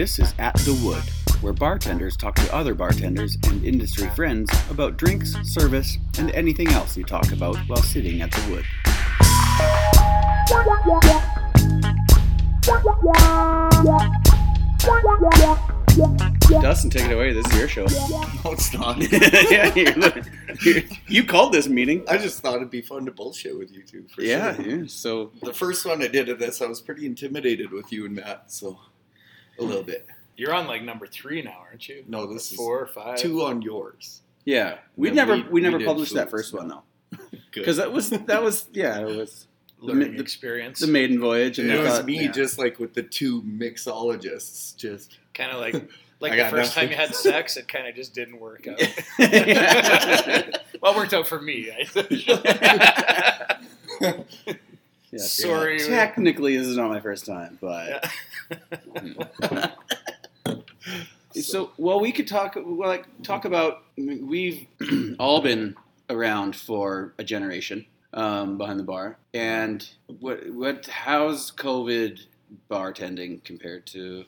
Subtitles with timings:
[0.00, 1.02] This is At the Wood,
[1.42, 6.96] where bartenders talk to other bartenders and industry friends about drinks, service, and anything else
[6.96, 8.64] you talk about while sitting at the wood.
[16.62, 17.32] Dustin, take it away.
[17.32, 17.84] This is your show.
[17.84, 18.98] No, it's not.
[19.50, 20.22] yeah, you're-
[20.62, 22.04] you're- you called this meeting.
[22.08, 24.06] I just thought it'd be fun to bullshit with you two.
[24.14, 24.64] For Yeah, sure.
[24.64, 24.84] yeah.
[24.86, 28.14] So The first one I did of this, I was pretty intimidated with you and
[28.14, 28.78] Matt, so
[29.60, 30.06] a little bit.
[30.36, 32.04] You're on like number three now, aren't you?
[32.08, 33.18] No, this is Four or five.
[33.18, 34.22] two on yours.
[34.44, 36.82] yeah, we never we- we, we never did published that first one though,
[37.52, 39.46] because that was that was yeah it was
[39.80, 40.80] learning the- experience.
[40.80, 42.30] the maiden voyage and it was thought, me yeah.
[42.32, 44.74] just like with the two mixologists.
[44.76, 45.74] Just kind of like
[46.20, 48.78] like the got first time you had sex, it kind of just didn't work out.
[49.18, 51.70] well, it worked out for me.
[55.12, 55.22] I- Yeah.
[55.22, 55.78] Sorry.
[55.80, 58.10] Technically, this is not my first time, but
[59.44, 59.70] Yeah.
[61.32, 63.82] so well, we could talk well, like talk about.
[63.96, 64.66] We've
[65.18, 65.74] all been
[66.08, 69.88] around for a generation um, behind the bar, and
[70.20, 72.20] what what how's COVID
[72.70, 74.24] bartending compared to?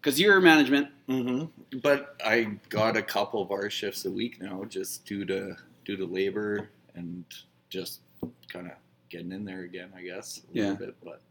[0.00, 1.78] Because you're management, Mm-hmm.
[1.82, 6.04] But I got a couple bar shifts a week now, just due to due to
[6.04, 7.24] labor and
[7.70, 8.00] just
[8.48, 8.72] kind of
[9.08, 9.90] getting in there again.
[9.96, 10.62] I guess a Yeah.
[10.70, 11.22] little bit, but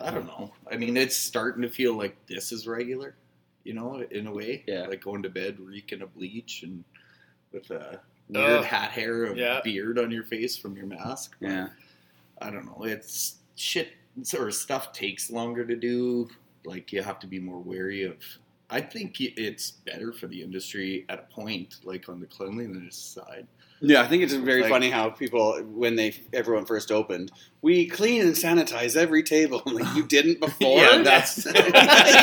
[0.00, 0.52] I don't know.
[0.70, 3.16] I mean, it's starting to feel like this is regular,
[3.64, 4.64] you know, in a way.
[4.66, 4.86] Yeah.
[4.86, 6.84] Like going to bed reeking of bleach and
[7.52, 8.64] with a weird Ugh.
[8.64, 9.60] hat hair of Yeah.
[9.64, 11.36] beard on your face from your mask.
[11.40, 11.68] But yeah,
[12.40, 12.84] I don't know.
[12.84, 13.88] It's shit
[14.36, 16.28] or stuff takes longer to do.
[16.64, 18.16] Like you have to be more wary of.
[18.70, 23.46] I think it's better for the industry at a point, like on the cleanliness side.
[23.80, 24.02] Yeah.
[24.02, 27.30] I think it's very Like- funny how people when they everyone first opened,
[27.62, 29.62] we clean and sanitize every table.
[29.66, 30.78] I'm like you didn't before.
[30.78, 31.46] Yeah, that's-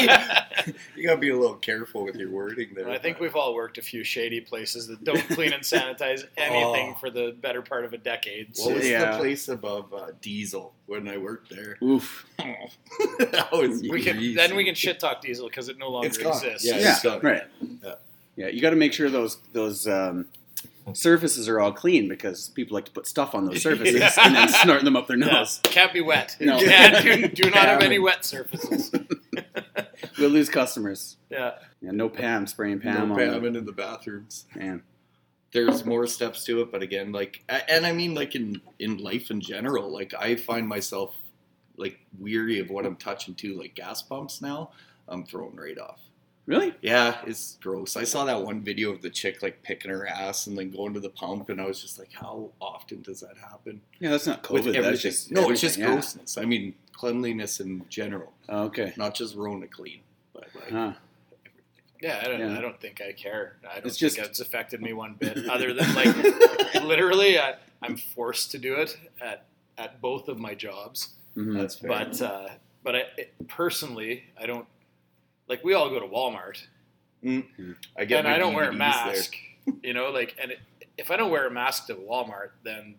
[0.96, 2.90] You gotta be a little careful with your wording there.
[2.90, 6.94] I think we've all worked a few shady places that don't clean and sanitize anything
[6.96, 6.98] Oh.
[7.00, 8.54] for the better part of a decade.
[8.58, 9.12] What was Yeah.
[9.12, 11.78] the place above uh, Diesel when I worked there?
[11.84, 12.26] Oof.
[12.40, 16.18] that was we can then we can shit talk diesel because it no longer It's
[16.18, 16.66] exists.
[16.66, 17.44] Yeah, Yeah, it's right.
[17.84, 17.96] Yeah.
[18.38, 20.26] Yeah, you got to make sure those those um,
[20.94, 24.12] surfaces are all clean because people like to put stuff on those surfaces Yeah.
[24.24, 25.60] and then snort them up their Yeah, nose.
[25.64, 26.36] can't be wet.
[26.40, 26.60] No.
[26.64, 28.92] Can't, do, do not have any wet surfaces.
[30.18, 31.18] We'll lose customers.
[31.30, 31.54] Yeah.
[31.82, 33.42] Yeah, no Pam spraying Pam no on them.
[33.44, 34.46] Pam in the bathrooms.
[34.56, 34.84] Man.
[35.52, 39.32] there's more steps to it but again like and i mean like in in life
[39.32, 41.16] in general like i find myself
[41.78, 44.72] like weary of what i'm touching too like gas pumps now
[45.08, 46.00] i'm throwing right off
[46.48, 46.74] Really?
[46.82, 50.46] yeah it's gross i saw that one video of the chick like picking her ass
[50.48, 53.36] and then going to the pump and i was just like how often does that
[53.38, 54.84] happen Yeah, that's not with COVID.
[54.84, 55.88] That's just no it's just yeah.
[55.88, 58.94] grossness i mean cleanliness in general Oh, okay.
[58.96, 60.02] not just rona clean
[60.34, 60.94] but like Huh.
[62.02, 62.40] Yeah, I don't.
[62.42, 62.58] Yeah.
[62.58, 63.56] I don't think I care.
[63.68, 65.38] I don't It's think just- it's affected me one bit.
[65.50, 66.14] Other than like,
[66.84, 69.46] literally, I, I'm forced to do it at
[69.78, 71.16] at both of my jobs.
[71.38, 71.58] Mhm.
[71.58, 71.88] that's fair.
[71.90, 72.50] But uh,
[72.84, 74.68] but I it, personally, I don't
[75.48, 75.64] like.
[75.64, 76.64] We all go to Walmart,
[77.24, 77.72] mm-hmm.
[77.98, 79.36] i get and I don't wear a mask.
[79.82, 80.60] You know, like, and it,
[80.98, 82.96] if I don't wear a mask to Walmart, then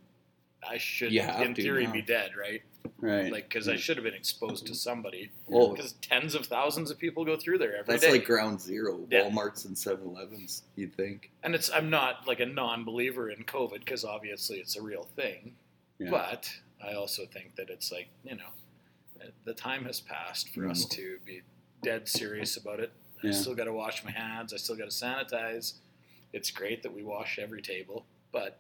[0.68, 1.92] I should, in theory, now.
[1.92, 2.62] be dead, right?
[2.98, 3.30] Right.
[3.30, 5.30] Like, because I should have been exposed to somebody.
[5.48, 5.60] there.
[5.60, 8.00] oh Because tens of thousands of people go through there every day.
[8.00, 9.00] That's like ground zero.
[9.10, 9.28] Yeah.
[9.28, 11.30] Walmarts and 7-Elevens, you'd think.
[11.42, 15.54] and it's I'm not like a non-believer in COVID because obviously it's a real thing,
[15.98, 16.10] Yeah.
[16.10, 16.50] but
[16.84, 21.02] I also think that it's like you know, the time has passed for us mm-hmm.
[21.02, 21.42] to be
[21.82, 22.92] dead serious about it.
[23.22, 23.30] Yeah.
[23.30, 24.52] I still got to wash my hands.
[24.52, 25.74] I still got to sanitize.
[26.32, 28.58] It's great that we wash every table, but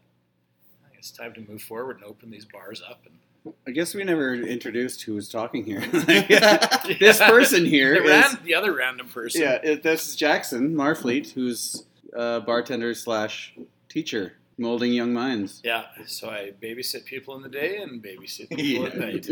[0.98, 3.00] it's time to move forward and open these bars up.
[3.04, 5.80] And I guess we never introduced who was talking here.
[7.00, 9.42] this person here the, is ran, the other random person.
[9.42, 9.58] yeah.
[9.62, 13.54] It, this is Jackson Marfleet, who's a bartender slash
[13.88, 15.60] teacher, molding young minds.
[15.62, 19.26] Yeah, so I babysit people in the day and babysit people Yeah, at night.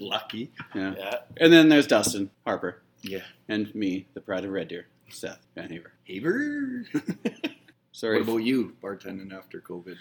[0.00, 0.50] Lucky.
[0.74, 0.94] Yeah.
[0.96, 3.22] yeah, And then there's Dustin Harper Yeah.
[3.48, 5.92] and me, the pride of Red Deer, Seth Van Haver.
[6.04, 6.84] Haber.
[7.92, 9.96] Sorry, What about you, bartending after COVID?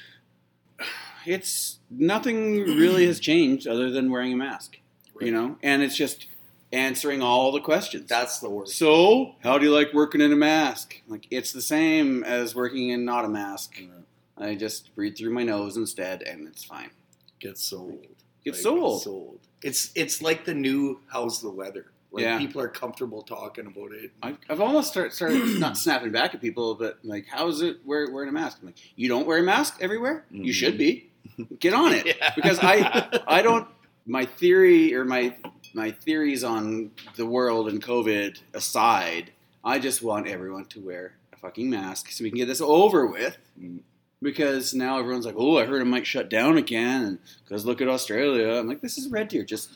[1.26, 4.78] it's nothing really has changed other than wearing a mask,
[5.22, 6.28] you know, and it's just
[6.74, 8.08] answering all the questions.
[8.10, 8.78] That's the worst.
[8.78, 11.02] so, how do you like working in a mask?
[11.08, 13.82] Like, it's the same as working in not a mask.
[14.38, 16.90] I just breathe through my nose instead, and it's fine.
[17.40, 18.06] Gets sold.
[18.44, 19.02] Gets sold.
[19.04, 19.40] Sold.
[19.66, 21.88] It's it's like the new how's the weather.
[22.12, 22.38] Like Yeah.
[22.38, 24.12] people are comfortable talking about it.
[24.24, 27.78] I've, I've almost start, started not snapping back at people, but like, how is it
[27.86, 28.60] wear, wearing a mask?
[28.62, 30.24] I'm like, you don't wear a mask everywhere?
[30.32, 30.56] You Mhm.
[30.56, 31.10] should be.
[31.60, 32.06] Get on it.
[32.18, 32.32] Yeah.
[32.36, 33.68] Because I, I don't.
[34.06, 35.36] My theory or my
[35.74, 39.32] my theories on the world and COVID aside,
[39.64, 43.08] I just want everyone to wear a fucking mask so we can get this over
[43.08, 43.36] with.
[44.26, 47.88] Because now everyone's like, "Oh, I heard it might shut down again." Because look at
[47.88, 48.50] Australia.
[48.60, 49.44] I'm like, "This is red deer.
[49.44, 49.70] Just,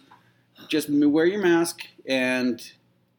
[0.67, 2.59] just wear your mask and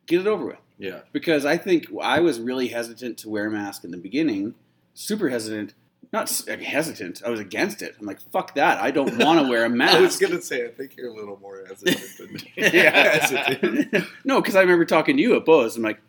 [0.06, 1.00] get it over with." Yeah.
[1.12, 4.54] because I think I was really hesitant to wear a mask in the beginning,
[4.94, 5.74] super hesitant.
[6.12, 7.22] Not like, uh, hesitant.
[7.24, 7.94] I was against it.
[8.00, 8.82] I'm like, fuck that.
[8.82, 9.96] I don't want to wear a mask.
[9.96, 12.38] I was gonna say, I think you're a little more hesitant than.
[12.56, 13.18] Yeah.
[13.20, 14.04] Hesitant.
[14.24, 15.76] no, because I remember talking to you at Bo's.
[15.76, 16.00] I'm like,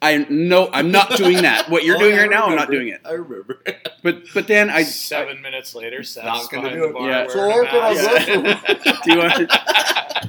[0.00, 1.68] I no, I'm not doing that.
[1.68, 3.00] What you're Oh, doing yeah, I right now, I'm not doing it.
[3.04, 3.60] I remember.
[4.02, 6.94] But but then I Seven minutes later, Seth's Not gonna do the it.
[6.94, 7.28] bar Yeah.
[7.28, 8.26] So a we're gonna mask.
[8.84, 9.52] go do you want?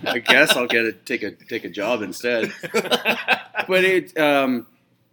[0.07, 2.51] I guess I'll get a take a take a job instead.
[2.73, 4.65] But it um,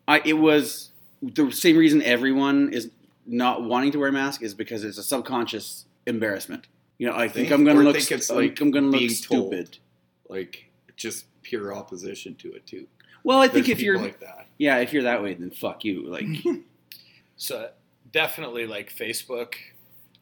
[0.08, 0.90] I it was
[1.22, 2.90] the same reason everyone is
[3.26, 6.66] not wanting to wear a mask is because it's a subconscious embarrassment.
[6.98, 7.96] You know, I think Think- I'm going to look.
[7.96, 9.52] think it's like, like I'm going to look being told.
[9.52, 9.78] stupid.
[10.30, 12.86] like just pure opposition to it too.
[13.24, 14.45] Well, I think There's if you're like that.
[14.58, 16.06] Yeah, if you're that way, then fuck you.
[16.08, 16.26] Like
[17.36, 17.70] So
[18.12, 19.54] definitely like Facebook.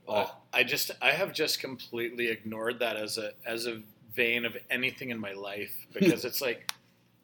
[0.09, 3.81] Uh, Oh, I just I have just completely ignored that as a as a
[4.15, 6.71] vein of anything in my life because it's like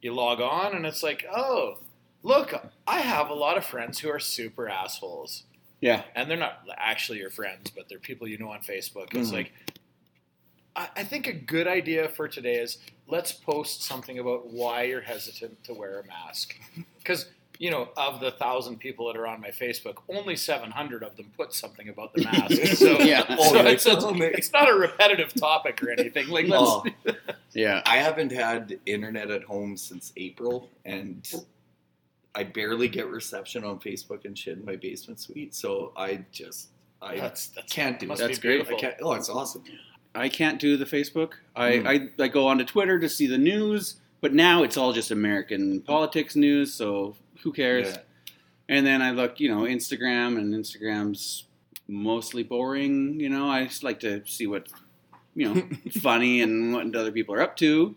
[0.01, 1.77] you log on and it's like oh
[2.23, 2.55] look
[2.87, 5.43] I have a lot of friends who are super assholes
[5.83, 9.15] yeah, and they're not actually your friends but they're people you know on Facebook.
[9.15, 9.35] It's Mhm.
[9.35, 9.53] like
[10.75, 12.79] I, I think a good idea for today is
[13.11, 16.55] let's post something about why you're hesitant to wear a mask
[16.99, 17.27] because
[17.59, 21.31] you know, of the thousand people that are on my Facebook, only 700 of them
[21.37, 22.53] put something about the mask.
[22.79, 23.27] So, Yeah.
[23.37, 26.29] so it's, it's- it's, it's not a repetitive topic or anything.
[26.29, 26.85] Like, let's, Oh.
[27.53, 27.83] yeah.
[27.85, 31.31] I haven't had internet at home since April, and
[32.35, 35.55] I barely get reception on Facebook and shit in my basement suite.
[35.55, 36.69] So I just
[37.03, 38.17] I that's, that's can't do it.
[38.17, 38.67] That's great.
[38.69, 38.95] I can't.
[39.03, 39.65] Oh, it's awesome.
[40.15, 41.33] I can't do the Facebook.
[41.55, 42.11] I, Mm.
[42.19, 45.81] I I go onto Twitter to see the news, but now it's all just American
[45.83, 46.73] politics news.
[46.75, 47.89] So who cares?
[47.89, 47.99] Yeah.
[48.69, 51.47] And then I look, you know, Instagram, and Instagram's
[51.89, 53.19] mostly boring.
[53.19, 54.69] You know, I just like to see what,
[55.35, 55.63] you know,
[56.01, 57.95] funny and what other people are up to.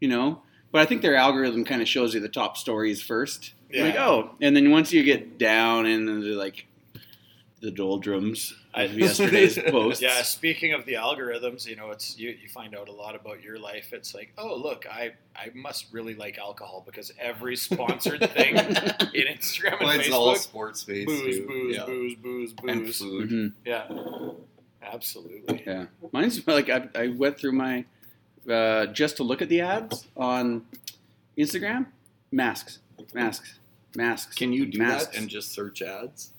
[0.00, 3.54] You know, but I think their algorithm kind of shows you the top stories first.
[3.70, 3.84] Yeah.
[3.84, 6.66] Like, oh, and then once you get down into like
[7.60, 12.48] the doldrums I- yesterday's posts, Yeah, speaking of the algorithms, you know, it's you, you
[12.48, 13.92] find out a lot about your life.
[13.92, 18.64] It's like, oh, look, I, I must really like alcohol because every sponsored thing in
[18.64, 21.46] Instagram and Well, it's all sports based booze, too.
[21.46, 21.84] booze, yeah.
[21.84, 22.98] booze, booze, and booze.
[22.98, 23.30] food.
[23.30, 23.52] Mhm.
[23.66, 24.32] Yeah,
[24.82, 25.62] absolutely.
[25.66, 27.84] Yeah, mine's like I, I went through my
[28.50, 30.64] uh, just to look at the ads on
[31.38, 31.86] Instagram.
[32.30, 32.78] Masks,
[33.12, 33.58] masks,
[33.94, 34.34] masks.
[34.34, 35.08] Can you do masks.
[35.12, 36.30] that and just search ads?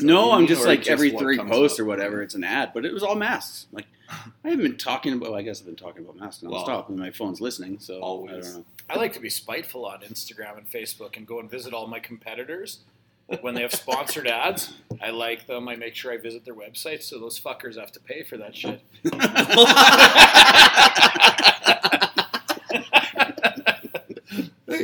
[0.00, 1.84] No, I'm just like every three posts up?
[1.84, 3.66] or whatever, it's an ad, but it was all masks.
[3.72, 3.86] Like
[4.44, 5.30] I haven't been talking about.
[5.30, 7.78] Well, I guess I've been talking about masks Well, nonstop, and my phone's listening.
[7.78, 8.46] So I always.
[8.46, 8.64] don't know.
[8.90, 12.00] I like to be spiteful on Instagram and Facebook and go and visit all my
[12.00, 12.80] competitors.
[13.42, 14.72] When they have sponsored ads,
[15.02, 15.68] I like them.
[15.68, 18.56] I make sure I visit their websites so those fuckers have to pay for that
[18.56, 18.80] shit.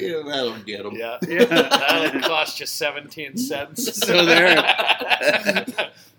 [0.04, 0.94] yeah, that'll get them.
[0.94, 1.18] Yeah.
[1.26, 1.44] Yeah.
[1.44, 3.84] That'll cost you 17 cents.
[4.06, 4.56] So there.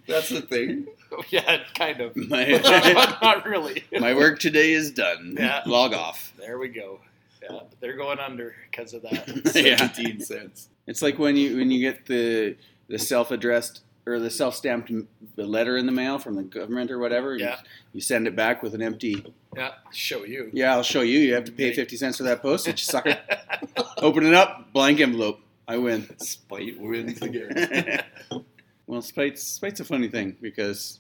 [0.07, 0.87] That's the thing.
[1.29, 2.15] yeah, kind of.
[2.15, 3.83] My, But not really.
[3.99, 5.35] my work today is done.
[5.39, 5.61] Yeah.
[5.65, 6.33] Log off.
[6.37, 6.99] There we go.
[7.41, 9.27] Yeah, they're going under because of that.
[9.55, 9.77] Yeah.
[9.77, 10.69] Seventeen cents.
[10.87, 12.55] It's like when you when you get the
[12.87, 14.91] the self addressed or the self stamped
[15.37, 17.35] letter in the mail from the government or whatever.
[17.37, 17.57] Yeah.
[17.93, 19.25] You send it back with an empty.
[19.55, 20.49] Yeah, show you.
[20.53, 21.19] Yeah, I'll show you.
[21.19, 23.17] You have to pay fifty cents for that postage, sucker.
[23.97, 25.39] Open it up, blank envelope.
[25.67, 26.07] I win.
[26.19, 28.03] Spite wins again.
[28.87, 30.99] well, spite's spite's a funny thing because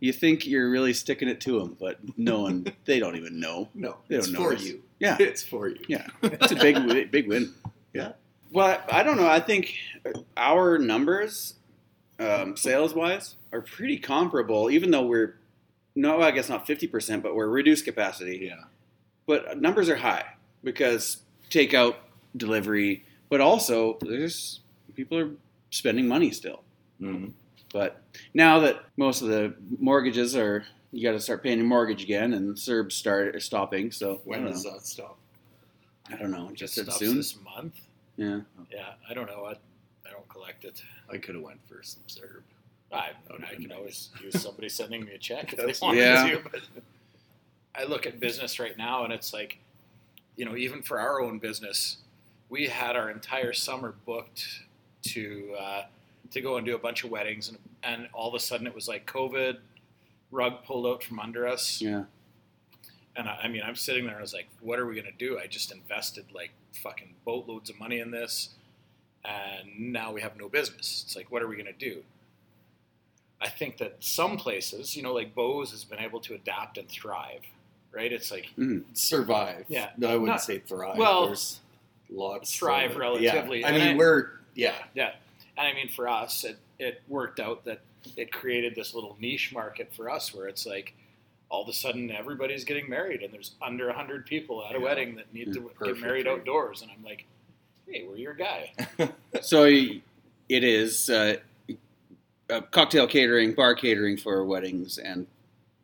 [0.00, 3.68] you think you're really sticking it to them, but no one they don't even know.
[3.74, 4.66] No, They don't it's know for notice.
[4.66, 4.82] you.
[4.98, 5.16] Yeah.
[5.20, 5.78] It's for you.
[5.86, 7.52] Yeah, it's a big big win.
[7.92, 8.12] Yeah.
[8.50, 9.28] Well, I don't know.
[9.28, 9.74] I think
[10.36, 11.54] our numbers,
[12.22, 14.70] um, sales wise, are pretty comparable.
[14.70, 15.36] Even though we're
[15.94, 18.40] no, I guess not fifty percent, but we're reduced capacity.
[18.48, 18.64] Yeah.
[19.26, 20.24] But numbers are high
[20.64, 21.96] because takeout,
[22.36, 24.60] delivery, but also there's
[24.94, 25.30] people are
[25.70, 26.62] spending money still.
[27.00, 27.28] Mm-hmm.
[27.72, 28.02] But
[28.34, 32.34] now that most of the mortgages are, you got to start paying your mortgage again,
[32.34, 33.90] and CERB's start stopping.
[33.90, 34.72] So When does know.
[34.72, 35.16] that stop?
[36.10, 36.50] I don't know.
[36.52, 37.16] Just It said stops soon.
[37.16, 37.80] this month.
[38.16, 38.40] Yeah.
[38.70, 39.46] Yeah, I don't know.
[39.46, 39.54] I,
[40.42, 40.82] collect it.
[41.10, 42.42] I could have went for some CERB.
[42.92, 43.76] I, I can nice.
[43.78, 46.28] always use somebody sending me a check if they wanted Yeah.
[46.30, 46.40] to.
[46.50, 46.60] But
[47.74, 49.58] I look at business right now, and it's like,
[50.36, 51.98] you know, even for our own business,
[52.50, 54.46] we had our entire summer booked
[55.04, 55.82] to uh,
[56.32, 58.74] to go and do a bunch of weddings, and and all of a sudden it
[58.74, 59.56] was like COVID,
[60.30, 62.04] rug pulled out from under us, Yeah.
[63.16, 65.04] And I, I mean, I'm sitting there and I was like, what are we going
[65.06, 65.38] to do?
[65.38, 66.50] I just invested like
[66.82, 68.50] fucking boatloads of money in this
[69.24, 71.02] and now we have no business.
[71.06, 72.02] It's like, what are we going to do?
[73.40, 76.88] I think that some places, you know, like Bo's has been able to adapt and
[76.88, 77.40] thrive,
[77.90, 78.12] right?
[78.12, 78.80] It's like mm-hmm.
[78.92, 79.64] survive.
[79.68, 79.90] Yeah.
[79.96, 80.96] no, I wouldn't Not- say thrive.
[80.96, 81.60] well, There's
[82.08, 83.60] lots thrive relatively.
[83.60, 83.68] Yeah.
[83.68, 84.74] I mean, I- we're yeah.
[84.94, 85.12] Yeah,
[85.56, 87.80] and I mean for us, it it worked out that
[88.16, 90.94] it created this little niche market for us where it's like
[91.48, 94.84] all of a sudden everybody's getting married and there's under hundred people at a Yeah.
[94.84, 97.24] wedding that need mm, to get married outdoors, and I'm like,
[97.92, 98.72] hey, we're your guy.
[99.40, 100.02] So it
[100.48, 101.36] is uh,
[102.50, 105.26] uh, cocktail catering, bar catering for weddings, and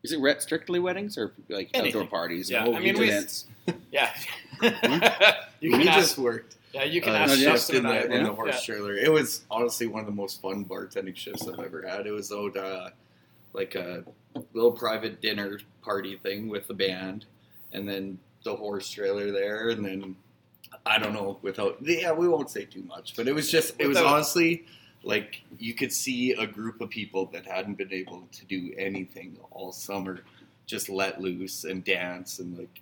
[0.03, 2.03] is it strictly weddings or like Anything.
[2.03, 2.51] outdoor parties?
[2.51, 3.47] Yeah, I mean, we- events?
[3.93, 4.15] Yeah,
[5.61, 5.99] you we can ask.
[5.99, 8.23] just worked Yeah, you can uh, ask no, Justin in the, in yeah.
[8.25, 8.95] the horse trailer.
[8.95, 12.07] It was honestly one of the most fun bartending shifts I've ever had.
[12.07, 12.91] It was out uh,
[13.53, 14.05] like a
[14.55, 17.27] little private dinner party thing with the band,
[17.73, 20.17] and then the horse trailer there, and then
[20.87, 23.87] I don't know without yeah we won't say too much, but it was just it
[23.87, 24.67] was Without- honestly
[25.05, 29.39] like you could see a group of people that hadn't been able to do anything
[29.53, 30.21] all summer
[30.67, 32.81] just let loose and dance and like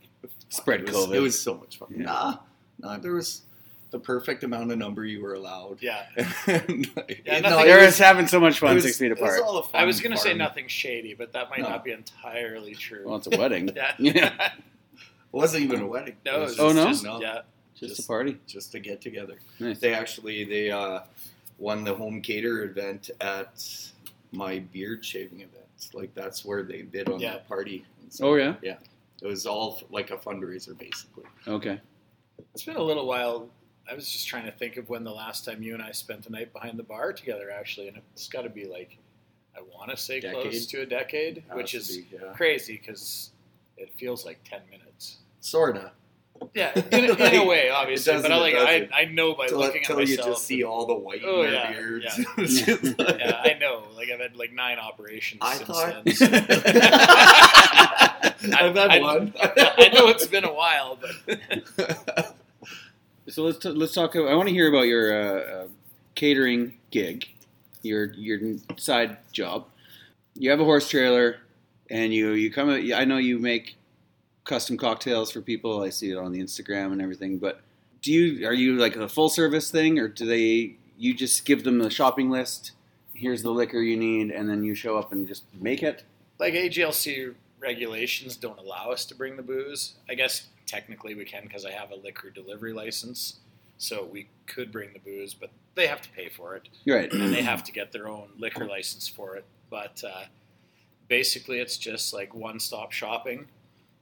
[0.48, 1.14] Spread it was, COVID.
[1.14, 1.88] It was so much fun.
[1.96, 2.04] Yeah.
[2.04, 2.36] Nah,
[2.80, 3.42] nah, there was
[3.90, 5.78] the perfect amount of number you were allowed.
[5.80, 6.86] Yeah, And,
[7.24, 9.20] Yeah, no, nothing- it They're was- just having so much fun was- six feet it
[9.20, 9.42] was apart.
[9.46, 11.68] all a fun I was gonna say nothing shady, but that might No.
[11.68, 13.02] not be entirely true.
[13.06, 13.70] Well, it's a wedding.
[13.76, 14.52] yeah, Yeah.
[14.54, 16.16] It wasn't even a wedding.
[16.24, 16.86] no, It was it's Oh, no?
[16.88, 17.42] just, no, yeah,
[17.78, 18.38] Just, Just- a party.
[18.46, 19.36] just to get together.
[19.60, 19.78] Nice.
[19.78, 21.00] They actually they uh,
[21.58, 23.64] won the home cater event at
[24.32, 25.64] my beard shaving event.
[25.92, 27.32] Like that's where they bid on Yeah.
[27.32, 27.84] that party.
[28.08, 28.54] So, Oh yeah.
[28.62, 28.76] Yeah.
[29.22, 31.24] It was all like a fundraiser basically.
[31.46, 31.80] Okay.
[32.54, 33.48] It's been a little while.
[33.90, 36.26] I was just trying to think of when the last time you and I spent
[36.26, 38.98] a night behind the bar together, actually, and it's got to be like,
[39.56, 42.32] I want to say close to a decade, Has which is be, yeah.
[42.34, 43.30] crazy because
[43.76, 45.18] it feels like ten minutes.
[45.40, 45.92] sorta.
[46.54, 48.88] Yeah, in, in a way, obviously, but I like I.
[48.92, 50.28] I know by Till, looking at till you myself.
[50.36, 52.16] just see all the white Oh, in their yeah, beards.
[52.68, 52.74] yeah.
[52.98, 53.84] Like- yeah, I know.
[53.94, 56.14] Like I've had like nine operations I since thought- then.
[58.54, 59.32] I've had I- one.
[59.38, 60.98] I know it's been a while,
[61.76, 62.36] but
[63.28, 64.14] So let's t- let's talk.
[64.16, 65.66] I want to hear about your uh, uh,
[66.14, 67.28] catering gig,
[67.82, 68.40] your your
[68.76, 69.66] side job.
[70.34, 71.38] You have a horse trailer,
[71.90, 72.68] and you you come.
[72.70, 73.75] I know you make
[74.46, 75.82] custom cocktails for people.
[75.82, 77.36] I see it on the Instagram and everything.
[77.38, 77.60] But
[78.02, 81.64] do you are you like a full service thing, or do they you just give
[81.64, 82.72] them the shopping list?
[83.12, 86.04] Here's the liquor you need, and then you show up and just make it.
[86.38, 89.94] like AGLC regulations don't allow us to bring the booze.
[90.08, 93.36] I guess technically we can because I have a liquor delivery license,
[93.78, 97.10] so we could bring the booze, but they have to pay for it Right.
[97.12, 99.44] and they have to get their own liquor license for it.
[99.70, 100.24] But uh,
[101.08, 103.46] basically, it's just like one-stop shopping.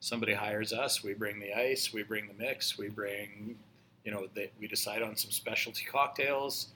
[0.04, 3.56] Somebody hires us, we bring the ice, we bring the mix, we bring,
[4.04, 6.68] you know, they, we decide on some specialty cocktails.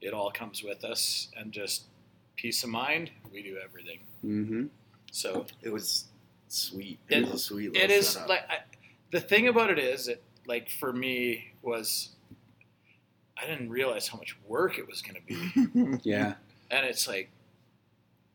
[0.00, 1.86] It all comes with us, and just
[2.36, 3.98] peace of mind, we do everything.
[4.24, 4.66] Mm-hmm.
[5.10, 6.04] So it was
[6.46, 7.00] sweet.
[7.08, 7.66] It, It- was a sweet.
[7.70, 8.28] it little is setup.
[8.28, 8.58] like I,
[9.10, 12.10] the thing about it is it like for me was
[13.36, 16.34] I didn't realize how much work it was going to be, Yeah.
[16.70, 17.30] and it's like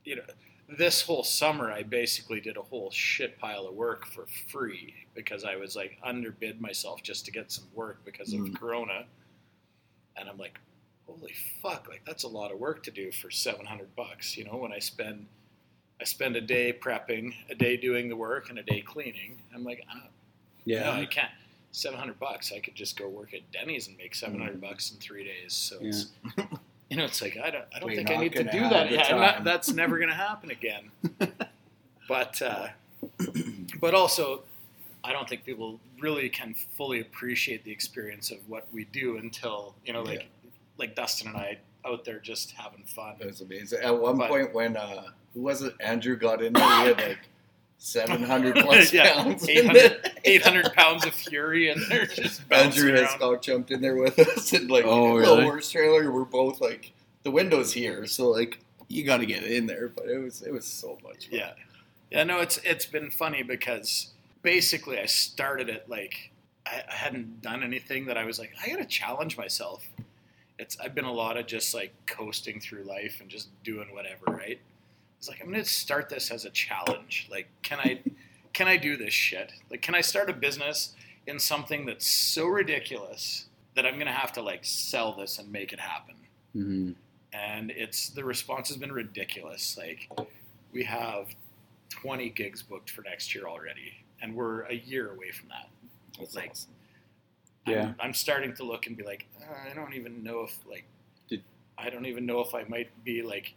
[0.03, 0.23] you know
[0.67, 5.43] this whole summer I basically did a whole shit pile of work for free because
[5.43, 8.55] I was like underbid myself just to get some work because of Mm.
[8.59, 9.05] Corona,
[10.17, 10.59] and I'm like,
[11.07, 14.55] holy fuck, like that's a lot of work to do for 700 bucks, you know,
[14.57, 15.27] when I spend.
[16.01, 19.39] I spend a day prepping, a day doing the work, and a day cleaning.
[19.55, 20.07] I'm like, ah,
[20.81, 21.31] no, I can't.
[21.71, 22.51] Seven hundred bucks.
[22.51, 25.53] I could just go work at Denny's and make seven hundred bucks in three days.
[25.53, 26.07] So it's,
[26.89, 28.91] you know, it's like I don't, I don't We're think I need to do that.
[28.91, 30.91] Yeah, not- that's never going to happen again.
[32.07, 32.67] but, uh,
[33.81, 34.43] but also,
[35.03, 39.75] I don't think people really can fully appreciate the experience of what we do until
[39.85, 40.27] you know, like,
[40.77, 43.15] like Dustin and I out there just having fun.
[43.19, 43.79] It was amazing.
[43.81, 45.73] At one But- point, when uh, who was it?
[45.79, 46.63] Andrew got in there.
[46.63, 47.17] He had like
[47.77, 49.47] seven hundred plus Yeah, pounds.
[49.47, 53.05] 800 800 pounds of fury, and they're just bouncing Andrew around.
[53.05, 55.43] Hiscock jumped in there with us, and like Oh, the really?
[55.43, 56.11] horse trailer.
[56.11, 59.89] We're both like the windows here, so like you got to get in there.
[59.89, 61.27] But it was it was so much.
[61.29, 61.39] Fun.
[61.39, 61.51] Yeah,
[62.11, 62.23] yeah.
[62.23, 66.31] No, it's it's been funny because basically I started it like
[66.65, 69.87] I, I hadn't done anything that I was like I got to challenge myself.
[70.57, 74.25] It's I've been a lot of just like coasting through life and just doing whatever.
[74.27, 74.59] Right?
[75.25, 77.27] It's like I'm gonna start this as a challenge.
[77.31, 77.99] Like, can I
[78.53, 79.51] can I do this shit?
[79.71, 80.93] Like, can I start a business
[81.25, 85.73] in something that's so ridiculous that I'm gonna have to like sell this and make
[85.73, 86.15] it happen?
[86.55, 86.91] Mm-hmm.
[87.33, 89.75] and it's the response has been ridiculous.
[89.77, 90.09] Like
[90.71, 91.27] we have
[91.89, 95.67] 20 gigs booked for next year already, and we're a year away from that.
[96.19, 96.69] That's Like, awesome.
[97.65, 97.81] Yeah.
[97.81, 100.83] I'm, I'm starting to look and be like, uh, I don't even know if like,
[101.27, 101.43] Did-
[101.79, 103.53] I don't even know if I might be like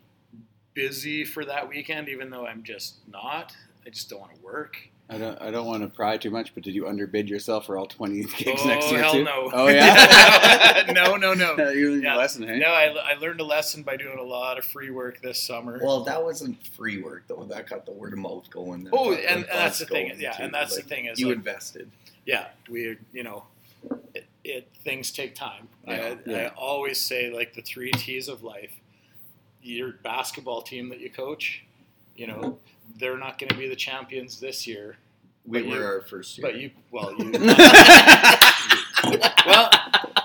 [0.78, 3.52] busy for that weekend, even though I'm just not.
[3.84, 4.76] I just don't want to work.
[5.10, 5.40] I don't.
[5.42, 8.22] I don't want to pry too much, but did you underbid yourself for all twenty
[8.36, 9.24] gigs oh next year hell too?
[9.24, 9.50] no!
[9.52, 10.84] Oh yeah.
[10.94, 11.56] no, no, no.
[11.70, 12.16] you learned Yeah.
[12.16, 12.58] a lesson, hey?
[12.58, 15.80] No, I, I learned a lesson by doing a lot of free work this summer.
[15.82, 17.44] Well, that wasn't free work though.
[17.48, 18.86] That got the word of mouth going.
[18.92, 20.12] Oh, and, and that's the thing.
[20.18, 20.42] Yeah, too.
[20.44, 21.90] and that's Like, the thing is, you like, invested.
[22.26, 23.44] yeah, we, you know,
[24.14, 25.68] it, it things take time.
[25.86, 26.36] I, Yeah.
[26.36, 28.77] I always say like the three T's of life.
[29.62, 31.64] Your basketball team that you coach,
[32.16, 32.58] you know,
[32.96, 34.96] they're not going to be the champions this year,
[35.46, 36.46] We were you- our first year.
[36.46, 37.32] but you, well, you,
[39.46, 39.70] well,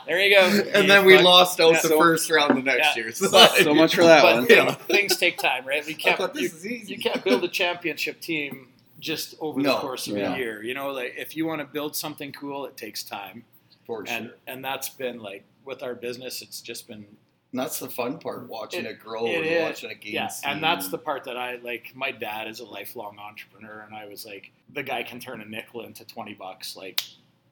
[0.06, 0.42] there you go.
[0.74, 1.82] and You then we fuck- lost out Yeah.
[1.82, 3.04] the So- first round the next Yeah.
[3.04, 3.12] year.
[3.12, 3.30] so
[3.74, 4.46] much for that but one.
[4.50, 5.86] you know, things take time, right?
[5.86, 6.18] We can't.
[6.18, 6.94] thought You, is easy.
[6.94, 8.68] you can't build a championship team
[9.00, 10.34] just over the course of Yeah.
[10.34, 10.64] a year.
[10.64, 13.44] You know, like if you want to build something cool, it takes time,
[13.86, 14.36] for and sure.
[14.48, 17.06] and that's been like with our business, it's just been
[17.54, 19.62] And that's the fun part, watching It- it, grow it and is.
[19.62, 21.92] watching it gain yeah, and that's the part that I like.
[21.96, 25.46] My dad is a lifelong entrepreneur, and I was like, the guy can turn a
[25.46, 27.02] nickel into twenty bucks, like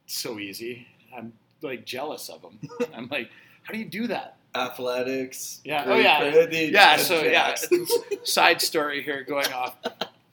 [0.06, 0.88] so easy.
[1.16, 2.58] I'm like jealous of him.
[2.94, 3.30] I'm like,
[3.62, 4.36] how do you do that?
[4.54, 5.60] athletics.
[5.64, 6.18] Yeah, oh, yeah.
[6.30, 7.54] credit, Yeah, so yeah,
[8.24, 9.76] side story here going off.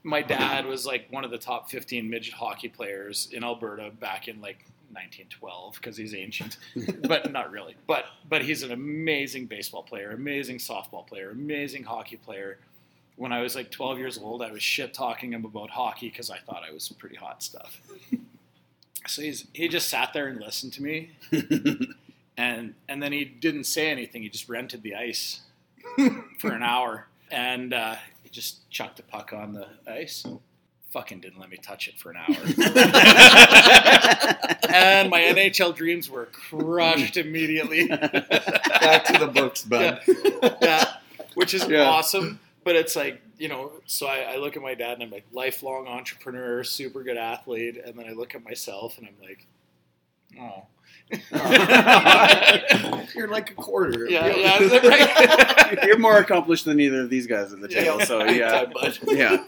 [0.04, 4.28] My dad was like one of the top 15 midget hockey players in Alberta back
[4.28, 6.58] in like 1912 because he's ancient,
[7.08, 7.76] but not really.
[7.88, 12.58] But but he's an amazing baseball player, amazing softball player, amazing hockey player.
[13.16, 16.30] When I was like 12 years old, I was shit talking him about hockey because
[16.30, 17.82] I thought I was some pretty hot stuff.
[19.08, 21.12] So he's he just sat there and listened to me,
[22.38, 24.22] and and then he didn't say anything.
[24.22, 25.42] He just rented the ice
[26.38, 30.26] for an hour, and uh, he just chucked a puck on the ice.
[30.92, 32.26] Fucking didn't let me touch it for an hour,
[34.74, 37.88] and my NHL dreams were crushed immediately.
[37.88, 40.02] Back to the books, bud.
[40.62, 40.94] yeah,
[41.36, 41.90] which is Yeah.
[41.90, 42.40] awesome.
[42.64, 45.26] But it's like you know, so I, I look at my dad and I'm like
[45.32, 49.46] lifelong entrepreneur, super good athlete, and then I look at myself and I'm like,
[50.40, 50.66] oh.
[53.16, 54.08] You're like a quarter.
[54.08, 55.80] Yeah, yeah, right?
[55.84, 58.04] You're more accomplished than either of these guys at the Yeah.
[58.04, 59.44] so yeah, time, yeah.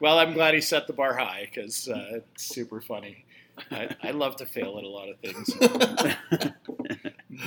[0.00, 3.24] well, I'm glad he set the bar high because uh, it's super funny.
[3.70, 5.54] I, I love to fail at a lot of things.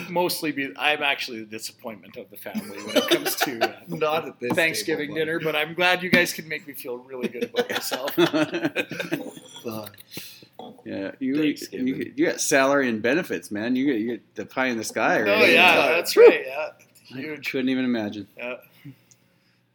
[0.09, 4.27] Mostly, be I'm actually the disappointment of the family when it comes to uh, Not
[4.27, 5.39] at this Thanksgiving table, dinner.
[5.39, 8.15] But I'm glad you guys can make me feel really good about myself.
[10.85, 11.35] Yeah, you,
[11.71, 13.75] you you got salary and benefits, man.
[13.75, 15.21] You get you get the pie in the sky.
[15.21, 15.51] Oh Right?
[15.53, 16.45] yeah, that's right.
[16.47, 16.69] Yeah,
[17.15, 18.27] I couldn't even imagine.
[18.37, 18.55] Yeah.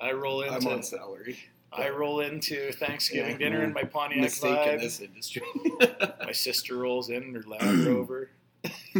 [0.00, 1.38] I roll I'm into on salary.
[1.72, 3.38] I roll into Thanksgiving Yeah.
[3.38, 5.42] dinner in my Pontiac Mistake in this industry.
[6.24, 8.28] My sister rolls in her Land Rover.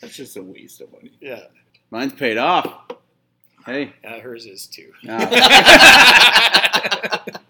[0.00, 1.10] That's just a waste of money.
[1.20, 1.44] yeah,
[1.90, 2.82] Mine's paid off.
[3.66, 4.92] Hey, yeah, hers is too.
[5.08, 5.28] ah,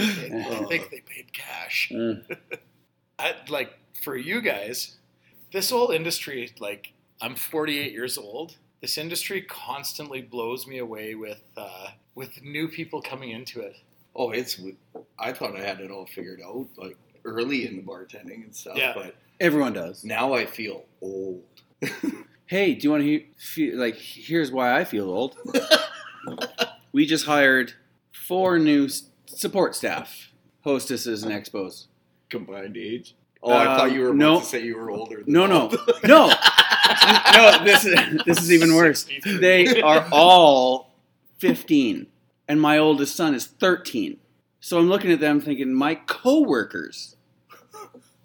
[0.60, 1.90] I think they paid cash.
[1.92, 2.22] mm,
[3.18, 4.96] I, like for you guys,
[5.52, 8.56] this whole industry, like I'm 48 years old.
[8.80, 13.76] This industry constantly blows me away with uh, with new people coming into it.
[14.16, 14.60] Oh, it's.
[15.18, 18.76] I thought I had it all figured out, like early in the bartending and stuff.
[18.78, 18.92] Yeah.
[18.94, 20.02] But everyone does.
[20.04, 21.42] now I feel old.
[22.46, 23.22] Hey, do you want to hear?
[23.38, 25.36] Feel, like, here's why I feel old.
[26.92, 27.74] we just hired
[28.12, 29.04] four new s-
[29.38, 30.30] support staff,
[30.64, 31.86] hostesses and expos.
[32.28, 33.14] Combined age.
[33.42, 34.40] Oh, I thought you were Um, about no.
[34.40, 35.22] to say you were older.
[35.22, 35.68] Than No, no,
[36.04, 36.26] no,
[37.32, 37.64] no.
[37.64, 39.04] This is this is even worse.
[39.04, 39.38] 63.
[39.38, 40.92] They are all
[41.38, 42.06] 15,
[42.48, 44.18] and my oldest son is 13.
[44.60, 47.16] So I'm looking at them thinking, my coworkers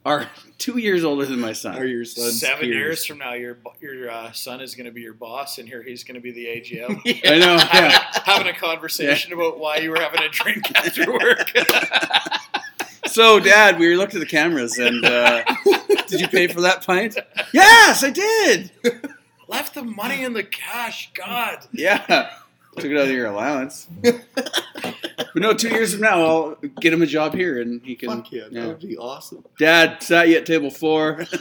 [0.06, 1.88] are two years older than my Are son.
[1.88, 2.74] your sons Seven peers?
[2.76, 5.82] years from now, your your uh, son is going to be your boss, and here
[5.84, 7.02] he's going to be the AGM.
[7.26, 7.58] I know.
[7.58, 8.06] having, Yeah.
[8.16, 11.52] a, having a conversation about why you were having a drink after work.
[13.08, 15.44] So, Dad, we looked at the cameras, and uh,
[16.08, 17.16] did you pay for that pint?
[17.54, 18.72] Yes, I did.
[19.48, 21.12] Left the money in the cash.
[21.14, 21.60] God.
[21.72, 22.32] Yeah,
[22.76, 23.88] took it out of your allowance.
[25.18, 28.10] But no, two years from now, I'll get him a job here, and he can.
[28.10, 29.44] Fuck yeah, that would be awesome.
[29.58, 31.26] Dad, sat you at table four.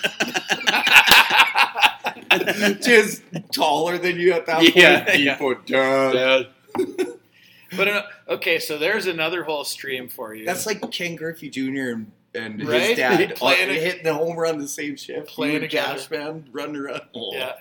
[2.80, 5.18] Just taller than you at that Yeah, point.
[5.20, 5.34] yeah.
[5.37, 6.44] People, duh.
[7.76, 10.44] But uh, okay, so there's another whole stream for you.
[10.46, 11.60] That's like Ken Griffey Jr.
[11.90, 12.82] and, and Right?
[12.82, 15.26] his dad Playing all- it- hitting the home run the same shift.
[15.26, 15.94] Playing You and together.
[15.98, 17.00] Cash man running around.
[17.16, 17.30] Oh.
[17.32, 17.54] yeah.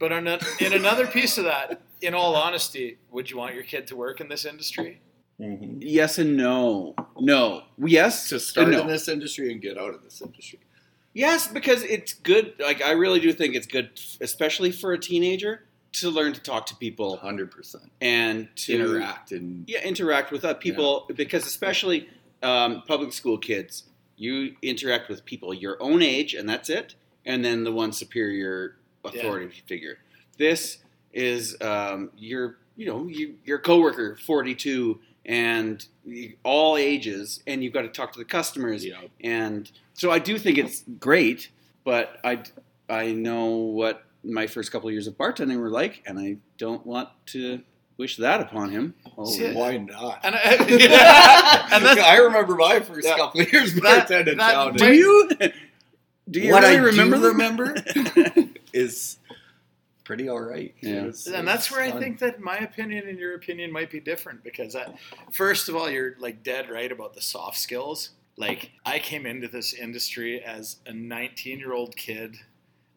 [0.00, 3.86] But a, in another piece of that, in all honesty, would you want your kid
[3.88, 5.00] to work in this industry?
[5.40, 5.78] Mhm.
[5.80, 6.94] Yes and no.
[7.18, 7.64] No.
[7.78, 8.28] Yes.
[8.28, 8.82] To start no.
[8.82, 10.60] in this industry and get out of this industry.
[11.14, 12.54] Yes, because it's good.
[12.58, 13.90] Like I really do think it's good,
[14.20, 15.64] especially for a teenager,
[15.94, 17.76] to learn to talk to people 100%.
[18.00, 22.08] and to Interact and Yeah, interact with other people because especially
[22.42, 23.84] um, public school kids,
[24.16, 26.94] you interact with people your own age, and that's it,
[27.26, 29.98] and then the one superior authority figure.
[30.38, 30.78] This
[31.12, 35.84] is um, your, you know, you, your coworker, forty two, and
[36.42, 39.00] all ages, and you've got to talk to the customers, yeah.
[39.22, 41.50] and so I do think it's great,
[41.84, 42.42] but I
[42.88, 46.84] I know what my first couple of years of bartending were like, and I don't
[46.86, 47.60] want to
[47.98, 48.94] wish that upon him.
[49.18, 50.20] Oh, See, Why not?
[50.24, 50.38] And, I,
[51.72, 53.16] and that's I remember my first Yeah.
[53.16, 55.30] couple of years That- bartending that down do you?
[56.30, 57.32] Do you what really I remember do them?
[57.36, 57.74] remember
[58.72, 59.18] is
[60.12, 60.74] pretty all right.
[60.82, 61.04] Yeah.
[61.04, 63.90] It was- and that's was where I think that my opinion and your opinion might
[63.90, 64.92] be different because I,
[65.30, 68.10] first of all, you're like dead right about the soft skills.
[68.36, 72.36] Like I came into this industry as a 19 year old kid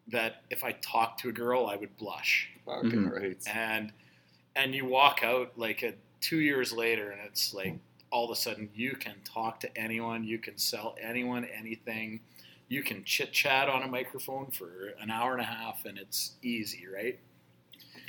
[0.08, 2.50] that if I talked to a girl, I would blush.
[2.66, 3.10] fucking Mhm.
[3.12, 3.38] right.
[3.46, 3.92] And
[4.56, 7.74] and you walk out like a, two years later, and it's like
[8.10, 12.20] all of a sudden you can talk to anyone, you can sell anyone anything,
[12.68, 16.32] you can chit chat on a microphone for an hour and a half, and it's
[16.42, 17.18] easy, right?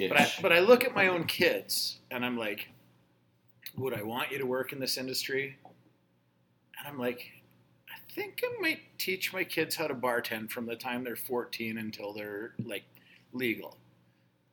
[0.10, 2.68] But I, but I look at my own kids and I'm like,
[3.78, 5.58] would I want you to work in this industry?
[6.78, 7.32] And I'm like,
[7.90, 11.80] I think I might teach my kids how to bartend from the time they're 14
[11.80, 12.84] until they're like
[13.34, 13.78] legal.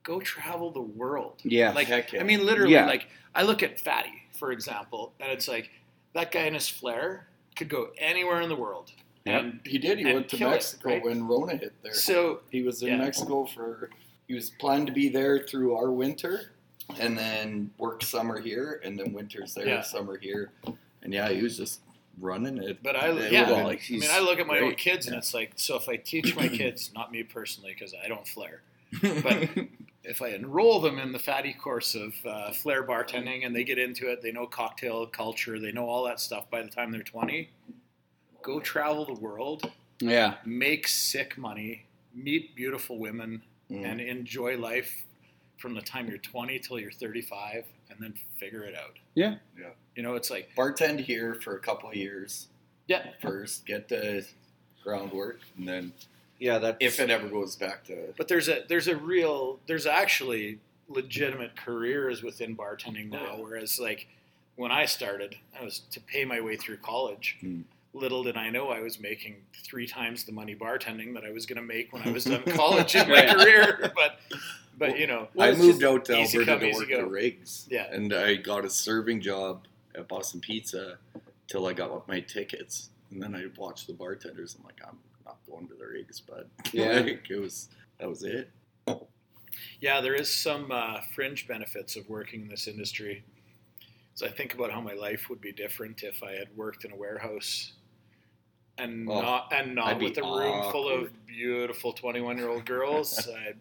[0.03, 1.41] Go travel the world.
[1.43, 1.73] Yeah.
[1.73, 2.21] Like, Heck yeah.
[2.21, 2.87] I mean, literally, Yeah.
[2.87, 5.71] like, I look at Fatty, for example, and it's like,
[6.15, 8.93] that guy in his flair could go anywhere in the world.
[9.25, 9.41] Yep.
[9.43, 9.99] And he did.
[9.99, 11.05] He and went to kill it, Mexico right?
[11.05, 11.95] when Rona hit there.
[11.95, 12.97] so, He was in Yeah.
[12.99, 13.91] Mexico for.
[14.29, 16.53] He was planned to be there through our winter,
[16.99, 19.83] and then work summer here, and then winters there, Yeah.
[19.83, 20.51] summer here,
[21.03, 21.81] and yeah, he was just
[22.21, 22.83] running it.
[22.83, 24.79] But I, It yeah, would've I mean, I look at my own great.
[24.79, 25.19] kids, and Yeah.
[25.19, 28.63] it's like, so if I teach my kids, not me personally, because I don't flare,
[29.23, 29.49] but
[30.05, 33.79] if I enroll them in the fatty course of uh, flair bartending and they get
[33.79, 37.03] into it, they know cocktail culture, they know all that stuff by the time they're
[37.03, 37.51] 20,
[38.45, 40.37] go travel the world, Yeah.
[40.45, 43.85] make sick money, meet beautiful women, Mm.
[43.85, 45.05] and enjoy life
[45.57, 48.99] from the time you're 20 till you're 35, and then figure it out.
[49.15, 49.39] Yeah.
[49.59, 49.71] Yeah.
[49.97, 52.49] You know, it's like, bartend here for a couple of years
[52.87, 54.27] yeah, first, get the
[54.83, 55.93] groundwork, and then
[56.39, 56.59] Yeah.
[56.59, 60.59] That if it ever goes back to But there's a there's a real there's actually
[60.89, 63.37] legitimate careers within bartending now.
[63.37, 63.43] Yeah.
[63.43, 64.07] Whereas like
[64.57, 67.39] when I started, I was to pay my way through college.
[67.41, 67.63] Hmm.
[67.95, 71.47] Little did I know I was making three times the money bartending that I was
[71.47, 73.37] going to make when I was done college in my Right.
[73.37, 73.93] career.
[73.95, 74.19] But
[74.77, 76.97] but you know, I moved out to Alberta come, to work go.
[77.03, 77.69] the rigs.
[77.71, 77.87] Yeah.
[77.93, 80.99] And I got a serving job at Boston Pizza
[81.47, 82.91] till I got my tickets.
[83.13, 84.57] And then I watched the bartenders.
[84.59, 86.99] I'm like, I'm not going to the rigs, but Yeah.
[87.01, 87.69] like, it was
[88.01, 88.51] that was it.
[89.81, 93.23] Yeah, there is some uh, fringe benefits of working in this industry.
[94.15, 96.91] So I think about how my life would be different if I had worked in
[96.93, 97.73] a warehouse
[98.79, 103.29] and Oh, not and not I'd with a room full of beautiful twenty-one-year-old girls.
[103.47, 103.57] I'd,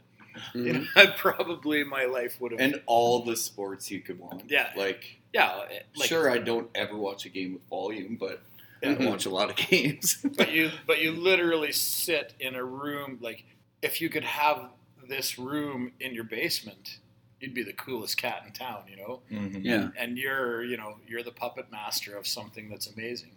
[0.55, 0.65] Mhm.
[0.65, 2.59] you know, I'd probably my life would have.
[2.61, 4.43] And all the sports you could want.
[4.49, 4.71] Yeah.
[4.75, 8.41] Like, yeah, like, sure, I don't ever watch a game with volume, but
[8.81, 8.95] Yeah.
[8.99, 10.17] I watch a lot of games.
[10.35, 13.43] but you but you literally sit in a room like
[13.83, 14.69] if you could have
[15.07, 16.97] this room in your basement,
[17.39, 18.85] you'd be the coolest cat in town.
[18.89, 19.19] You know.
[19.31, 19.59] Mhm.
[19.63, 19.89] Yeah.
[19.97, 23.33] and you're you know you're the puppet master of something that's amazing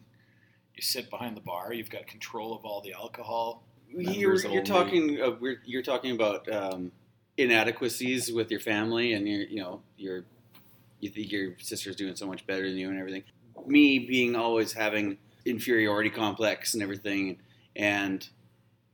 [0.77, 5.21] you sit behind the bar you've got control of all the alcohol You're, you're talking.
[5.21, 6.93] Uh, we're, you're talking about um,
[7.37, 10.25] inadequacies with your family, and your, you know, your,
[11.01, 13.23] you think your sister's doing so much better than you and everything.
[13.67, 17.39] Me being always having inferiority complex and everything,
[17.75, 18.29] and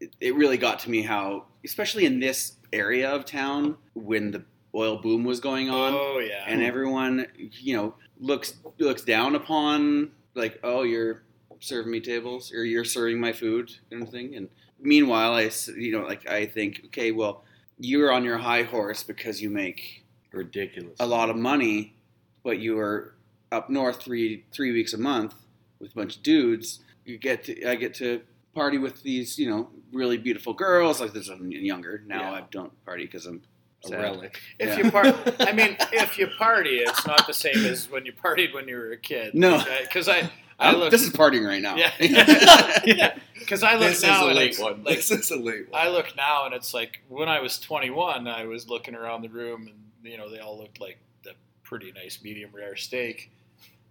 [0.01, 4.45] it, it really got to me how, especially in this area of town, when the
[4.75, 10.11] oil boom was going on, oh yeah and everyone you know looks looks down upon
[10.35, 11.23] like oh you're
[11.63, 14.49] serving me tables or you're serving my food kind of thing and
[14.81, 17.45] meanwhile I you know like i think okay well
[17.79, 20.97] you're on your high horse because you make Ridiculous.
[20.99, 21.95] a lot of money
[22.43, 23.15] but you are
[23.53, 25.35] up north three three weeks a month
[25.79, 28.21] with a bunch of dudes you get to i get to
[28.55, 32.39] party with these you know really beautiful girls like there's i'm younger now Yeah.
[32.39, 33.43] i don't party because i'm
[33.85, 34.01] A sad.
[34.01, 34.41] relic.
[34.59, 34.85] if yeah.
[34.85, 35.15] you par-
[35.49, 38.77] i mean if you party it's not the same as when you partied when you
[38.77, 39.63] were a kid No.
[39.83, 40.29] because i
[40.63, 41.93] i look this is partying right now yeah
[42.85, 44.83] yeah because i look This is now a and late it's one.
[44.85, 45.81] like this is a late one.
[45.81, 49.29] I look now and it's like when I was 21, I was looking around the
[49.29, 51.33] room and you know they all looked like the
[51.65, 53.31] pretty nice medium rare steak,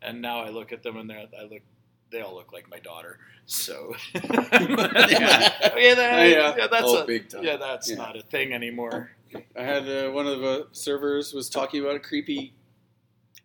[0.01, 1.62] and now I look at them and they I look
[2.12, 3.19] they all look like my daughter.
[3.45, 4.21] So Yeah.
[4.21, 6.55] that- Yeah.
[6.57, 7.43] yeah, that's Oh, a, big time.
[7.43, 7.97] yeah, that's Yeah.
[7.97, 9.12] not a thing anymore.
[9.55, 12.53] I had uh, one of the servers was talking about a creepy,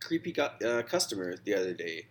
[0.00, 2.06] creepy uh, customer the other day,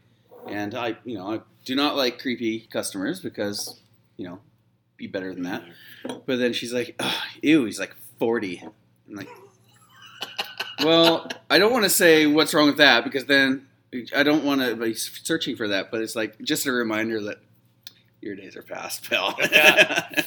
[0.47, 3.79] and I, you know, I do not like creepy customers because,
[4.17, 4.39] you know,
[4.97, 5.63] be better than that.
[6.03, 8.61] But then she's like, "Ugh, "Ew, he's like 40."
[9.07, 9.29] I'm like,
[10.83, 13.67] "Well, I don't want to say what's wrong with that because then
[14.15, 17.39] I don't want to be searching for that." But it's like just a reminder that
[18.21, 19.37] your days are past, pal.
[19.51, 20.23] Yeah.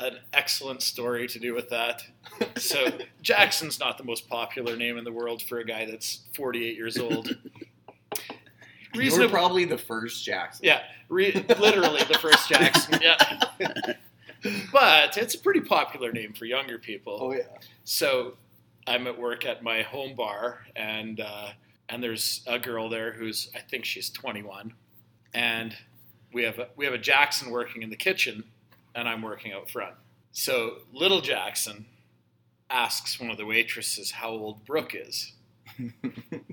[0.00, 2.04] An excellent story to do with that.
[2.56, 2.86] So
[3.22, 6.98] Jackson's not the most popular name in the world for a guy that's 48 years
[6.98, 7.36] old.
[8.94, 10.64] You're probably the first Jackson.
[10.64, 12.98] yeah, re- literally the first Jackson.
[13.02, 13.16] Yeah,
[14.72, 17.18] but it's a pretty popular name for younger people.
[17.20, 17.42] Oh yeah.
[17.84, 18.34] So
[18.86, 21.50] I'm at work at my home bar, and uh,
[21.88, 24.72] and there's a girl there who's I think she's 21,
[25.34, 25.76] and
[26.32, 28.44] we have a, we have a Jackson working in the kitchen,
[28.94, 29.94] and I'm working out front.
[30.32, 31.86] So little Jackson
[32.70, 35.32] asks one of the waitresses how old Brooke is.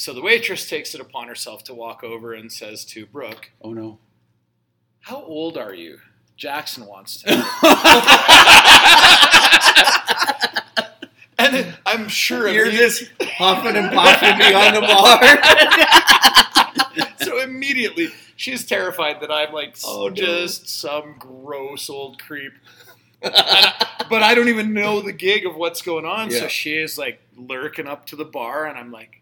[0.00, 3.72] so the waitress takes it upon herself to walk over and says to Brooke, oh
[3.74, 3.98] no.
[5.00, 5.98] "How old are you?"
[6.36, 7.28] Jackson wants to.
[11.38, 14.80] and I'm sure You're imme- just huffing and puffing behind the
[16.96, 17.16] bar.
[17.26, 20.14] so immediately she's terrified that I'm like Oh, no.
[20.14, 22.52] just some gross old creep.
[23.22, 26.30] I- but I don't even know the gig of what's going on.
[26.30, 29.19] So she is like lurking up to the bar, and I'm like,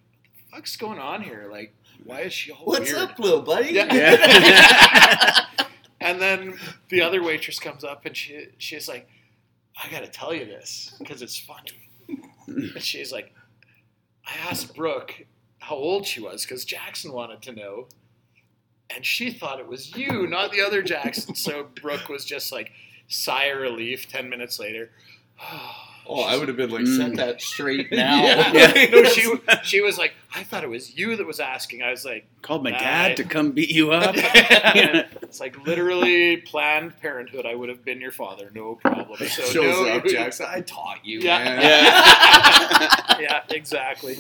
[0.51, 1.49] "What's going on here?
[1.51, 3.71] Like, why is she all What's weird?" up, little buddy?
[3.73, 5.45] Yeah.
[6.01, 6.59] and then
[6.89, 9.09] the other waitress comes up and she she's like,
[9.83, 11.91] I gotta tell you this because it's funny.
[12.49, 13.33] and she's like,
[14.27, 15.27] I asked Brooke
[15.61, 17.89] how old she was because Jackson wanted to know,
[18.95, 21.35] and she thought it was you, not the other Jackson.
[21.35, 22.73] so Brooke was just like
[23.09, 24.09] sigh of relief.
[24.09, 24.91] Ten minutes later.
[25.41, 26.97] Oh, I would have been like, Mm.
[26.97, 28.23] set that straight now.
[28.55, 28.87] Yeah.
[28.91, 31.83] no, she she was like, I thought it was you that was asking.
[31.83, 34.15] I was like, Called my dad I- to come beat you up.
[34.17, 37.47] it's like literally Planned Parenthood.
[37.47, 39.17] I would have been your father, no problem.
[39.19, 39.55] So Shows
[39.87, 40.47] no, up, Jackson.
[40.49, 41.39] I taught you, Yeah.
[41.45, 41.63] man.
[41.63, 43.19] Yeah.
[43.21, 44.19] yeah, exactly.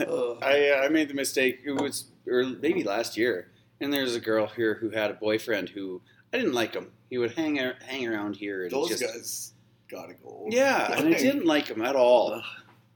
[0.00, 1.60] I uh, I made the mistake.
[1.64, 5.68] It was or maybe last year, and there's a girl here who had a boyfriend
[5.70, 6.00] who
[6.32, 6.90] I didn't like him.
[7.10, 9.51] He would hang hang around here and Those just guys
[9.92, 10.46] gotta go.
[10.48, 12.42] yeah, and I didn't like him at all.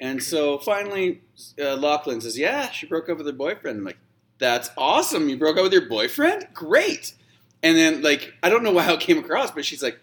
[0.00, 1.20] And so finally,
[1.60, 3.98] uh, Lachlan says, "Yeah, she broke up with her boyfriend." I'm like,
[4.38, 5.28] "That's awesome!
[5.28, 6.48] You broke up with your boyfriend?
[6.52, 7.14] Great!"
[7.62, 9.98] And then like I don't know how it came across, but she's like,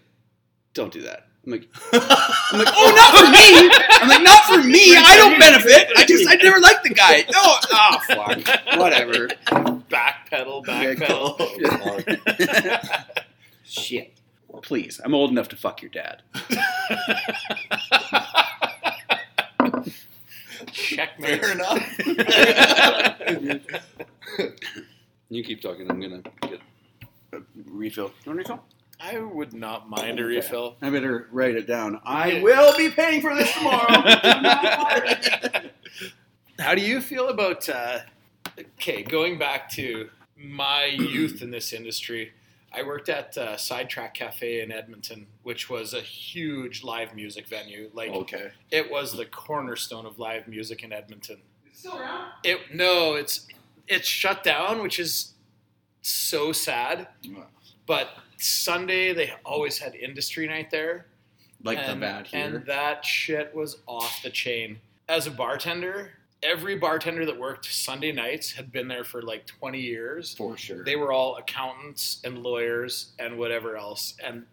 [0.74, 3.70] "Don't do that." I'm like, I'm like, "Oh, not for me!"
[4.02, 4.96] I'm like, "Not for me!
[4.96, 5.90] I don't benefit.
[5.98, 7.26] I just I never liked the guy.
[7.32, 8.40] No, oh fuck,
[8.80, 9.28] whatever."
[9.92, 11.38] Backpedal, Yeah, backpedal.
[13.64, 14.14] Shit.
[14.62, 16.22] Please, I'm old enough to fuck your dad.
[20.72, 21.42] Checkmate.
[21.42, 22.00] Fair enough.
[25.30, 25.90] You keep talking.
[25.90, 26.60] I'm gonna get
[27.34, 28.12] a refill.
[28.24, 28.64] You want a refill?
[29.00, 30.76] I would not mind a refill.
[30.82, 32.00] I better write it down.
[32.06, 33.88] I will be paying for this tomorrow.
[36.60, 37.68] How do you feel about?
[37.68, 38.00] Uh,
[38.60, 42.32] okay, going back to my youth in this industry,
[42.74, 47.92] I worked at uh, Sidetrack Cafe in Edmonton, which was a huge live music venue.
[47.94, 48.52] Like okay.
[48.72, 51.38] it was the cornerstone of live music in Edmonton.
[51.72, 52.02] Still
[52.44, 53.48] It no, it's
[53.88, 55.34] it's shut down, which is
[56.02, 57.08] so sad.
[57.86, 61.08] But Sunday they always had industry night there.
[61.64, 62.46] Like the bad here.
[62.46, 64.80] and that shit was off the chain.
[65.08, 66.12] As a bartender,
[66.44, 70.36] every bartender that worked Sunday nights had been there for like 20 years.
[70.36, 70.84] for sure.
[70.84, 74.46] They were all accountants and lawyers and whatever else, and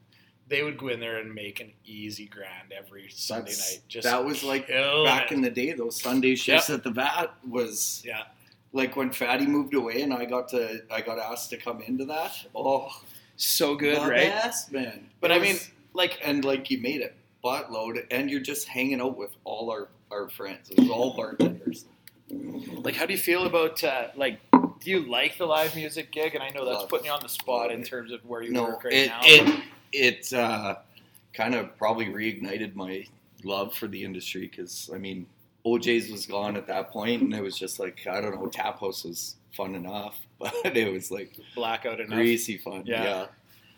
[0.49, 3.83] they would go in there and make an easy grand every Sunday That's- night.
[3.89, 5.35] Just that was like back it.
[5.35, 5.73] in the day.
[5.73, 8.25] Those Sunday shifts at the vat was yeah.
[8.73, 12.05] like when Fatty moved away, and I got to I got asked to come into
[12.07, 12.33] that.
[12.55, 12.89] Oh,
[13.37, 14.29] so good, right?
[14.29, 15.09] best, man.
[15.21, 15.57] But It I mean,
[15.93, 19.89] like and like you made it buttload, and you're just hanging out with all our
[20.11, 20.71] our friends.
[20.71, 21.87] It was all bartenders.
[22.31, 24.41] Like, how do you feel about uh, like?
[24.53, 26.35] Do you like the live music gig?
[26.35, 27.87] And I know that's Love putting you on the spot in it.
[27.87, 29.21] terms of where you no, work right it now.
[29.23, 30.77] it it uh,
[31.35, 33.05] kind of probably reignited my
[33.45, 35.27] love for the industry because I mean
[35.67, 38.81] OJ's was gone at that point, and it was just like I don't know, tap
[38.81, 42.17] house was fun enough, but it was like blackout enough.
[42.17, 42.85] greasy fun.
[42.87, 43.05] Yeah.
[43.05, 43.27] Yeah.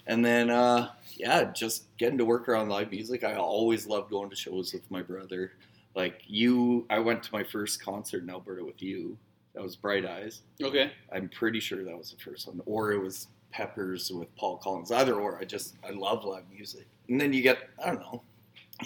[0.06, 3.22] And then, uh, yeah, just getting to work around live music.
[3.22, 5.52] I always loved going to shows with my brother.
[5.94, 9.16] Like you, I went to my first concert in Alberta with you.
[9.54, 10.42] That was Bright Eyes.
[10.62, 10.90] Okay.
[11.14, 14.90] I'm pretty sure that was the first one, or it was Peppers with Paul Collins.
[14.90, 15.38] Either or.
[15.38, 18.22] I just I love live music, and then you get I don't know,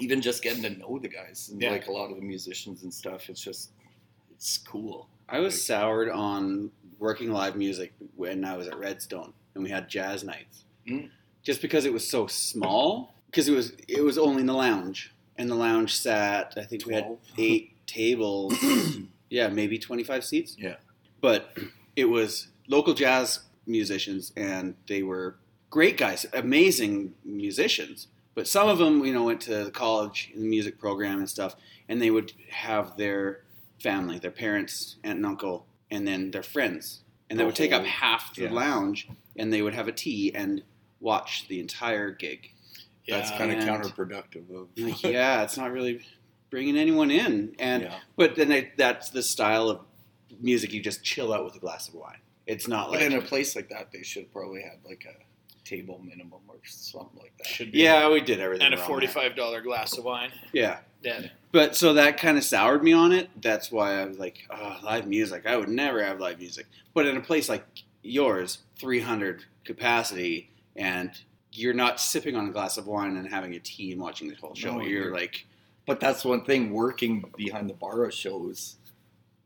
[0.01, 1.71] even just getting to know the guys and Yeah.
[1.71, 3.29] like a lot of the musicians and stuff.
[3.31, 3.71] It's just
[4.35, 5.09] it's cool.
[5.29, 9.89] I was soured on working live music when I was at Redstone and we had
[9.89, 10.65] jazz nights.
[10.89, 11.11] Mm.
[11.43, 15.15] Just because it was so small, because it was it was only in the lounge,
[15.39, 16.55] and the lounge sat.
[16.57, 18.55] I think we had eight tables.
[19.31, 20.57] yeah, maybe twenty five seats.
[20.59, 20.77] Yeah.
[21.21, 21.57] but
[21.95, 25.37] it was local jazz musicians, and they were
[25.71, 28.09] great guys, amazing musicians.
[28.35, 31.57] But some of them, you know, went to college in the music program and stuff,
[31.89, 33.41] and they would have their
[33.81, 37.73] family, their parents, aunt and uncle, and then their friends, and they The would take
[37.73, 37.87] up oh.
[37.87, 38.53] half the yeah.
[38.53, 40.63] lounge, and they would have a tea and
[41.01, 42.53] watch the entire gig.
[43.09, 46.01] That's kind of counterproductive of Like, yeah, it's not really
[46.51, 47.99] bringing anyone in, and yeah.
[48.17, 49.81] but then I, that's the style of
[50.41, 52.19] music you just chill out with a glass of wine.
[52.47, 55.25] It's not But like in a place like that, they should probably have like a
[55.65, 57.47] table minimum or something like that.
[57.47, 57.79] Should be.
[57.81, 60.31] yeah, we did everything And a forty-five dollar glass of wine.
[60.53, 60.81] there.
[61.03, 63.31] Yeah, but so that kind of soured me on it.
[63.41, 65.45] That's why I was like, oh, live music.
[65.47, 66.67] I would never have live music.
[66.95, 67.65] But in a place like
[68.03, 71.11] yours, 300 capacity, and
[71.57, 74.35] you're not sipping on a glass of wine and having a tea and watching the
[74.37, 74.75] whole show.
[74.77, 75.47] No, you're you're- like,
[75.87, 76.71] But that's one thing.
[76.73, 78.77] Working behind the bar of shows,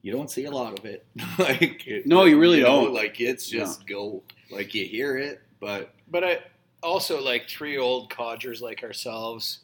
[0.02, 1.04] you don't see a lot of it.
[1.38, 2.94] like it- No, you really know, don't.
[2.94, 4.22] Like it's just go.
[4.50, 6.38] Like you hear it, but But I
[6.82, 9.60] also like three old codgers like ourselves.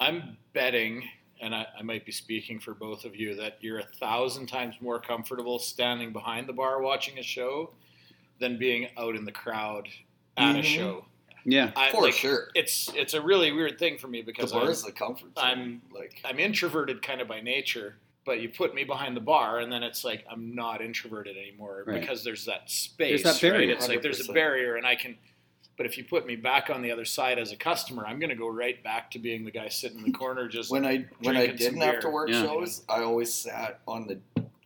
[0.00, 1.04] I'm betting,
[1.40, 4.74] and I, I might be speaking for both of you, that you're a thousand times
[4.80, 7.70] more comfortable standing behind the bar watching a show
[8.38, 9.88] than being out in the crowd
[10.36, 10.64] at a Mhm.
[10.64, 11.04] show.
[11.46, 14.56] Yeah, I, for like, sure, It's it's a really weird thing for me because the
[14.58, 15.38] because bar I'm, is the comfort.
[15.38, 15.44] Zone.
[15.44, 19.60] I'm- like I'm introverted kind of by nature, but you put me behind the bar,
[19.60, 22.00] and then it's like I'm not introverted anymore Right.
[22.00, 23.22] because there's that space.
[23.22, 23.68] There's that barrier.
[23.68, 23.76] Right?
[23.76, 25.16] It's like there's a barrier, and I can.
[25.76, 28.30] But if you put me back on the other side as a customer, I'm going
[28.30, 31.04] to go right back to being the guy sitting in the corner, just when I
[31.20, 32.42] when I didn't have to work Yeah.
[32.42, 34.18] shows, I always sat on the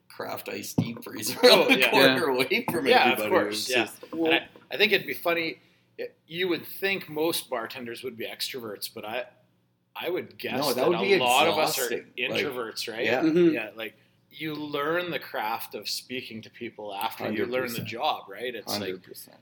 [0.08, 1.90] craft ice deep freezer Oh, on the yeah.
[1.90, 3.30] corner away from Yeah, of everybody.
[3.30, 3.84] course, It was yeah.
[3.84, 5.58] just- And I, I think it'd be funny.
[6.04, 9.24] It- You would think most bartenders would be extroverts, but I,
[9.94, 12.30] I would guess No, that that, would be a lot of us are exhausting.
[12.30, 13.04] Like, introverts, right?
[13.04, 13.22] yeah.
[13.22, 13.52] Mhm.
[13.52, 13.70] yeah.
[13.74, 13.94] Like
[14.30, 18.54] you learn the craft of speaking to people after you learn the job, right?
[18.54, 19.36] It's like hundred percent.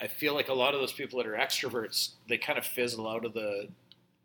[0.00, 3.06] I feel like a lot of those people that are extroverts, they kind of fizzle
[3.08, 3.68] out of the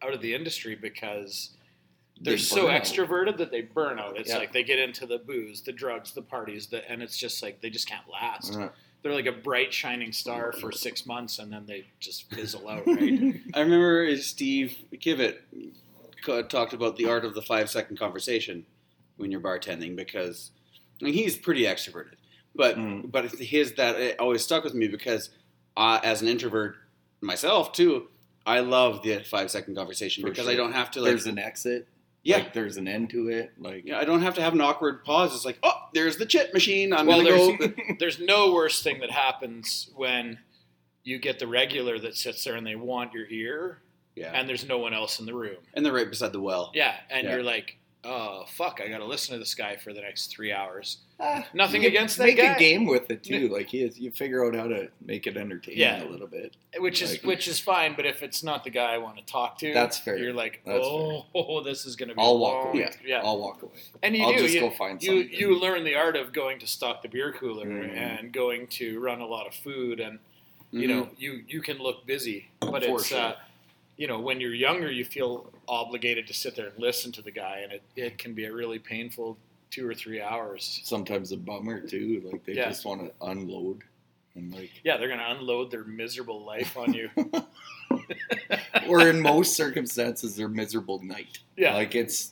[0.02, 1.52] out of the industry because
[2.22, 4.18] they're so extroverted that they burn out.
[4.18, 4.38] It's Yeah.
[4.38, 7.60] like they get into the booze, the drugs, the parties, the, and it's just like
[7.62, 8.56] they just can't last.
[8.56, 8.70] Uh,
[9.04, 12.84] They're like a bright shining star for six months, and then they just fizzle out.
[12.88, 13.34] Right?
[13.54, 15.38] I remember Steve Kivett
[16.24, 18.66] co- talked about the art of the five second conversation
[19.18, 20.52] when you're bartending because
[21.02, 22.14] I mean, he's pretty extroverted,
[22.56, 23.12] but Mm.
[23.12, 25.30] but his that it always stuck with me because
[25.76, 26.76] uh, as an introvert
[27.22, 28.08] myself too,
[28.46, 30.54] I love the five second conversation For because sure.
[30.54, 31.88] I don't have to like there's an exit.
[32.24, 32.38] Yeah.
[32.38, 33.52] like, there's an end to it.
[33.58, 35.34] Like yeah, I don't have to have an awkward pause.
[35.36, 36.94] It's like, oh, there's the chit machine.
[36.94, 37.94] I'm well, gonna there's go.
[38.00, 40.40] there's no worse thing that happens when
[41.04, 43.82] you get the regular that sits there and they want your ear,
[44.16, 45.58] Yeah, and there's no one else in the room.
[45.74, 46.72] and they're right beside the well.
[46.76, 47.34] Yeah, and Yeah.
[47.34, 50.52] you're like, oh fuck, I got to listen to this guy for the next three
[50.52, 50.98] hours.
[51.20, 52.54] ah, Nothing against that make guy.
[52.56, 53.48] a game with it too.
[53.50, 56.04] Like you, you figure out how to make it entertaining Yeah.
[56.04, 56.56] a little bit.
[56.80, 59.60] Which is which is fine, but if it's not the guy I want to talk
[59.60, 60.18] to, That's fair.
[60.18, 62.22] You're like, That's oh, this is gonna be.
[62.22, 62.90] I'll walk away.
[63.06, 63.74] Yeah, I'll walk away.
[64.02, 64.40] and you I'll do.
[64.40, 67.32] just you, go find you you learn the art of going to stock the beer
[67.34, 67.96] cooler Mhm.
[67.96, 70.18] and going to run a lot of food, and
[70.72, 70.90] you Mhm.
[70.90, 73.20] know you you can look busy, but For it's sure.
[73.20, 73.36] uh,
[74.02, 77.30] you know when you're younger, you feel obligated to sit there and listen to the
[77.30, 79.38] guy, and it, it can be a really painful
[79.70, 80.82] two or three hours.
[80.84, 82.24] Sometimes a bummer too.
[82.32, 82.70] Like they Yeah.
[82.70, 83.84] just want to unload
[84.34, 84.72] and like.
[84.84, 87.12] Yeah, they're gonna unload their miserable life on you.
[88.88, 91.38] or in most circumstances, their miserable night.
[91.56, 92.32] Yeah, Like it's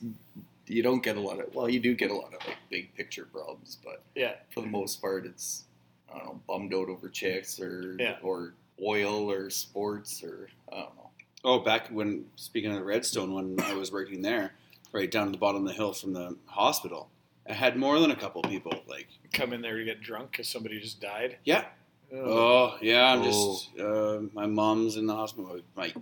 [0.65, 2.95] you don't get a lot of well, you do get a lot of like big
[2.95, 5.65] picture problems, but yeah, for the most part, it's
[6.11, 8.17] I don't know, bummed out over chicks or Yeah.
[8.23, 10.98] or oil or sports or I don't know.
[11.43, 14.53] Oh, back when speaking of the Redstone, when I was working there,
[14.91, 17.09] right down at the bottom of the hill from the hospital,
[17.47, 18.73] I had more than a couple people.
[18.87, 21.37] Like, come in there to get drunk because somebody just died.
[21.45, 21.65] yeah,
[22.11, 22.17] Ugh.
[22.19, 23.23] oh yeah, I'm Oh.
[23.23, 25.93] just uh, my mom's in the hospital with my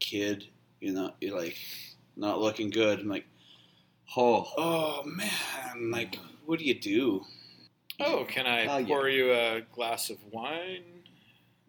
[0.00, 0.46] kid.
[0.80, 1.56] You know, you're like
[2.16, 3.00] not looking good.
[3.00, 3.26] I'm like,
[4.16, 7.24] Oh, oh man, like what do you do?
[8.00, 8.86] Oh, can I Oh, yeah.
[8.86, 10.82] pour you a glass of wine?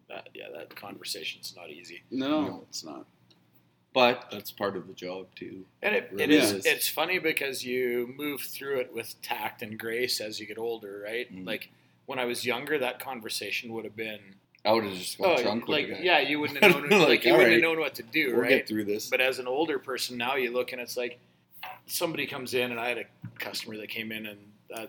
[0.08, 2.02] That, yeah, that conversation's not easy.
[2.10, 2.64] No, No.
[2.68, 3.04] it's not.
[3.98, 5.64] But that's part of the job too.
[5.82, 6.52] And it, it Really is.
[6.52, 6.66] is.
[6.66, 11.02] It's funny because you move through it with tact and grace as you get older,
[11.04, 11.34] right?
[11.34, 11.44] Mm.
[11.44, 11.70] Like
[12.06, 14.20] when I was younger, that conversation would have been,
[14.64, 17.08] I would have just gone oh, drunk like the yeah, you wouldn't have known, like,
[17.08, 18.50] Like, you wouldn't have known what to do, we'll right?
[18.50, 19.10] get through this.
[19.10, 21.18] But as an older person now, you look and it's like
[21.86, 23.04] somebody comes in, and I had a
[23.40, 24.38] customer that came in and
[24.72, 24.86] uh,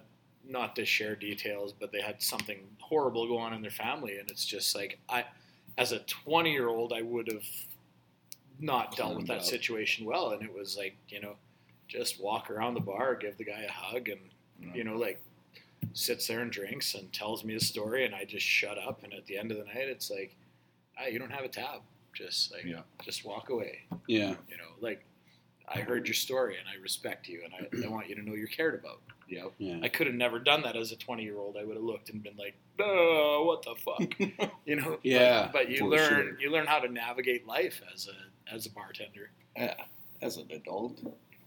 [0.48, 4.30] not to share details, but they had something horrible go on in their family, and
[4.30, 5.26] it's just like I,
[5.80, 7.44] as a twenty year old, I would have
[8.60, 9.44] not dealt with that up.
[9.44, 11.36] situation well, and it was like you know,
[11.88, 14.20] just walk around the bar, give the guy a hug, and
[14.62, 14.74] Yeah.
[14.76, 15.22] you know like
[15.94, 19.14] sits there and drinks and tells me a story, and I just shut up, and
[19.14, 20.36] at the end of the night, it's like,
[21.00, 21.82] ah, you don't have a tab,
[22.14, 22.82] just like Yeah.
[23.04, 23.80] just walk away.
[24.08, 24.36] Yeah.
[24.50, 25.06] You know, like
[25.68, 28.34] I heard your story and I respect you and I, I want you to know
[28.34, 29.02] you're cared about.
[29.28, 29.52] Yep.
[29.60, 29.80] Yeah.
[29.84, 31.56] I could have never done that as a 20 year old.
[31.58, 35.00] I would have looked and been like, "Oh, what the fuck," you know?
[35.04, 36.40] Yeah, But, you learn sure.
[36.40, 38.16] you learn how to navigate life as a
[38.52, 39.30] as a bartender.
[39.58, 39.76] Yeah,
[40.22, 41.00] as an adult,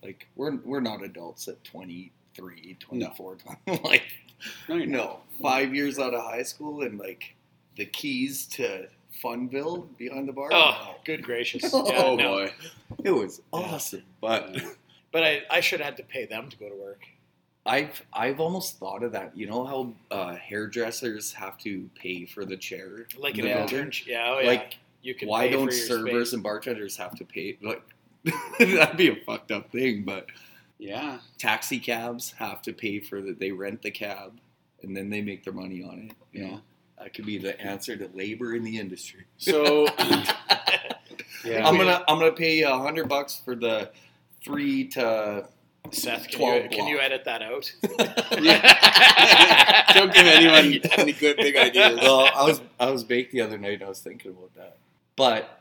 [0.02, 3.38] like we're we're not adults at 23, 24.
[3.84, 4.02] like
[4.68, 4.96] No, you're not.
[4.98, 7.34] no, five years out of high school and like
[7.76, 8.88] the keys to
[9.22, 10.48] Funville behind the bar.
[10.52, 11.62] Oh, good gracious!
[11.72, 12.30] Oh, Yeah, Oh no.
[12.38, 12.52] boy.
[13.04, 14.02] it was awesome.
[14.20, 14.56] But
[15.12, 17.02] But I, I should have had to pay them to go to work.
[17.64, 19.36] I've I've almost thought of that.
[19.36, 24.06] You know how uh, hairdressers have to pay for the chair, Like in an internship.
[24.06, 24.46] Yeah, oh, yeah.
[24.48, 26.32] Like, you can Why pay don't your servers space.
[26.34, 27.58] and bartenders have to pay?
[27.62, 27.82] Like
[28.58, 30.02] that'd be a fucked up thing.
[30.04, 30.26] But
[30.78, 31.18] Yeah.
[31.38, 33.38] taxi cabs have to pay for that.
[33.40, 34.38] They rent the cab,
[34.82, 36.16] and then they make their money on it.
[36.32, 36.50] You Yeah.
[36.50, 36.60] know,
[36.98, 39.24] that could be the answer to labor in the industry.
[39.38, 39.86] So
[41.44, 41.66] yeah.
[41.66, 43.90] I'm gonna I'm gonna pay a hundred bucks for the
[44.44, 45.46] three to
[45.90, 47.72] Seth, can 12 you, can you edit that out?
[48.40, 49.92] Yeah.
[49.92, 51.98] Don't give anyone any good big ideas.
[52.00, 53.74] well, I was I was baked the other night.
[53.74, 54.76] and I was thinking about that,
[55.16, 55.60] but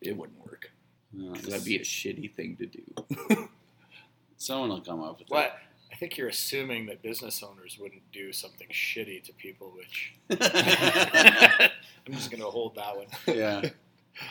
[0.00, 0.70] it wouldn't work.
[1.12, 3.48] No, 'Cause that'd be a shitty thing to do.
[4.36, 5.56] Someone will come up with What?
[5.92, 10.14] I think you're assuming that business owners wouldn't do something shitty to people, which.
[10.30, 13.06] I'm just going to hold that one.
[13.28, 13.62] yeah.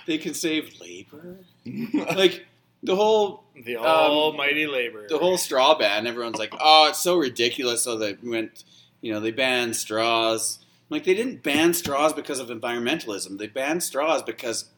[0.05, 1.37] They can save labor.
[2.15, 2.45] Like
[2.83, 5.07] the whole The Um, almighty labor.
[5.07, 6.05] the whole straw ban.
[6.05, 8.65] Everyone's like, "Oh, it's so ridiculous." So they went,
[9.01, 10.59] you know, they banned straws.
[10.93, 13.37] Like they didn't ban straws because of environmentalism.
[13.39, 14.69] They banned straws because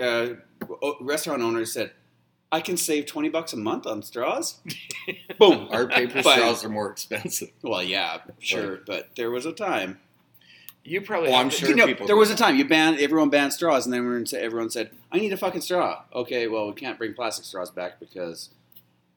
[0.00, 0.26] uh,
[1.00, 1.92] restaurant owners said,
[2.52, 4.60] "I can save twenty bucks a month on straws."
[5.38, 5.68] Boom.
[5.70, 7.50] Our paper But- straws are more expensive.
[7.62, 9.98] Well, yeah, sure, but there was a time.
[10.86, 12.98] You probably Well, I'm sure You know, people there do was a time you banned
[13.00, 16.46] everyone banned straws, and then everyone said, everyone said, "I need a fucking straw." Okay,
[16.46, 18.50] well, we can't bring plastic straws back because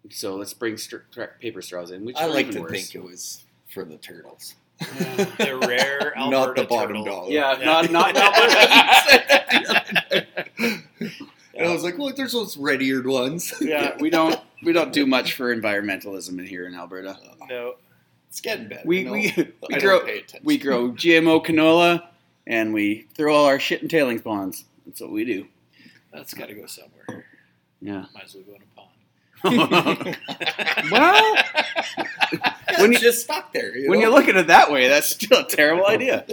[0.10, 1.00] so let's bring str-
[1.42, 2.06] paper straws in.
[2.06, 2.72] Which I like to worse.
[2.72, 3.44] think it was
[3.74, 7.06] for the turtles, the rare Alberta not the bottom turtle.
[7.06, 7.32] dollar.
[7.32, 7.66] Yeah, Yeah.
[7.66, 8.16] not not
[11.58, 13.52] And I was like, look, there's those red-eared ones.
[13.60, 13.98] Yeah.
[14.00, 17.18] we don't we don't do much for environmentalism in here in Alberta.
[17.50, 17.76] No.
[18.30, 18.84] It's getting better.
[18.86, 19.14] We no?
[19.14, 22.04] we, I we don't grow pay we grow GMO canola
[22.46, 24.66] and we throw all our shit in tailings ponds.
[24.86, 25.48] That's what we do.
[26.14, 27.26] That's got to go somewhere.
[27.82, 28.06] Yeah.
[28.14, 28.92] Might as well go in a pond.
[30.92, 31.36] well,
[32.72, 33.76] Yeah, when you- just stuck there.
[33.78, 34.08] You when know?
[34.10, 36.26] you look at it that way, that's still a terrible idea.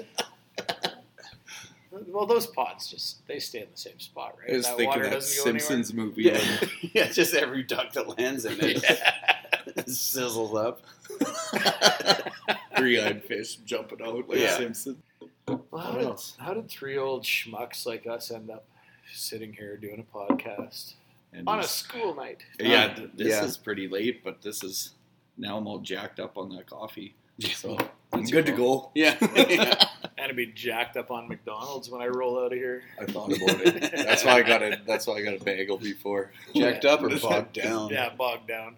[2.08, 4.52] Well, those pods just they stay in the same spot, right?
[4.52, 6.22] I was that thinking water that doesn't go Simpsons movie.
[6.24, 6.40] Yeah,
[6.92, 8.82] yeah, just every duck that lands in it
[9.86, 10.82] sizzles up.
[12.76, 14.56] three-eyed fish jumping out like Yeah.
[14.56, 14.96] Simpsons.
[15.46, 18.64] Well, how, did, how did three old schmucks like us end up
[19.12, 20.94] sitting here doing a podcast
[21.32, 22.42] And on a school night?
[22.58, 23.44] yeah, Um, this yeah.
[23.44, 24.90] is pretty late, but this is
[25.36, 28.90] now I'm all jacked up on that coffee, so That's I'm good to go.
[28.94, 29.16] Yeah.
[30.16, 32.82] And to be jacked up on McDonald's when I roll out of here.
[32.98, 33.92] I thought about it.
[33.94, 34.80] That's why I got a.
[34.86, 36.30] That's why I got a bagel before.
[36.54, 37.90] Jacked up or bogged down?
[37.90, 38.76] Yeah, bogged down.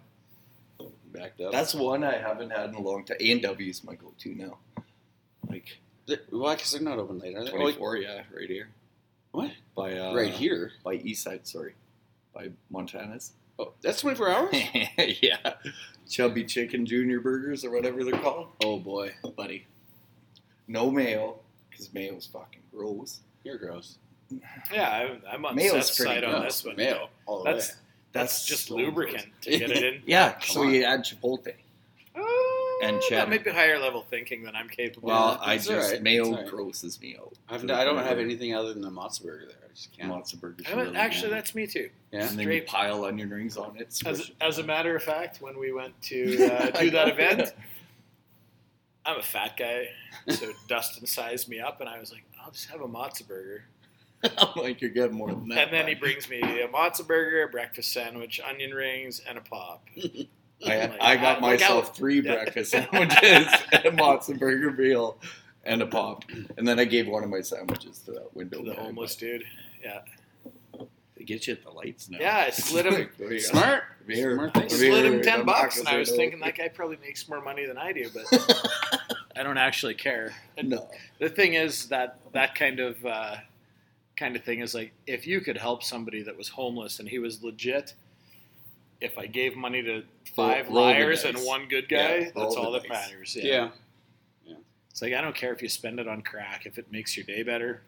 [1.13, 1.53] Backed up.
[1.53, 3.15] That's one I haven't had in a long time.
[3.21, 4.57] A and W is my go-to now.
[5.47, 5.79] Like
[6.29, 6.55] why?
[6.55, 7.51] Because they're not open late, are they?
[7.51, 8.69] Oh, 24, yeah, right here.
[9.31, 9.51] What?
[9.75, 10.71] By uh, right here.
[10.83, 11.75] by East Side, sorry,
[12.33, 13.33] by Montana's.
[13.59, 14.55] Oh, that's 24 hours?
[15.21, 15.53] yeah,
[16.07, 19.13] chubby chicken junior burgers or whatever they're called, oh, boy.
[19.35, 19.65] buddy.
[20.67, 21.39] No mayo,
[21.69, 23.21] because mayo's fucking gross.
[23.43, 23.97] You're gross.
[24.71, 26.43] Yeah, I'm, I'm on Mayo's Seth's pretty side on gross.
[26.61, 26.75] this one.
[26.75, 27.09] Mayo.
[27.25, 27.75] All the oh, That's way.
[28.11, 29.33] that's just so lubricant gross.
[29.41, 30.01] to get it in.
[30.05, 30.73] Yeah, Come so on.
[30.73, 31.53] you add chipotle.
[32.83, 33.29] And that cheddar.
[33.29, 35.39] might be higher level thinking than I'm capable Well, of.
[35.41, 36.03] I That's just all right.
[36.03, 36.51] mayo That's all right.
[36.51, 37.33] grosses me out.
[37.49, 39.57] I've, I don't have anything other than the Mozza burger there.
[39.63, 40.11] I just can't.
[40.11, 40.65] Matzo burgers.
[40.71, 41.37] I really actually, good.
[41.37, 41.89] that's me too.
[42.11, 42.21] Yeah.
[42.21, 43.99] and then you straight- pile onion rings on it.
[44.05, 47.53] As, as a matter of fact, when we went to uh, do that event,
[49.05, 49.87] I'm a fat guy,
[50.29, 53.63] so Dustin sized me up, and I was like, "I'll just have a Mozza burger."
[54.37, 55.65] I'm like, you're getting more than that.
[55.65, 59.41] and then he brings me a Mozza burger, a breakfast sandwich, onion rings, and a
[59.41, 59.85] pop.
[60.65, 61.95] I, like, I got myself out.
[61.95, 62.35] three Yeah.
[62.35, 65.17] breakfast sandwiches, and a Mozza burger meal,
[65.63, 66.23] and a pop.
[66.57, 68.59] And then I gave one of my sandwiches to that window.
[68.59, 69.43] To the guy, homeless dude.
[69.83, 70.01] Yeah.
[70.71, 72.17] but They get you at the lights now.
[72.19, 73.09] Yeah, I slid him.
[73.19, 73.39] Like.
[73.41, 73.83] Smart.
[74.07, 74.63] Here, Smart thing.
[74.63, 77.65] I slid him ten bucks, and I was thinking that guy probably makes more money
[77.65, 78.25] than I do, but
[79.35, 80.33] I don't actually care.
[80.57, 80.87] And no.
[81.19, 83.35] the thing is that that kind of uh,
[84.15, 87.19] kind of thing is like if you could help somebody that was homeless and he
[87.19, 87.93] was legit.
[88.99, 90.03] If I gave money to
[90.35, 92.89] five Roll the liars and one good guy, roll that's all that dice.
[93.11, 93.35] matters.
[93.39, 93.69] Yeah.
[94.89, 97.23] It's like I don't care if you spend it on crack if it makes your
[97.25, 97.81] day better.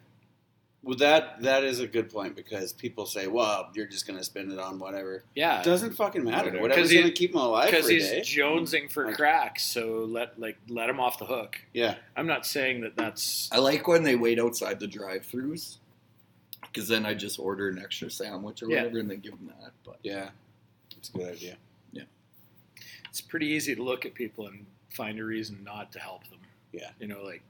[0.84, 4.24] Well, that that is a good point because people say, "Well, you're just going to
[4.24, 6.46] spend it on whatever." Yeah, It doesn't fucking matter.
[6.46, 6.62] Whatever.
[6.62, 8.20] Whatever's 'Cause he- going to keep him alive because he's day.
[8.20, 9.58] jonesing for Like- crack.
[9.58, 11.60] So let like let him off the hook.
[11.74, 11.96] Yeah.
[12.16, 15.78] I'm not saying that that's I like when they wait outside the drive-throughs,
[16.62, 18.76] because then I just order an extra sandwich or Yeah.
[18.84, 19.72] whatever, and then give them that.
[19.84, 20.30] But Yeah.
[21.00, 21.56] It's a good idea.
[21.92, 22.02] Yeah.
[23.08, 26.38] It's pretty easy to look at people and find a reason not to help them.
[26.72, 26.90] Yeah.
[27.00, 27.42] You know, like,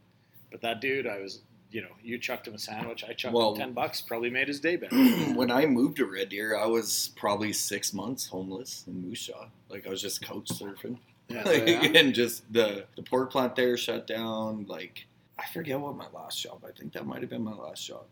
[0.50, 1.40] but that dude, I was,
[1.70, 4.48] you know, you chucked him a sandwich, I chucked Well- him 10 bucks, probably made
[4.48, 4.96] his day better.
[5.34, 9.46] when I moved to Red Deer, I was probably six months homeless in Moose Jaw.
[9.68, 10.98] Like I was just couch surfing.
[11.28, 11.44] Yeah.
[11.44, 11.82] Like, yeah.
[11.94, 14.66] and just the the pork plant there shut down.
[14.68, 15.06] Like
[15.38, 16.64] I forget what my last job.
[16.66, 18.02] I think that might have been my last job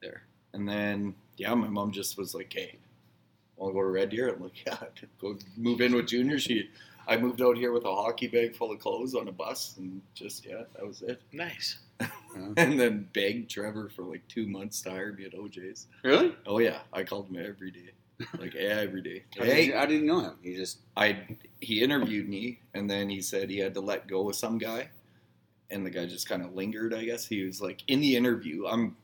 [0.00, 0.22] there.
[0.52, 2.76] And then yeah, my mom just was like, "Hey,
[3.60, 4.78] want to go to Red Deer?" I'm like, "Yeah,
[5.20, 6.68] go move in with Junior." She,
[7.06, 10.00] I moved out here with a hockey bag full of clothes on a bus, and
[10.14, 11.20] just yeah, that was it.
[11.32, 11.78] Nice.
[12.56, 15.88] And then begged Trevor for like two months to hire me at OJ's.
[16.04, 16.32] Really?
[16.46, 17.90] Oh yeah, I called him every day,
[18.38, 19.24] like every day.
[19.36, 20.36] How did, Hey, you, how did you know him?
[20.40, 21.26] He just I
[21.60, 24.88] he interviewed me and then he said he had to let go of some guy
[25.70, 28.66] and the guy just kind of lingered I guess he was like in the interview
[28.66, 28.96] I'm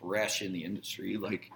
[0.00, 1.50] fresh in the industry like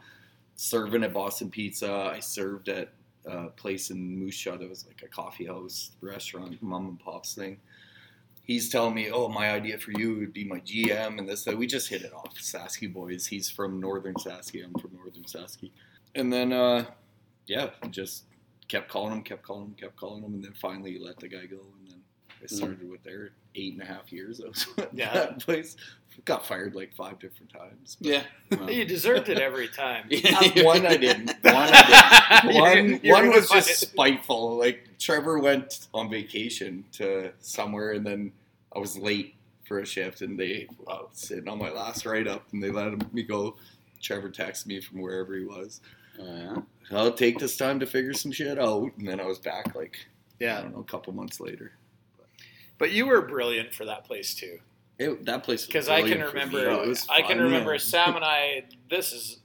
[0.57, 2.11] serving at Boston Pizza.
[2.12, 2.92] I served at
[3.26, 7.59] a place in Jaw that was like a coffee house restaurant mom and pop's thing.
[8.42, 11.44] He's telling me oh my idea for you would be my GM and this.
[11.44, 12.36] That we just hit it off.
[12.38, 13.26] Sasky boys.
[13.26, 14.64] He's from northern Sasky.
[14.64, 15.70] I'm from northern Sasky.
[16.14, 16.86] And then uh
[17.46, 18.24] yeah just
[18.68, 21.46] kept calling him, kept calling him, kept calling him, and then finally let the guy
[21.46, 21.59] go.
[21.78, 22.00] And then
[22.41, 22.57] I mm-hmm.
[22.57, 24.41] started with there eight and a half years.
[24.45, 25.12] I was at Yeah.
[25.12, 25.76] that place.
[26.24, 27.97] Got fired like five different times.
[28.01, 28.22] but- yeah.
[28.59, 30.09] Um, you deserved it every time.
[30.59, 31.30] One I didn't.
[31.43, 32.55] One I didn't.
[32.57, 33.89] One, You're- you're one was just it.
[33.89, 34.57] spiteful.
[34.57, 38.32] Like Trevor went on vacation to somewhere, and then
[38.74, 39.34] I was late
[39.66, 42.70] for a shift, and they I was sitting on my last write up, and they
[42.70, 43.57] let me go.
[44.01, 45.80] Trevor texted me from wherever he was.
[46.20, 46.57] Oh, yeah.
[46.97, 49.99] I'll take this time to figure some shit out, and then I was back like
[50.39, 51.72] yeah, I don't know, a couple months later.
[52.79, 54.59] But you were brilliant for that place too.
[54.99, 56.64] It, that place was Because I can brilliant for me.
[56.64, 57.79] remember, I can remember man.
[57.81, 58.64] Sam and I.
[58.91, 59.39] This is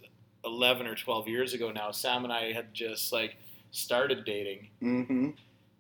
[0.46, 1.92] eleven or twelve years ago now.
[1.92, 3.38] Sam and I had just like
[3.72, 5.36] started dating, Mhm.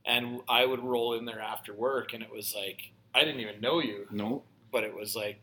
[0.05, 3.59] and I would roll in there after work, and it was like I didn't even
[3.61, 5.39] know you, No, but it was like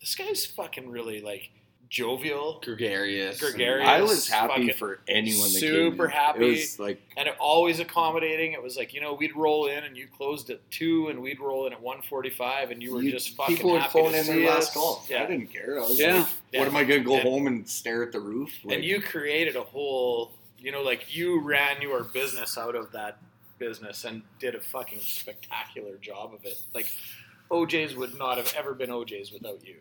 [0.00, 1.50] this guy's fucking really like
[1.90, 3.38] jovial, Gregarious.
[3.40, 3.88] Gregarious.
[3.88, 6.22] I was happy for anyone that super came in.
[6.22, 6.46] happy.
[6.46, 8.52] It was like and it always accommodating.
[8.52, 11.40] It was like you know we'd roll in and you closed at two, and we'd
[11.40, 14.12] roll in at one forty-five, and you were you- just fucking people would happy phone
[14.12, 15.04] to in their last call.
[15.08, 15.24] Yeah.
[15.24, 15.78] I didn't care.
[15.78, 16.18] I was Yeah.
[16.20, 16.60] like, Yeah.
[16.60, 18.52] what am I going to go And- home and stare at the roof?
[18.64, 22.92] Like, and you created a whole you know like you ran your business out of
[22.92, 23.18] that
[23.58, 26.86] business and did a fucking spectacular job of it like
[27.50, 29.76] oj's would not have ever been oj's without you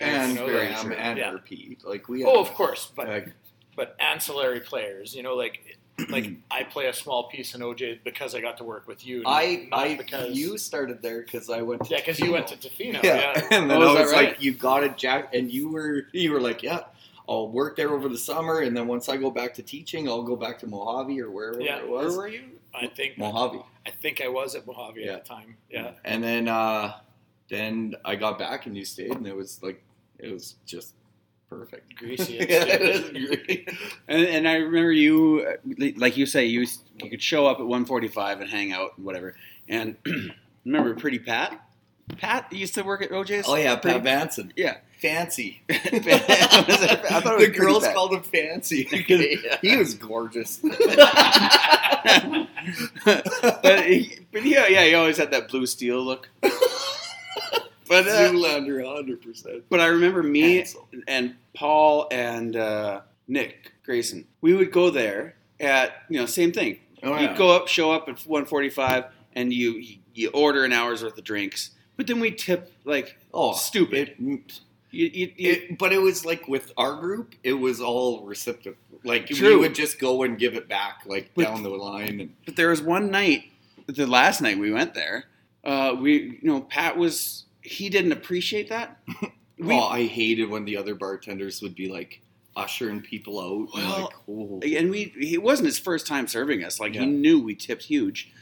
[0.00, 1.32] and you know, very Graham and Yeah.
[1.32, 1.84] RP.
[1.84, 2.24] Like we.
[2.24, 3.32] oh of course but like,
[3.76, 5.76] but ancillary players you know like
[6.10, 9.22] like i play a small piece in oj because i got to work with you
[9.26, 11.84] I, I, because you started there because I went.
[11.86, 13.02] To yeah because you went to Tofino.
[13.02, 14.28] Yeah, yeah, and then Oh, I was right?
[14.28, 16.80] like, "You got it, Jack," and you were you were like, "Yeah,
[17.28, 20.22] I'll work there over the summer, and then once I go back to teaching, I'll
[20.22, 22.44] go back to Mojave or wherever Yeah, it Where were you?
[22.74, 23.60] i think Mojave.
[23.86, 25.14] i think i was at mojave Yeah.
[25.14, 26.94] at the time yeah And then uh,
[27.48, 29.82] then I got back and you stayed, and it was like
[30.18, 30.94] it was just
[31.50, 31.96] perfect.
[31.96, 33.70] greasy Yeah, it's- it was great.
[34.06, 35.56] And, and I remember you, uh,
[35.96, 36.66] like you say, you
[37.02, 39.34] you could show up at 1:45 and hang out and whatever.
[39.68, 39.96] And
[40.64, 41.60] remember, Pretty Pat.
[42.16, 43.46] Pat used to work at OJ's.
[43.48, 44.52] Oh yeah, Pretty- Pat Vanson.
[44.56, 44.78] Yeah.
[45.00, 45.62] Fancy.
[45.70, 47.94] I thought the girls bad.
[47.94, 49.20] called him Fancy because
[49.62, 50.58] he was gorgeous.
[50.58, 50.74] but
[53.86, 56.28] he, but yeah, yeah, he always had that blue steel look.
[57.88, 59.64] But uh, Zoolander, hundred percent.
[59.68, 60.64] but I remember me
[61.06, 64.26] and Paul and uh, Nick Grayson.
[64.40, 66.78] We would go there at you know same thing.
[67.02, 67.36] Oh, yeah.
[67.36, 69.82] go up, show up at 1:45, and you
[70.14, 71.70] you order an hour's worth of drinks.
[71.96, 74.14] But then we tip like Oh, stupid.
[74.20, 74.60] it-
[74.90, 78.74] You, you, you, It, but it was like with our group, it was all reciprocal.
[79.04, 82.20] Like we would just go and give it back, like But- down the line.
[82.20, 83.50] And but there was one night,
[83.86, 85.24] the last night we went there.
[85.64, 89.00] Uh, we, you know, Pat was he didn't appreciate that.
[89.60, 92.20] We, oh, I hated when the other bartenders would be like
[92.56, 93.74] ushering people out.
[93.74, 94.60] and Well, like, oh.
[94.62, 96.78] and we it wasn't his first time serving us.
[96.78, 97.00] Like Yeah.
[97.00, 98.32] he knew we tipped huge,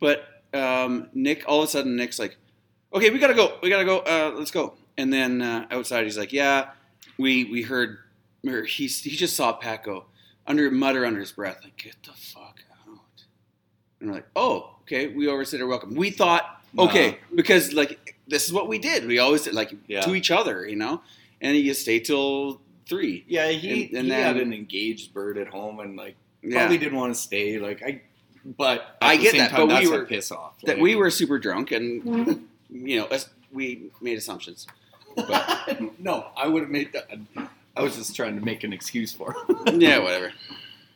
[0.00, 2.36] but um, Nick all of a sudden Nick's like,
[2.92, 3.56] "Okay, we gotta go.
[3.62, 4.00] We gotta go.
[4.00, 6.72] Uh, let's go." And then uh, outside he's like, "Yeah,
[7.16, 7.96] we we heard."
[8.46, 10.04] Or he he just saw Pat go
[10.46, 13.24] under mutter under his breath like, "Get the fuck out!"
[14.00, 15.94] And we're like, "Oh, okay." We overstayed our welcome.
[15.94, 19.06] We thought, okay, because like this is what we did.
[19.06, 20.00] We always did like Yeah.
[20.02, 21.02] to each other, you know.
[21.40, 23.24] And you stay till three.
[23.28, 26.58] yeah, he, and- and he had an engaged bird at home and like Yeah.
[26.60, 27.58] probably didn't want to stay.
[27.58, 28.00] Like I,
[28.44, 30.60] but at I the get same that, Time, but we were- piss off.
[30.62, 34.66] that we were super drunk and you know as- we made assumptions
[35.14, 37.08] but no, I would have made that.
[37.76, 39.34] I was just trying to make an excuse for.
[39.66, 39.80] him.
[39.80, 40.32] yeah whatever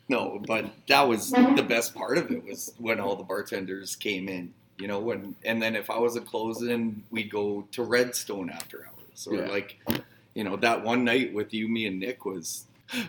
[0.08, 4.28] No, but that was the best part of it was when all the bartenders came
[4.28, 8.86] in, you know, when and then if I wasn't closing, we'd go to Redstone after
[8.86, 9.26] hours.
[9.28, 9.48] Or Yeah.
[9.48, 9.78] like,
[10.34, 12.64] you know, that one night with you, me, and Nick was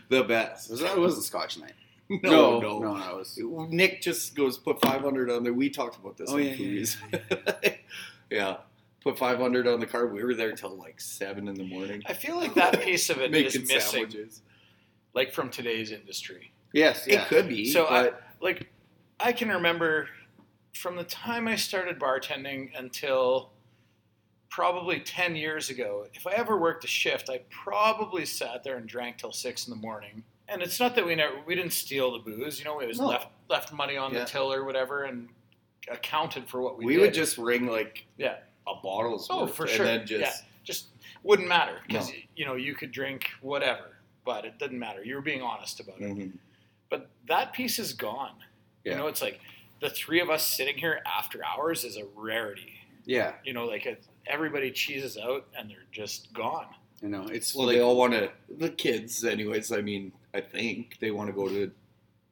[0.09, 0.69] the best.
[0.69, 1.73] was that was a scotch night
[2.09, 2.79] No, no no.
[2.79, 5.53] no, no, was Nick just goes put five hundred on there.
[5.53, 7.73] We talked about this Oh, on yeah, yeah,
[8.29, 8.57] Yeah,
[9.03, 10.13] Put five hundred on the card.
[10.13, 12.03] We were there till like seven in the morning.
[12.05, 14.41] I feel like that piece of it is missing, sandwiches.
[15.15, 16.51] like from today's industry.
[16.73, 17.71] yes yeah It could be.
[17.71, 18.11] So I-
[18.41, 18.69] Like,
[19.19, 20.07] I can remember
[20.73, 23.51] from the time I started bartending until
[24.49, 28.87] probably 10 years ago, if I ever worked a shift, I probably sat there and
[28.87, 30.23] drank till six in the morning.
[30.47, 32.99] And it's not that we never we didn't steal the booze, you know, we was
[32.99, 33.07] No.
[33.07, 34.21] left left money on Yeah.
[34.21, 35.29] the till or whatever and
[35.89, 37.01] accounted for what we, we did.
[37.01, 38.37] would just ring like Yeah.
[38.67, 39.85] a bottle's Oh, worth for and sure.
[39.85, 40.87] then just yeah, just
[41.23, 42.15] wouldn't matter because No.
[42.35, 45.03] you know you could drink whatever, but it didn't matter.
[45.03, 46.09] You were being honest about it.
[46.17, 46.33] Mhm.
[46.89, 48.35] But that piece is gone.
[48.83, 48.93] Yeah.
[48.93, 49.39] You know, it's like
[49.81, 52.73] the three of us sitting here after hours is a rarity.
[53.05, 56.67] yeah You know, like it, everybody cheeses out and they're just gone.
[57.01, 58.29] you know it's Well, like, they all want to.
[58.57, 59.71] The kids, anyways.
[59.71, 61.71] I mean, I think they want to go to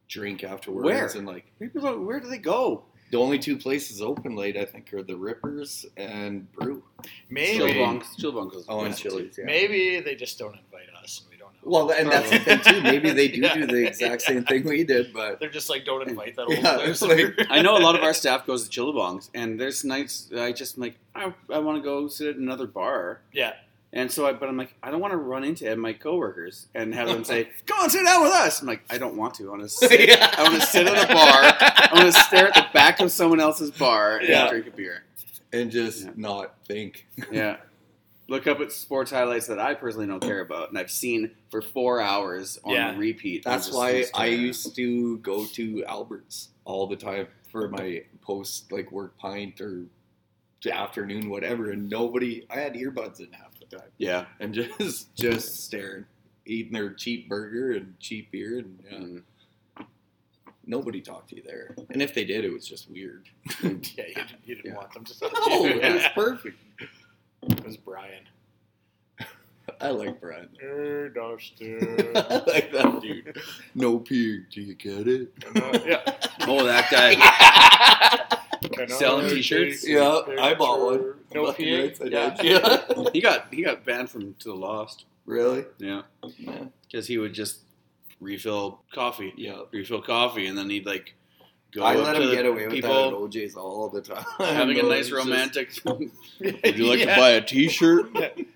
[0.08, 0.86] drink afterwards.
[0.86, 1.08] Where?
[1.08, 4.66] And like people don't, where do they go the only two places open late, I
[4.66, 6.84] think, are the Rippers and Brew.
[7.28, 8.96] Maybe, Chillbong Chillbong goes Oh, and.
[8.96, 9.36] Chili's.
[9.36, 9.46] Yeah.
[9.46, 11.24] maybe they just don't invite us
[11.70, 11.88] and we don't know.
[11.88, 12.82] Well, and that's the thing too.
[12.82, 13.54] Maybe they do Yeah.
[13.56, 16.58] do the exact same thing we did, but they're just like, don't invite that old
[16.58, 17.02] Yeah, place.
[17.02, 20.52] like- I know a lot of our staff goes to Chillabongs, and there's nights I
[20.52, 23.54] just like I, I want to go sit at another bar, yeah,
[23.92, 26.94] and so I but I'm like I don't want to run into my coworkers and
[26.94, 28.62] have them say come on sit down with us.
[28.62, 29.48] I'm like I don't want to.
[29.48, 30.10] I want to sit.
[30.22, 31.42] I want to sit at a bar.
[31.60, 34.50] I want to stare at the back of someone else's bar and Yeah.
[34.50, 35.04] drink a beer.
[35.52, 36.12] and just Yeah.
[36.16, 37.08] not think.
[37.32, 37.58] Yeah.
[38.30, 41.62] Look up at sports highlights that I personally don't care about, and I've seen for
[41.64, 42.96] four hours on Yeah.
[42.96, 43.46] repeat.
[43.48, 48.72] I'm That's why I used to go to Alberts all the time for my post
[48.72, 49.86] like work pint or
[50.72, 52.46] afternoon whatever, and nobody.
[52.52, 53.88] I had earbuds in half the time.
[53.98, 54.26] Yeah.
[54.40, 56.06] and just just staring,
[56.46, 59.24] eating their cheap burger and cheap beer, and yeah, Mm.
[60.68, 61.76] nobody talked to you there.
[61.90, 63.28] And if they did, it was just weird.
[63.64, 63.80] yeah, you
[64.14, 64.76] didn't, you didn't Yeah.
[64.76, 65.14] want them to.
[65.24, 66.58] Oh, it was perfect.
[66.80, 66.90] it was
[67.90, 68.24] Brian.
[69.82, 70.50] I like Brian.
[70.60, 72.12] Hey, Dustin.
[72.16, 73.38] I like that dude.
[73.74, 74.50] No pig.
[74.52, 75.32] Do you get it?
[75.86, 76.02] yeah.
[76.42, 77.16] Oh, that guy.
[78.74, 79.88] Can Selling T-shirts.
[79.88, 80.98] Yeah, I bought one.
[81.00, 81.16] picture?
[81.34, 81.82] No Fucking pee.
[82.04, 82.38] right Yeah.
[82.44, 83.10] Yeah.
[83.14, 85.06] He got he got banned from To the Lost.
[85.26, 85.66] Really?
[85.80, 86.02] Yeah,
[86.38, 86.66] Yeah.
[86.86, 87.60] because he would just
[88.20, 89.62] refill coffee, Yeah.
[89.72, 91.14] refill coffee, and then he'd like
[91.72, 94.02] go I let to him the get away with people that at OJ's all the
[94.02, 94.24] time.
[94.38, 95.72] having a nice it's just- romantic.
[95.86, 96.12] Would
[96.64, 98.14] Would you like to buy a T-shirt?
[98.16, 98.48] Like,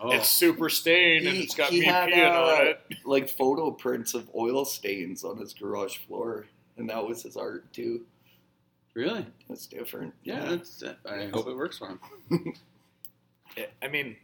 [0.00, 2.80] oh, It's super stained and it's got he me had, uh, on it.
[3.04, 6.46] like photo prints of oil stains on his garage floor,
[6.76, 8.02] and that was his art too.
[8.94, 9.26] really?
[9.48, 10.14] That's different.
[10.24, 10.82] Yeah, that's.
[10.82, 12.54] uh, I hope it works for him.
[13.82, 14.16] I mean,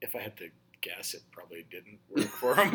[0.00, 0.48] if I had to
[0.80, 2.72] guess, it probably didn't work for him.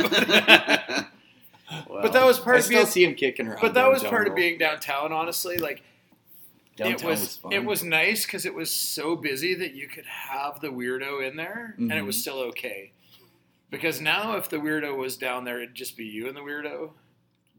[1.70, 2.88] But, Well, but that was part I of still being.
[2.88, 3.60] see him kicking around.
[3.62, 5.12] But that was downtown, part of being downtown.
[5.12, 5.82] Honestly, like
[6.78, 7.52] downtown it was, fun.
[7.54, 11.36] it was nice because it was so busy that you could have the weirdo in
[11.36, 12.22] there and it was Mhm.
[12.22, 12.92] still okay.
[13.70, 16.92] Because now, if the weirdo was down there, it'd just be you and the weirdo,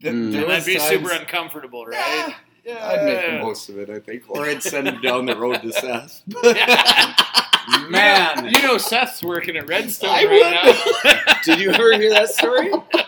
[0.00, 0.32] Th- Mm.
[0.32, 2.34] there and was that'd be times- super uncomfortable, right?
[2.64, 5.36] Yeah, I'd make the most of it, I think, or I'd send him down the
[5.36, 6.22] road to Seth.
[7.90, 8.48] Man.
[8.48, 11.34] you know Seth's working at Redstone I right now.
[11.44, 12.70] Did you ever hear that story?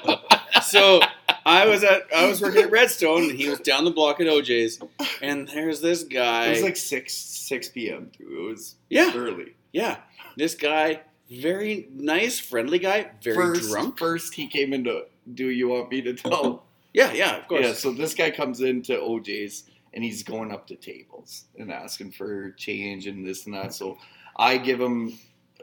[0.70, 1.00] so
[1.44, 4.26] I was at I was working at Redstone, and he was down the block at
[4.26, 4.80] OJ's,
[5.22, 6.46] and there's this guy.
[6.46, 8.10] It was like six six p.m.
[8.16, 8.28] too.
[8.38, 9.54] It was yeah, early.
[9.72, 9.98] yeah.
[10.36, 11.00] This guy
[11.30, 13.98] very nice, friendly guy, very first, drunk.
[13.98, 15.04] First, he came into.
[15.32, 16.64] Do you want me to tell?
[16.92, 17.64] Yeah, yeah, of course.
[17.64, 17.72] Yeah.
[17.74, 19.64] So this guy comes into OJ's
[19.94, 23.74] and he's going up to tables and asking for change and this and that.
[23.74, 23.96] So
[24.36, 25.18] I give him.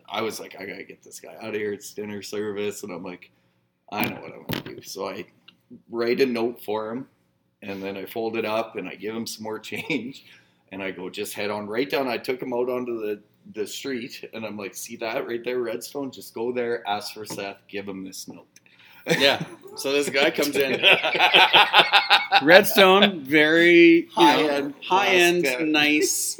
[0.09, 1.73] I was like, I gotta get this guy out of here.
[1.73, 3.29] It's dinner service, and I'm like,
[3.91, 4.81] I know what I'm gonna do.
[4.81, 5.25] So I
[5.89, 7.07] write a note for him,
[7.61, 10.25] and then I fold it up and I give him some more change,
[10.71, 12.07] and I go just head on right down.
[12.07, 13.21] I took him out onto the
[13.53, 16.11] the street, and I'm like, see that right there, Redstone?
[16.11, 18.45] Just go there, ask for Seth, give him this note.
[19.17, 19.41] Yeah.
[19.77, 20.81] So this guy comes in,
[22.43, 25.59] Redstone, very you know, High-end, high end, guy.
[25.61, 26.39] nice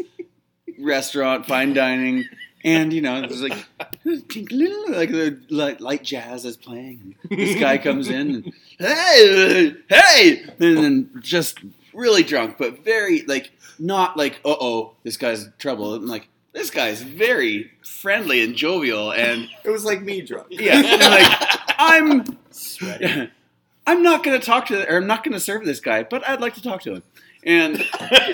[0.80, 2.26] restaurant, fine dining,
[2.68, 3.66] and you know, there's like
[4.04, 7.16] like the light, light jazz is playing.
[7.30, 11.60] And this guy comes in, and, hey, hey, and then just
[11.94, 15.94] really drunk, but very like not like, uh oh, this guy's in trouble.
[15.96, 20.48] I'm like, this guy's very friendly and jovial, and It was like me drunk.
[20.50, 22.26] yeah, and like I'm
[23.88, 26.28] I'm not going to talk to, or I'm not going to serve this guy, but
[26.28, 27.04] I'd like to talk to him.
[27.44, 27.82] And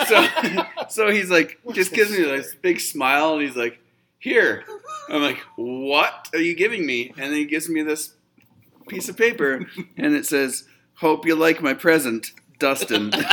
[0.08, 0.28] so,
[0.90, 3.78] so he's like, just gives me this big smile, and he's like,
[4.24, 4.64] "Here."
[5.10, 8.14] I'm like, "What are you giving me?" And then he gives me this
[8.88, 9.66] piece of paper,
[9.98, 10.64] and it says,
[10.96, 13.10] "Hope you like my present, Dustin."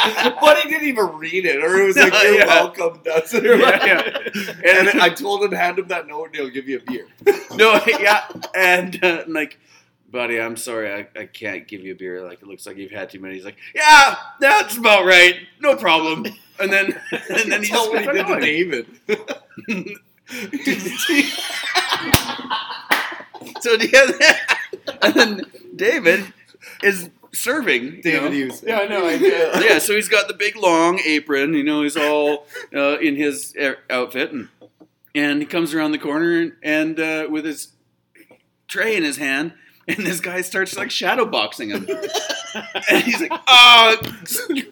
[0.40, 2.46] but he didn't even read it, or it was like, "You're Yeah.
[2.46, 3.86] welcome, Dustin." Yeah,
[4.34, 4.52] yeah.
[4.64, 7.06] And I told him, hand him that note, and he'll give you a beer.
[7.56, 9.58] no, yeah, and uh, like,
[10.10, 12.22] buddy, I'm sorry, I, I can't give you a beer.
[12.24, 13.34] Like, it looks like you've had too many.
[13.34, 16.26] He's like, yeah, that's about right, no problem.
[16.58, 17.00] And then,
[17.30, 18.40] and then he just what he did to.
[18.40, 18.86] David.
[23.60, 25.42] So the other, and then
[25.74, 26.32] David
[26.82, 27.84] is serving.
[27.84, 28.30] you David know?
[28.30, 28.62] Hughes.
[28.66, 29.64] Yeah, I know, I did.
[29.64, 31.54] yeah, so he's got the big long apron.
[31.54, 34.48] You know, he's all uh, in his uh, outfit, and
[35.14, 37.72] and he comes around the corner and, and uh, with his
[38.68, 39.52] tray in his hand,
[39.96, 41.86] and this guy starts like shadow boxing him,
[42.90, 43.96] and he's like, "Oh,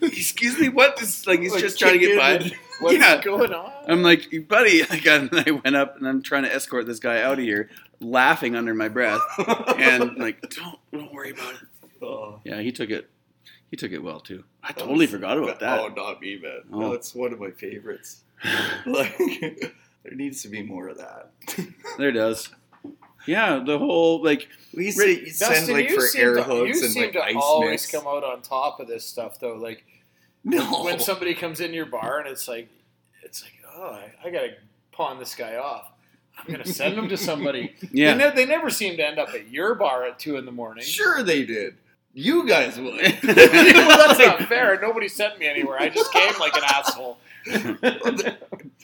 [0.03, 2.51] excuse me, what?" This like he's Like, just trying to get by.
[2.81, 3.21] What's Yeah.
[3.23, 3.73] going on?
[3.89, 7.21] I'm like, buddy, like, I, I went up and I'm trying to escort this guy
[7.23, 9.21] out of here, laughing under my breath,
[9.77, 11.61] and like, don't don't worry about it.
[12.01, 13.11] Oh, Yeah, he took it.
[13.71, 14.45] He took it well too.
[14.63, 15.79] I totally was- forgot about that.
[15.81, 16.61] Oh, not me, man.
[16.73, 16.79] Oh.
[16.81, 18.21] No, it's one of my favorites.
[18.87, 21.31] Like, there needs to be more of that.
[21.99, 22.49] There does.
[23.29, 27.13] Yeah, the whole like We to send like for air to, hooks and seem like
[27.13, 27.91] to ice always mix.
[27.91, 29.55] come out on top of this stuff, though.
[29.57, 29.85] Like
[30.45, 32.69] no, when somebody comes in your bar and it's like,
[33.23, 34.55] it's like, oh, I, I gotta
[34.93, 35.93] pawn this guy off.
[36.39, 37.75] I'm gonna send him to somebody.
[37.93, 38.15] yeah.
[38.15, 40.53] They, ne- they never seem to end up at your bar at two in the
[40.53, 40.85] morning.
[40.85, 41.77] sure they did.
[42.15, 42.95] You guys would.
[43.23, 43.35] well,
[44.09, 44.81] that's not fair.
[44.81, 45.79] Nobody sent me anywhere.
[45.79, 47.19] I just came like an asshole.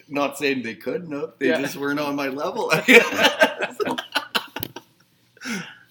[0.09, 1.33] Not saying they couldn't have.
[1.39, 1.61] They Yeah.
[1.61, 2.71] just weren't on my level.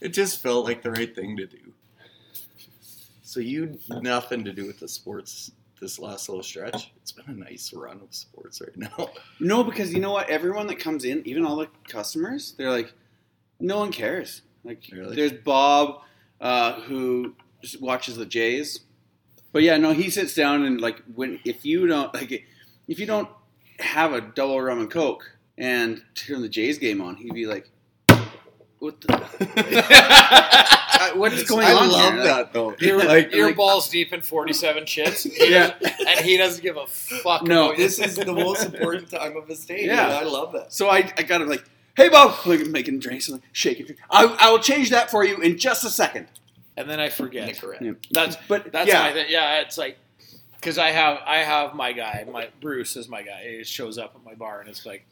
[0.01, 1.57] It just felt like the right thing to do.
[3.21, 5.51] So you nothing to do with the sports
[5.81, 6.91] this last little stretch.
[7.01, 9.09] It's been a nice run of sports right now.
[9.39, 10.29] No, because you know what?
[10.29, 12.93] Everyone that comes in, even all the customers, they're like,
[13.59, 14.43] no one cares.
[14.63, 15.15] Like, Really?
[15.15, 16.01] there's Bob,
[16.39, 17.35] uh, who
[17.81, 18.81] watches the Jays.
[19.51, 22.31] But yeah, no, he sits down and like when if you don't like
[22.87, 23.29] if you don't
[23.79, 27.69] have a double rum and coke and turn the Jays game on, he'd be like,
[28.83, 29.07] "What the?
[31.15, 32.23] What's going I on?" I love here?
[32.23, 32.75] That though.
[32.79, 35.25] You're, like, like, balls deep in 47 chits.
[35.39, 35.73] Yeah.
[35.81, 37.43] And he doesn't give a fuck.
[37.43, 39.85] No, this is the most important time of his day.
[39.85, 40.07] Yeah.
[40.07, 40.73] I love that.
[40.73, 41.63] So I, I got him like,
[41.95, 43.95] "Hey, Bob," like making drinks and like shaking.
[44.09, 46.27] I, I will change that for you in just a second.
[46.75, 47.57] And then I forget.
[47.79, 47.93] Yeah.
[48.11, 49.27] That's But That's yeah, my thing.
[49.29, 49.97] Yeah, it's like
[50.55, 53.55] because I have I have my guy, my Bruce is my guy.
[53.57, 55.05] He shows up at my bar and it's like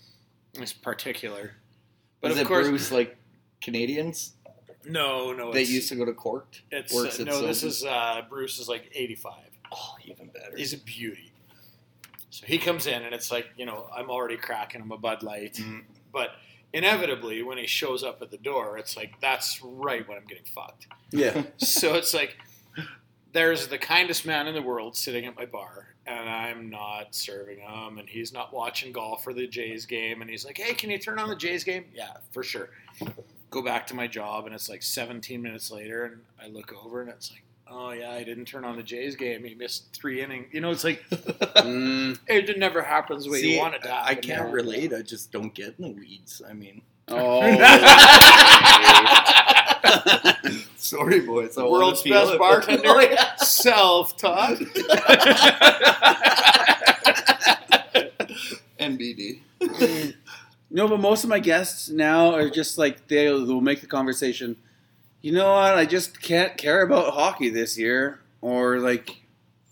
[0.55, 1.53] it's particular.
[2.21, 3.17] But is of it course, Bruce like
[3.61, 4.33] Canadians
[4.83, 6.61] no, no, They it's, used to go to court?
[6.71, 7.41] it's works uh, at no.
[7.45, 9.49] This is uh, Bruce is like eighty five.
[9.71, 10.57] Oh, even better.
[10.57, 11.31] He's a beauty.
[12.31, 15.21] So he comes in and it's like you know I'm already cracking him a Bud
[15.21, 15.83] Light, Mm.
[16.11, 16.31] but
[16.73, 20.45] inevitably when he shows up at the door, it's like that's right when I'm getting
[20.45, 20.87] fucked.
[21.11, 21.43] yeah.
[21.57, 22.37] so it's like
[23.33, 27.59] there's the kindest man in the world sitting at my bar and i'm not serving
[27.59, 30.89] him and he's not watching golf or the jays game and he's like hey can
[30.89, 32.69] you turn on the jays game yeah for sure
[33.51, 37.01] go back to my job and it's like 17 minutes later and i look over
[37.01, 40.23] and it's like oh yeah i didn't turn on the jays game he missed three
[40.23, 43.83] innings you know it's like Mm, it never happens the way See, you want it
[43.83, 44.51] to happen I can't know?
[44.53, 44.91] relate.
[44.93, 46.41] I just don't get in the weeds.
[46.47, 47.41] I mean, oh,
[50.77, 51.57] sorry, boys.
[51.57, 52.81] I wanna World's best bartender.
[52.85, 53.35] Oh, yeah.
[53.35, 54.57] self-taught
[58.79, 59.41] NBD.
[60.73, 64.55] No, but most of my guests now are just like they'll, they'll make the conversation.
[65.21, 65.75] You know what?
[65.77, 69.21] I just can't care about hockey this year, or like,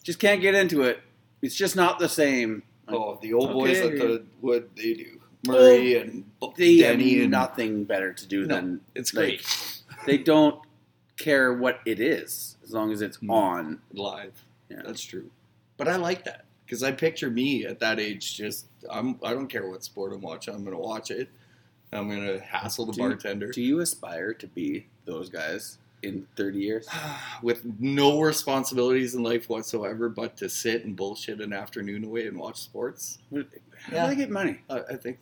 [0.03, 0.99] just can't get into it.
[1.41, 2.63] It's just not the same.
[2.87, 6.25] Like, Oh, the old boys at the what they do, Murray and
[6.57, 9.75] they Denny have and nothing better to do No, than it's like, great
[10.05, 10.59] they don't
[11.17, 13.29] care what it is as long as it's Hmm.
[13.31, 13.79] on.
[13.93, 14.43] live.
[14.69, 14.81] Yeah.
[14.85, 15.29] That's true.
[15.77, 18.35] But I like that because I picture me at that age.
[18.37, 19.19] Just I'm.
[19.23, 20.53] I don't care what sport I'm watching.
[20.53, 21.27] I'm gonna watch it.
[21.91, 26.27] I'm gonna hassle the Do you- bartender Do you aspire to be those guys in
[26.35, 26.87] 30 years?
[27.41, 32.37] with no responsibilities in life whatsoever, but to sit and bullshit an afternoon away and
[32.37, 33.17] watch sports.
[33.33, 33.43] How
[33.91, 34.03] Yeah.
[34.03, 34.59] do they get money?
[34.69, 35.17] I, I think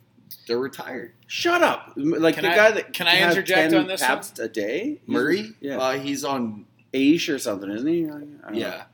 [0.46, 1.12] they're retired.
[1.26, 1.94] Shut up!
[1.96, 4.48] Like Can the I- guy that can I has interject 10 on this Pabst a
[4.48, 6.66] day, Murray, yeah, uh, he's on.
[6.94, 8.04] Aish or something, isn't he?
[8.06, 8.48] I don't know.
[8.58, 8.84] Yeah,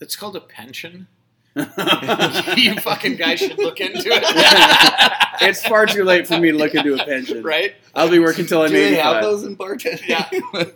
[0.00, 1.06] It's called a pension.
[1.56, 5.12] It's you fucking guys should look into it.
[5.38, 7.42] It's far too late for me to look into a pension.
[7.42, 7.74] right?
[7.94, 10.08] I'll be working till I'm do they have those in bartending?
[10.08, 10.26] Yeah.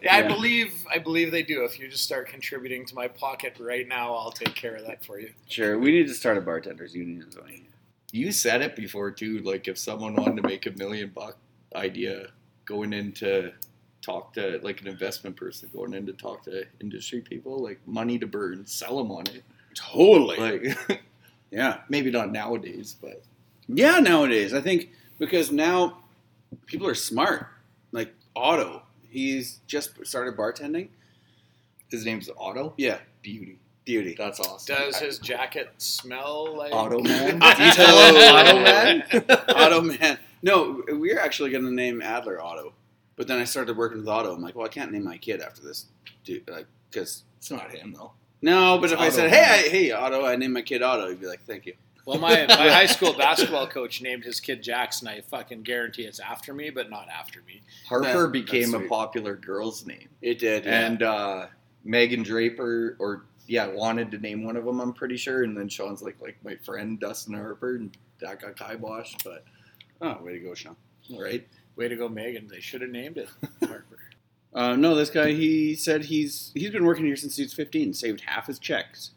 [0.02, 1.64] Yeah, I believe I believe they do.
[1.64, 5.02] If you just start contributing to my pocket right now, I'll take care of that
[5.02, 5.30] for you.
[5.48, 7.26] Sure, we need to start a bartenders union.
[8.12, 9.38] You said it before too.
[9.38, 11.38] Like if someone wanted to make a million buck
[11.74, 12.26] idea
[12.66, 13.52] going into
[14.02, 18.18] talk to like an investment person going in to talk to industry people, like money
[18.18, 19.42] to burn, sell them on it.
[19.80, 20.36] Totally.
[20.36, 21.02] Like
[21.50, 21.78] yeah.
[21.88, 23.22] maybe not nowadays, but
[23.68, 25.98] Yeah, nowadays I think because now
[26.66, 27.46] people are smart.
[27.92, 30.88] Like Otto, he's just started bartending.
[31.90, 32.74] his name's Otto.
[32.76, 33.58] Yeah, Beauty.
[33.84, 34.14] beauty.
[34.16, 34.76] That's awesome.
[34.76, 37.38] Does his jacket smell like Otto man?
[37.38, 39.04] Detail Otto Otto man?
[39.48, 40.18] Otto man.
[40.42, 42.72] No, we are actually going to name Adler Otto,
[43.16, 44.32] but then I started working with Otto.
[44.34, 45.86] I'm like, well, I can't name my kid after this
[46.24, 48.12] dude, like, because It's not him though.
[48.42, 48.78] No.
[48.78, 51.20] But It's if I said, hey, I, hey, Otto, I named my kid Otto, he'd
[51.20, 51.74] be like, thank you.
[52.06, 55.06] Well, my, my high school basketball coach named his kid Jackson.
[55.06, 57.60] I fucking guarantee it's after me, but not after me.
[57.88, 58.88] Harper That- became a sweet.
[58.88, 60.08] popular girl's name.
[60.22, 60.86] It did, yeah.
[60.86, 61.46] And uh,
[61.84, 64.80] Megan Draper, or yeah, wanted to name one of them.
[64.80, 65.42] I'm pretty sure.
[65.44, 69.22] And then Sean's like, like my friend Dustin Harper, and that got kiboshed.
[69.22, 69.44] But
[70.00, 70.76] oh, way to go, Sean.
[71.16, 72.48] right, Way to go, Megan.
[72.48, 73.28] They should have named it
[73.60, 73.98] Harper.
[74.52, 77.94] Uh, no, this guy, he said he's he's been working here since he was 15,
[77.94, 79.12] saved half his checks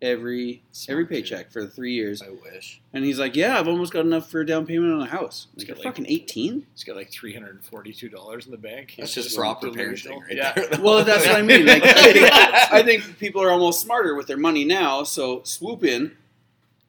[0.00, 1.08] every every Smart dude.
[1.10, 2.20] paycheck for three years.
[2.22, 2.80] I wish.
[2.92, 5.46] And he's like, yeah, I've almost got enough for a down payment on a house.
[5.54, 6.66] He's Like, got you're like- fucking 18?
[6.74, 8.94] He's got like three hundred and forty-two dollars in the bank.
[8.98, 10.18] That's He's just proper delusional.
[10.22, 10.52] parenting, right yeah.
[10.54, 10.80] there.
[10.80, 11.66] Well, that's what I mean.
[11.66, 12.32] Like, I, think,
[12.72, 15.04] I think people are almost smarter with their money now.
[15.04, 16.16] So swoop in,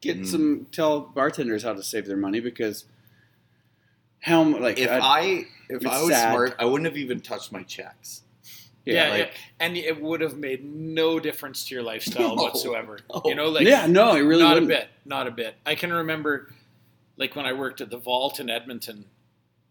[0.02, 0.26] get Mm.
[0.28, 2.86] some, tell bartenders how to save their money because
[4.24, 6.32] how like if I- I if I was sad.
[6.32, 8.21] smart, I wouldn't have even touched my checks.
[8.86, 9.30] Yeah, like- yeah,
[9.61, 12.43] and it would have made no difference to your lifestyle No.
[12.43, 12.99] whatsoever.
[13.13, 13.21] No.
[13.26, 14.71] You know, like yeah, no, it really not wouldn't.
[14.71, 15.55] a bit, not a bit.
[15.65, 16.53] I can remember,
[17.17, 19.05] like when I worked at the Vault in Edmonton,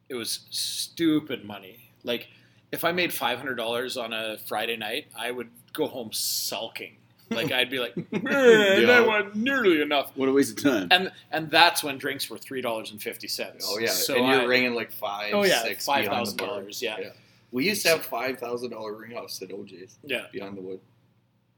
[0.08, 1.90] it was stupid money.
[2.04, 2.28] Like
[2.72, 6.96] if I made five hundred dollars on a Friday night, I would go home sulking.
[7.34, 8.86] Like I'd be like, "Man, Yeah.
[8.86, 10.12] that wasn't nearly enough.
[10.14, 10.88] What a waste of time.
[10.90, 13.66] And and that's when drinks were three dollars and fifty cents.
[13.68, 16.30] Oh yeah, so and you're I- ringing like five, Oh yeah, six five behind the
[16.32, 16.46] thousand bar.
[16.48, 16.82] dollars.
[16.82, 16.96] Yeah.
[17.00, 17.08] Yeah.
[17.50, 20.80] We used to have five thousand dollar ring offs at OJ's yeah, behind the wood,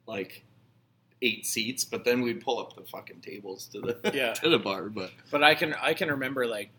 [0.07, 0.43] like
[1.22, 1.85] eight seats.
[1.85, 4.33] But then we'd pull up the fucking tables to the Yeah.
[4.35, 4.89] to the bar.
[4.89, 6.70] But But I can I can remember like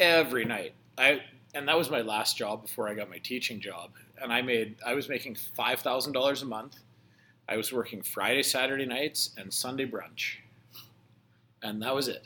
[0.00, 0.74] every night.
[0.98, 1.20] I
[1.54, 3.90] and that was my last job before I got my teaching job.
[4.20, 6.76] And I made I was making five thousand dollars a month.
[7.48, 10.36] I was working Friday, Saturday nights, and Sunday brunch.
[11.62, 12.24] And that was it.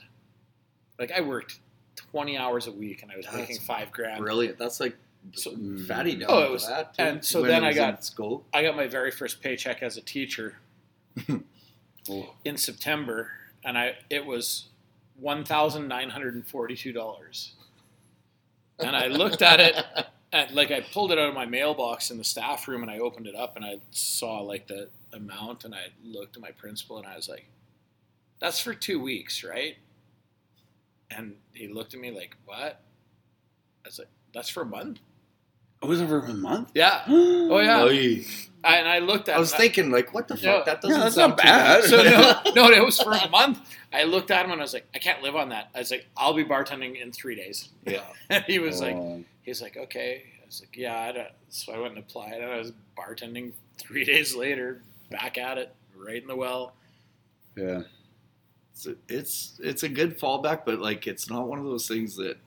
[0.98, 1.58] Like I worked
[1.96, 4.20] twenty hours a week and I was That's making five grand.
[4.20, 4.58] brilliant.
[4.58, 4.96] That's like
[5.34, 6.94] So- mm, fatty down Oh, it was- that.
[6.94, 8.44] too, and so when then I got- school.
[8.54, 10.56] I got my very first paycheck as a teacher
[12.08, 12.34] Oh.
[12.44, 13.30] in September,
[13.64, 14.68] and I it was
[15.18, 17.52] one thousand nine hundred and forty two dollars.
[18.78, 19.76] And I looked at it,
[20.32, 22.98] and like I pulled it out of my mailbox in the staff room, and I
[22.98, 26.98] opened it up, and I saw like the amount, and I looked at my principal,
[26.98, 27.46] and I was like,
[28.40, 29.76] "That's for two weeks, right?"
[31.10, 32.80] And he looked at me like, "What?"
[33.84, 35.00] I was like, "That's for a month."
[35.82, 36.70] Oh, was it for a month?
[36.74, 37.82] Yeah, oh yeah.
[37.82, 38.24] Oy.
[38.62, 39.36] I, and I looked at.
[39.36, 40.44] I was it, and thinking, like, what the fuck?
[40.44, 40.62] Yeah.
[40.66, 41.84] that doesn't Yeah, that's sound not too bad.
[41.84, 43.58] So no, no, it was for a month.
[43.90, 45.70] I looked at him and I was like, I can't live on that.
[45.74, 47.70] I was like, I'll be bartending in three days.
[47.86, 48.02] yeah.
[48.28, 49.24] And he was like, Oh.
[49.42, 50.24] he's like, okay.
[50.42, 50.94] I was like, yeah.
[51.00, 51.28] I don't.
[51.48, 55.74] So I went and applied, and I was bartending three days later, back at it,
[55.96, 56.74] right in the well.
[57.56, 57.82] yeah.
[58.72, 62.16] It's a, it's it's a good fallback, but like it's not one of those things
[62.16, 62.38] that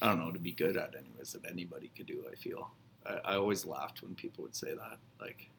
[0.00, 1.32] I don't know to be good at, anyways.
[1.32, 2.24] That anybody could do.
[2.30, 2.70] I feel.
[3.04, 4.96] I, I always laughed when people would say that.
[5.20, 5.50] Like,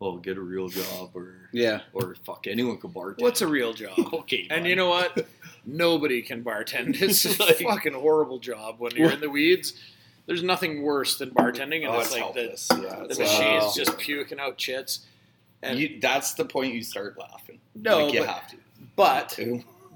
[0.00, 1.82] well, get a real job or Yeah.
[1.92, 3.20] or fuck anyone can bartend.
[3.20, 3.96] What's a real job?
[4.12, 4.48] okay?
[4.50, 4.66] And fine.
[4.66, 5.28] you know what?
[5.64, 7.00] Nobody can bartend.
[7.00, 9.74] It's a Like- fucking horrible job when you're in the weeds.
[10.28, 13.72] There's nothing worse than bartending, and oh, it's it's like the, yeah, the machine's Wow.
[13.74, 15.06] just puking out chits.
[15.62, 17.58] And you, that's the point you start laughing.
[17.74, 18.56] No, like you but- have to.
[18.94, 19.38] but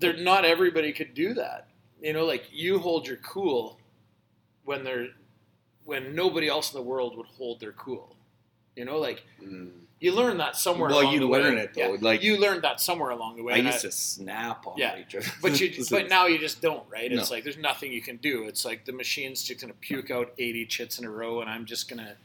[0.00, 1.68] there not everybody could do that.
[2.00, 3.78] You know, like you hold your cool
[4.64, 5.08] when they're
[5.84, 8.16] when nobody else in the world would hold their cool.
[8.74, 9.70] You know, like Mm.
[10.02, 10.90] You learn that somewhere.
[10.90, 11.28] Along the way.
[11.28, 11.60] Well, you learn way.
[11.62, 11.92] it, though.
[11.94, 13.54] Yeah, Like- you learned that somewhere along the way.
[13.54, 14.98] I and used to snap on Yeah.
[14.98, 15.26] each other.
[15.40, 17.10] But you, but now you just don't, right?
[17.10, 17.36] It's No.
[17.36, 18.44] like there's nothing you can do.
[18.44, 21.64] It's like the machine's just gonna puke out 80 chits in a row, and I'm
[21.66, 22.16] just gonna,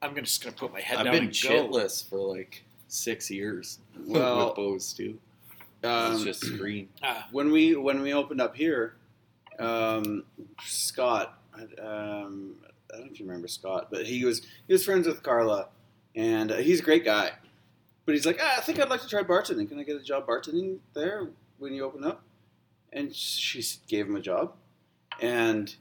[0.00, 1.06] I'm gonna- just gonna put my head down.
[1.08, 1.78] I've down been and go.
[1.78, 3.78] chitless for like six years.
[4.06, 5.18] Well, with Bo's too.
[5.82, 6.88] Um, it's just screen.
[7.02, 8.94] Ah, when we when we opened up here,
[9.58, 10.24] um,
[10.64, 12.54] Scott, um,
[12.92, 15.68] I don't know if you remember Scott, but he was he was friends with Carla,
[16.14, 17.32] and uh, he's a great guy.
[18.06, 19.68] But he's like, ah, I think I'd like to try bartending.
[19.68, 22.22] Can I get a job bartending there when you open up?
[22.92, 24.52] And she gave him a job,
[25.20, 25.72] and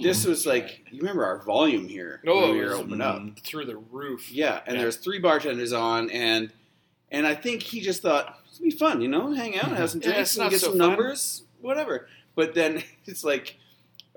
[0.00, 3.00] this was like you remember our volume here No, when it we were was- open
[3.02, 3.16] up.
[3.20, 3.38] Mm.
[3.40, 4.32] through the roof.
[4.32, 4.82] Yeah, and Yeah.
[4.82, 6.50] there's three bartenders on, and
[7.10, 10.00] and I think he just thought it'd be fun, you know, hang out, have some
[10.00, 10.88] drinks, it's and get so some fun.
[10.88, 12.08] numbers, whatever.
[12.34, 13.56] But then it's like,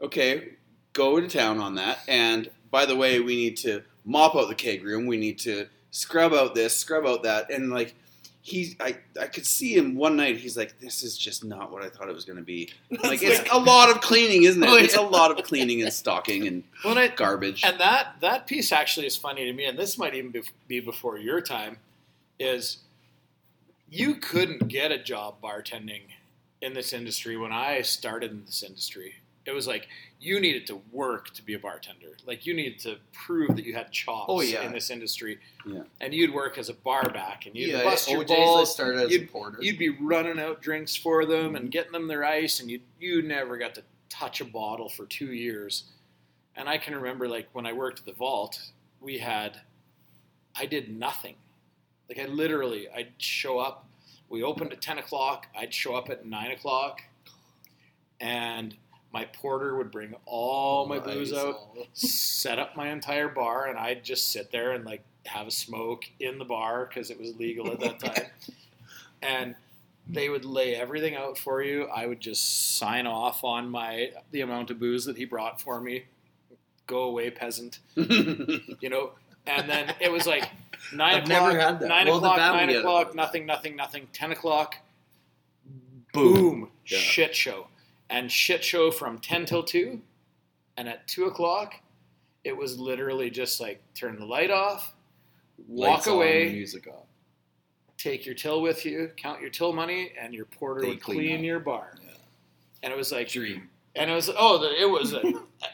[0.02, 0.54] okay,
[0.94, 2.00] go to town on that.
[2.08, 5.06] And by the way, we need to mop out the keg room.
[5.06, 7.96] We need to scrub out this, scrub out that, and like.
[8.42, 10.38] He, I, I could see him one night.
[10.38, 12.72] He's like, "This is just not what I thought it was going to be.
[13.04, 14.68] Like, it's a lot of cleaning, isn't it?
[14.68, 17.64] Oh, It's a lot of cleaning and stocking and Well, and garbage.
[17.64, 20.34] And that that piece actually is funny to me, and this might even
[20.68, 21.78] be before your time.
[22.40, 22.78] Is
[23.90, 26.04] you couldn't get a job bartending
[26.62, 29.16] in this industry when I started in this industry.
[29.46, 29.88] It was like
[30.20, 32.18] you needed to work to be a bartender.
[32.28, 34.62] Like you needed to prove that you had chops Oh, yeah.
[34.64, 35.40] in this industry.
[35.66, 35.84] Yeah.
[36.02, 38.74] And you'd work as a bar back, and you'd yeah, bust your OJ's balls.
[38.74, 39.58] started as You'd- porter.
[39.62, 41.70] You'd be running out drinks for them and mm-hmm.
[41.70, 45.32] getting them their ice, and you you never got to touch a bottle for two
[45.34, 45.86] years.
[46.56, 48.60] And I can remember, like when I worked at the vault,
[49.00, 49.62] we had,
[50.56, 51.36] I did nothing.
[52.10, 53.88] Like I literally, I'd show up.
[54.28, 55.48] We opened at ten o'clock.
[55.58, 57.02] I'd show up at nine o'clock,
[58.20, 58.76] and
[59.14, 61.60] my porter would bring all my booze out,
[61.94, 66.06] set up my entire bar, and I'd just sit there and like have a smoke
[66.20, 68.26] in the bar because it was legal at that time.
[69.22, 69.56] and
[70.08, 71.86] they would lay everything out for you.
[71.86, 75.80] I would just sign off on my the amount of booze that he brought for
[75.82, 76.06] me.
[76.88, 77.80] Go away, peasant.
[77.96, 79.12] You know.
[79.48, 80.50] And then it was like
[80.94, 81.28] 9 I've o'clock.
[81.30, 81.88] never had that.
[81.88, 82.38] Nine Well, o'clock.
[82.38, 83.16] Nine o'clock.
[83.16, 83.46] Nothing.
[83.48, 83.76] Nothing.
[83.76, 84.08] Nothing.
[84.14, 84.76] Ten o'clock.
[86.14, 86.34] Boom.
[86.34, 86.72] Boom.
[86.86, 86.98] Yeah.
[87.00, 87.68] Shit show.
[88.10, 90.02] And shit show from ten till two.
[90.78, 91.76] And at two o'clock,
[92.44, 94.94] it was literally just like turn the light off,
[95.68, 97.04] walk Lights on, away, music on.
[97.98, 101.18] take your till with you, count your till money, and your porter They would clean
[101.20, 101.44] clean up.
[101.44, 101.96] your bar.
[102.04, 102.14] Yeah.
[102.84, 103.70] And it was like, Dream.
[103.96, 105.22] and it was oh, the, it was a,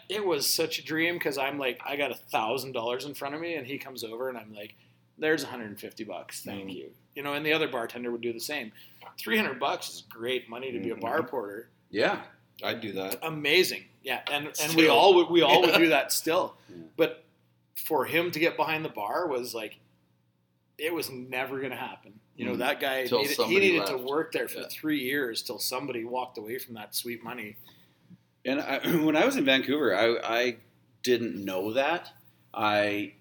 [0.09, 3.35] it was such a dream because I'm like, I got a thousand dollars in front
[3.35, 4.73] of me, and he comes over, and I'm like,
[5.19, 6.75] there's 150 bucks, thank Mm.
[6.75, 6.89] you.
[7.15, 8.71] You know, and the other bartender would do the same.
[9.19, 11.29] 300 bucks is great money to be a bar Mhm.
[11.29, 11.69] porter.
[11.95, 12.21] Yeah.
[12.63, 13.19] I'd do that.
[13.21, 16.75] Amazing, yeah, and and we all would we all would do that still, Yeah.
[16.95, 17.23] but
[17.75, 19.75] for him to get behind the bar was like,
[20.77, 22.19] it was never going to happen.
[22.37, 22.59] You know, Mm.
[22.59, 24.67] that guy needed, he needed to work there for Yeah.
[24.71, 27.57] three years till somebody walked away from that sweet money.
[28.45, 30.57] And I, when I was in Vancouver, I, I
[31.03, 32.11] didn't know that.
[32.53, 33.13] I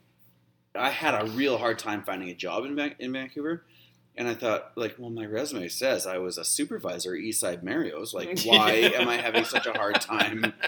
[0.77, 3.65] I had a real hard time finding a job in Van, in Vancouver,
[4.17, 8.15] and I thought, like, well, my resume says I was a supervisor at Eastside Mario's.
[8.15, 10.53] Like, why am I having such a hard time?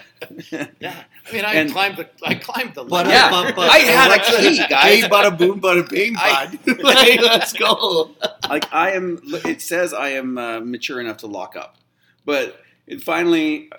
[0.80, 3.10] Yeah, I mean, I And- climbed the I climbed the ladder.
[3.10, 5.02] Yeah, but, but, I had a what's the- key, guys.
[5.02, 6.78] Hey, bada boom, bada bing, I- bud.
[6.82, 8.10] like, let's go.
[8.48, 9.20] like I am.
[9.24, 11.76] It says I am uh, mature enough to lock up,
[12.24, 13.70] but it finally,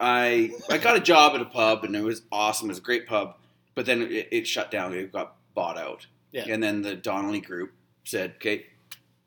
[0.00, 2.68] I I got a job at a pub and it was awesome.
[2.68, 3.36] It was a great pub,
[3.74, 4.94] but then it, it shut down.
[4.94, 6.44] It got bought out, Yeah.
[6.48, 7.72] and then the Donnelly Group
[8.04, 8.66] said, "Okay,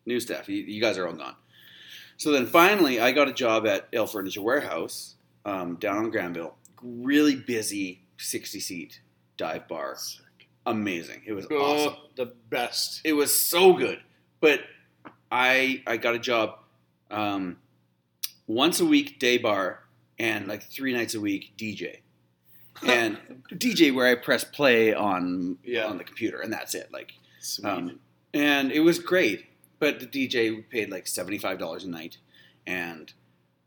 [0.06, 1.36] new staff, you, you guys are all gone."
[2.18, 6.56] So then finally, I got a job at Ale Furniture Warehouse um, down on Granville.
[6.82, 9.02] Really busy, sixty seat
[9.38, 9.98] dive bar.
[10.66, 11.22] Amazing.
[11.26, 13.02] It was Oh, awesome the best.
[13.04, 14.00] it was so good.
[14.40, 14.62] But
[15.32, 16.60] I I got a job
[17.12, 17.58] um,
[18.48, 19.82] once a week day bar
[20.18, 21.98] and like three nights a week DJ.
[22.86, 23.18] And
[23.52, 25.86] DJ where I press play on Yeah.
[25.86, 26.90] on the computer and that's it.
[26.92, 27.14] Like
[27.64, 28.00] um,
[28.34, 29.46] and it was great.
[29.80, 32.18] But the DJ paid like seventy five dollars a night
[32.66, 33.12] and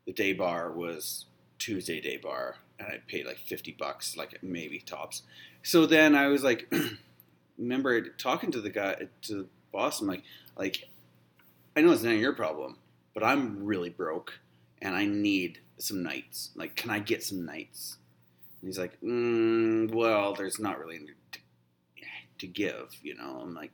[0.06, 1.26] the day bar was
[1.58, 5.22] Tuesday day bar and I paid like fifty bucks, like maybe tops.
[5.62, 6.72] So then I was like
[7.58, 10.22] remember talking to the guy to the boss, I'm like,
[10.56, 10.88] like,
[11.76, 12.78] I know it's not your problem,
[13.14, 14.40] but I'm really broke
[14.80, 16.50] and I need some nights.
[16.54, 17.98] Like, can I get some nights?
[18.60, 21.00] And he's like, mm, well, there's not really
[22.38, 23.40] to give, you know.
[23.42, 23.72] I'm like,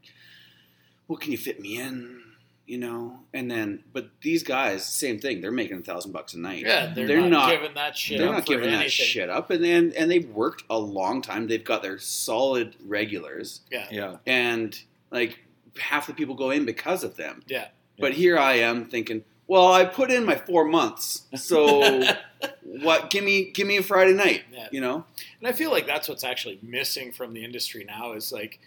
[1.09, 2.21] well, can you fit me in?
[2.67, 5.43] You know, and then, but these guys, same thing.
[5.43, 6.63] They're making a thousand bucks a night.
[6.65, 8.19] Yeah, they're, They're not, not- giving that shit.
[8.19, 11.21] They're up not for giving that shit up, and and and they've worked a long
[11.21, 11.47] time.
[11.47, 14.17] They've got their solid regulars, Yeah, Yeah.
[14.27, 14.79] and
[15.11, 15.41] like
[15.79, 17.43] half the people go in because of them.
[17.47, 17.69] yeah.
[17.99, 22.03] But here I am thinking, well, I put in my four months, so
[22.63, 23.11] what?
[23.11, 24.69] Give me give me a Friday night, Yeah.
[24.73, 25.05] you know?
[25.39, 28.59] And I feel like that's what's actually missing from the industry now is like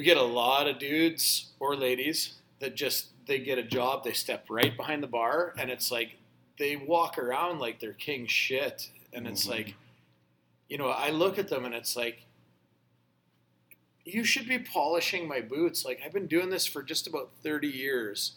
[0.00, 4.14] we get a lot of dudes or ladies that just they get a job, they
[4.14, 6.12] step right behind the bar, and it's like
[6.58, 9.50] they walk around like they're king shit, and it's Mhm.
[9.50, 9.74] like,
[10.70, 12.22] you know, I look at them and it's like.
[14.06, 15.84] You should be polishing my boots.
[15.84, 18.32] Like I've been doing this for just about thirty years,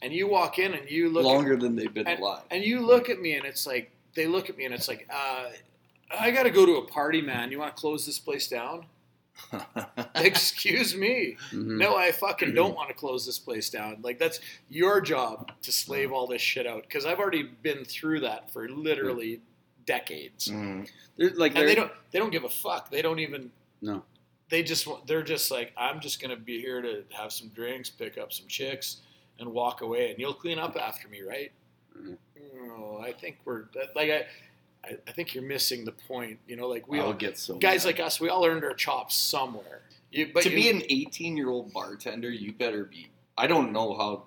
[0.00, 2.42] and you walk in and you look at- Longer than they've been and, alive.
[2.50, 5.06] and you look at me and it's like they look at me and it's like
[5.12, 5.50] uh,
[6.18, 7.52] I got to go to a party, man.
[7.52, 8.86] You want to close this place down?
[10.14, 11.36] Excuse me.
[11.52, 11.78] Mhm.
[11.78, 13.98] No, I fucking don't want to close this place down.
[14.02, 18.20] Like that's your job to slave all this shit out because I've already been through
[18.20, 19.40] that for literally
[19.86, 20.48] decades.
[20.48, 20.88] Mm.
[21.16, 22.90] They're, like And they they're- don't they don't give a fuck.
[22.90, 23.50] They don't even
[23.82, 24.02] No.
[24.50, 27.90] They just want- they're just like I'm just gonna be here to have some drinks,
[27.90, 28.98] pick up some chicks,
[29.38, 30.10] and walk away.
[30.10, 31.50] And you'll clean up after me, right?
[31.98, 32.16] Mhm.
[32.66, 33.64] No, I think we're
[33.94, 34.26] like I,
[34.84, 36.38] I, I think you're missing the point.
[36.46, 37.90] You know, like we I'll all get so guys mad.
[37.98, 39.82] like us, we all earned our chops somewhere.
[40.12, 43.08] You, but to you, be an 18 year old bartender, you better be.
[43.36, 44.24] I don't know how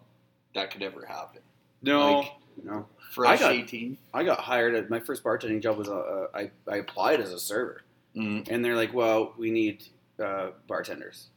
[0.55, 1.41] that could ever happen.
[1.81, 2.31] no, like-
[2.63, 2.85] no.
[3.11, 3.97] Fresh got- 18.
[4.13, 7.39] I got hired at my first bartending job was uh, I I applied as a
[7.39, 7.83] server,
[8.15, 8.47] Mm.
[8.49, 9.83] and they're like, well, we need
[10.21, 11.27] uh, bartenders.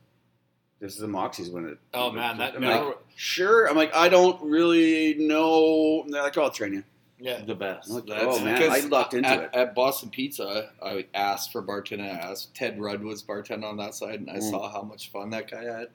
[0.81, 1.79] This is the Moxie's when it.
[1.95, 3.68] oh man, that I'm never, like, sure.
[3.68, 6.05] I'm like, I don't really know.
[6.09, 6.85] They're like, oh, I'll train you.
[7.21, 7.45] Yeah.
[7.45, 7.89] The best.
[7.91, 9.51] I'm like, oh, man, I lucked into at, it.
[9.55, 12.05] At Boston Pizza, I asked for bartender.
[12.05, 14.51] I asked Ted Rudd was bartending on that side, and I Mm.
[14.51, 15.89] saw how much fun that guy had.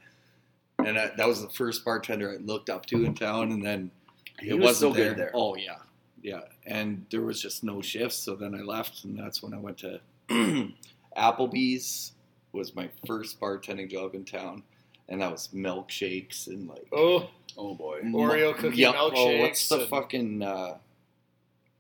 [0.80, 3.92] And I, that was the first bartender I looked up to in town, and then
[4.40, 5.32] He it was wasn't so good there.
[5.34, 5.78] Oh yeah,
[6.22, 6.42] yeah.
[6.66, 9.78] And there was just no shifts, so then I left, and that's when I went
[9.80, 10.02] to
[11.18, 12.12] Applebee's.
[12.52, 14.64] Was my first bartending job in town,
[15.10, 18.00] and that was milkshakes and like Oh, Oh boy.
[18.02, 19.12] Oreo cookie milkshakes.
[19.14, 20.78] Oh, what's the and- fucking uh,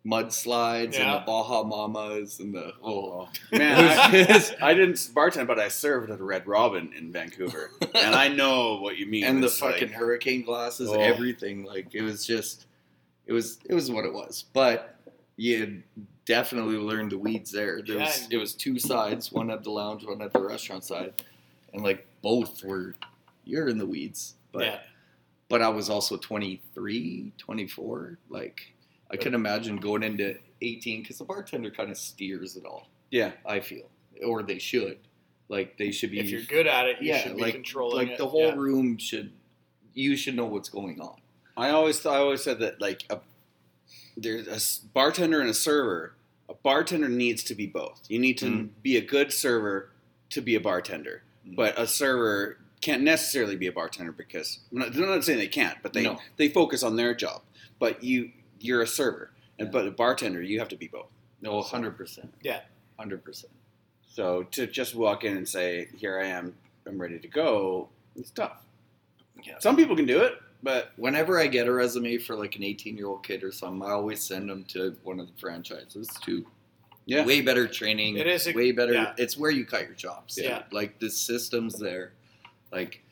[0.06, 5.68] mudslides and the Baja Mamas and the oh, Man, I, I didn't bartend, but I
[5.68, 9.24] served at a Red Robin in Vancouver, and I know what you mean.
[9.24, 11.00] and the It's like- fucking hurricane glasses, Oh.
[11.00, 11.64] everything.
[11.64, 12.68] Like it was just,
[13.26, 14.46] it was it was what it was.
[14.54, 14.96] But
[15.38, 15.82] you
[16.26, 17.82] definitely learned the weeds there.
[17.82, 18.38] There was Yeah.
[18.38, 21.14] it was two sides, one at the lounge, one at the restaurant side,
[21.74, 22.96] and like both were
[23.44, 24.36] you're in the weeds.
[24.52, 24.80] But yeah.
[25.50, 28.18] but I was also 23, 24.
[28.30, 28.74] Like
[29.20, 32.88] I can imagine going into 18 because the bartender kind of steers it all.
[33.12, 33.90] yeah, I feel,
[34.26, 34.98] or they should.
[35.50, 36.20] Like they should be.
[36.20, 38.18] If you're good at it, you yeah, should be like controlling like it.
[38.18, 38.56] the whole yeah.
[38.56, 39.32] room should.
[39.94, 41.16] You should know what's going on.
[41.56, 43.20] I always thought, I always said that like a,
[44.18, 46.14] there's a bartender and a server.
[46.50, 48.02] A bartender needs to be both.
[48.08, 48.70] You need to Mm.
[48.84, 49.90] be a good server
[50.32, 51.56] to be a bartender, Mm.
[51.56, 55.48] but a server can't necessarily be a bartender because I'm not, I'm not saying they
[55.48, 56.20] can't, but they No.
[56.38, 57.42] they focus on their job.
[57.80, 58.32] But you
[58.66, 61.08] you're a server, and but a bartender you have to be both.
[61.42, 62.34] No, hundred percent.
[62.42, 62.62] Yeah.
[62.98, 63.52] hundred percent.
[64.10, 66.56] So to just walk in and say, "Here I am,
[66.88, 68.64] I'm ready to go," it's tough.
[69.44, 69.56] Yeah.
[69.60, 70.34] Some people can do it,
[70.64, 73.88] but Whenever I get a resume for like an 18 year old kid or something,
[73.88, 76.46] I always send them to one of the franchises to
[77.08, 78.18] yeah, Way better training.
[78.18, 78.94] It is a- way better.
[78.94, 79.14] yeah.
[79.18, 80.40] It's where you cut your chops.
[80.42, 80.64] Yeah.
[80.72, 82.14] Like the system's there.
[82.72, 83.04] Like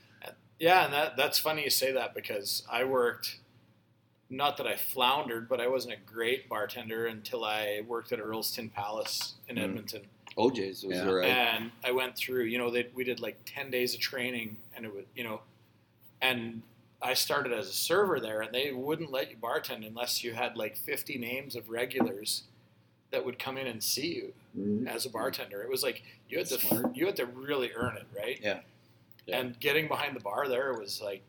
[0.57, 3.37] Yeah, and that that's funny you say that because I worked
[4.35, 8.51] not that I floundered, but I wasn't a great bartender until I worked at Earl's
[8.51, 9.63] Tin Palace in Mm.
[9.63, 10.01] Edmonton.
[10.37, 11.07] OJ's was Yeah.
[11.07, 11.29] alright.
[11.29, 14.85] And I went through, you know, they, we did like 10 days of training and
[14.85, 15.41] it was, you know,
[16.21, 16.63] and
[17.01, 20.55] I started as a server there and they wouldn't let you bartend unless you had
[20.57, 22.43] like 50 names of regulars
[23.11, 24.87] that would come in and see you Mhm.
[24.87, 25.61] as a bartender.
[25.61, 26.95] It was like you had to Smart.
[26.95, 28.39] you had to really earn it, right?
[28.41, 28.61] Yeah.
[29.27, 29.39] Yeah.
[29.39, 31.21] And getting behind the bar there was like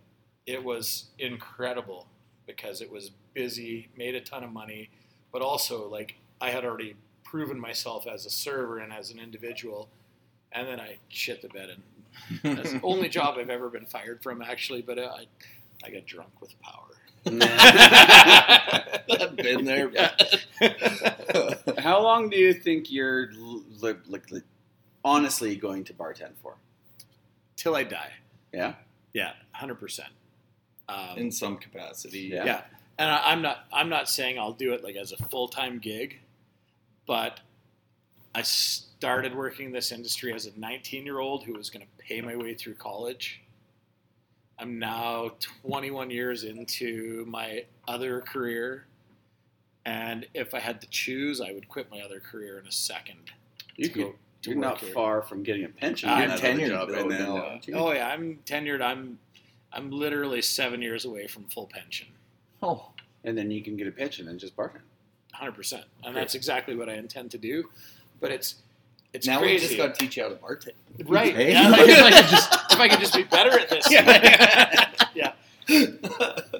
[0.46, 2.06] it was incredible
[2.46, 4.90] because it was busy, made a ton of money,
[5.32, 9.88] but also like I had already proven myself as a server and as an individual.
[10.52, 14.22] And then I shit the bed and that's the only job I've ever been fired
[14.22, 15.26] from actually, but uh, I
[15.84, 16.94] I got drunk with power.
[19.10, 19.90] I've been there.
[21.78, 24.42] How long do you think you're li- like li-
[25.04, 26.54] honestly going to bartend for?
[27.56, 28.12] Till I die.
[28.52, 28.74] Yeah.
[29.12, 30.10] Yeah, hundred percent.
[30.88, 32.30] Um, in some capacity.
[32.32, 32.44] Yeah.
[32.44, 32.62] yeah,
[32.98, 33.66] and I, I'm not.
[33.72, 36.20] I'm not saying I'll do it like as a full time gig,
[37.06, 37.40] but
[38.34, 42.04] I started working in this industry as a 19 year old who was going to
[42.04, 43.40] pay my way through college.
[44.58, 45.32] I'm now
[45.66, 48.86] 21 years into my other career,
[49.84, 53.32] and if I had to choose, I would quit my other career in a second.
[53.76, 54.92] You to could, go to you're not here.
[54.92, 56.08] far from getting a pension.
[56.08, 57.78] I'm in tenured job though right now, now.
[57.78, 58.82] Oh yeah, I'm tenured.
[58.82, 59.18] I'm
[59.74, 62.06] I'm literally seven years away from full pension.
[62.62, 62.86] Oh,
[63.24, 64.82] And then you can get a pension and just bargain.
[65.32, 67.64] hundred percent, and that's exactly what I intend to do.
[68.20, 68.56] But it's
[69.12, 70.72] it's now we just got to teach you how to bartend.
[71.06, 71.34] right?
[71.34, 71.52] Hey?
[71.52, 73.90] Yeah, like, if I could just if I could just be better at this.
[73.90, 75.32] yeah, yeah.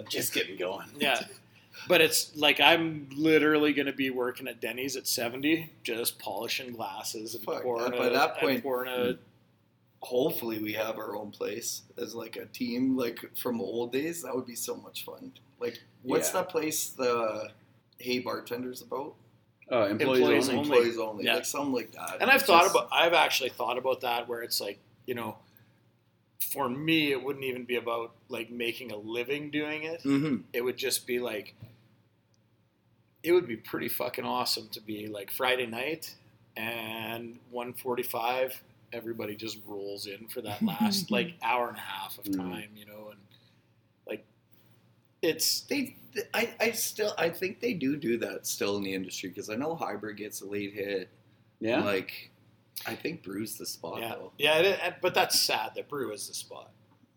[0.08, 0.86] Just getting going.
[0.98, 1.20] yeah.
[1.88, 6.72] But it's like I'm literally going to be working at Denny's at seventy, just polishing
[6.72, 9.18] glasses and Fuck, pouring by a, that and point- pouring a hmm.
[10.04, 14.22] Hopefully, we have our own place as like a team, like from old days.
[14.22, 15.32] That would be so much fun.
[15.58, 16.42] Like, what's Yeah.
[16.42, 16.90] that place?
[16.90, 17.50] The
[17.98, 19.14] Hey Bartenders about?
[19.70, 20.58] Oh, employees, Employees only.
[20.60, 20.76] only.
[20.76, 21.34] Employees only, Yeah.
[21.36, 22.18] like something like that.
[22.20, 25.14] And I've It's thought just- about, I've actually thought about that where it's like, you
[25.14, 25.38] know,
[26.38, 30.02] for me, it wouldn't even be about like making a living doing it.
[30.02, 30.42] Mhm.
[30.52, 31.54] It would just be like,
[33.22, 36.14] it would be pretty fucking awesome to be like Friday night
[36.58, 38.62] and 145,
[38.94, 42.36] everybody just rolls in for that last like hour and a half of Mm.
[42.38, 43.18] time, you know, and
[44.06, 44.24] like
[45.22, 45.96] it's, They,
[46.32, 49.56] I, I still, I think they do do that still in the industry because I
[49.56, 51.08] know Hybrid gets a late hit.
[51.60, 51.82] Yeah.
[51.82, 52.30] Like,
[52.86, 54.32] I think Brew's the spot yeah, though.
[54.38, 56.70] yeah, it, it- but that's sad that Brew is the spot.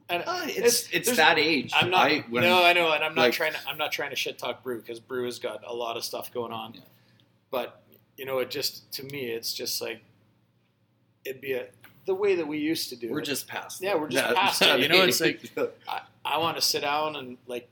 [0.09, 1.73] And Uh, It's- it's it's, that age.
[1.75, 2.07] I'm not.
[2.11, 3.59] I, when, no, I know, and I'm not like- trying to.
[3.67, 6.31] I'm not trying to shit talk Brew because Brew has got a lot of stuff
[6.33, 6.75] going on.
[6.75, 6.81] Yeah.
[7.51, 7.83] But
[8.15, 10.01] you know, it just to me, it's just like
[11.29, 11.67] it'd be a
[12.05, 13.09] the way that we used to do.
[13.11, 13.25] we're it.
[13.25, 13.81] just past.
[13.81, 15.51] Yeah, that- we're just that- past that you know, it's age.
[15.87, 17.69] I, I want to sit down and like,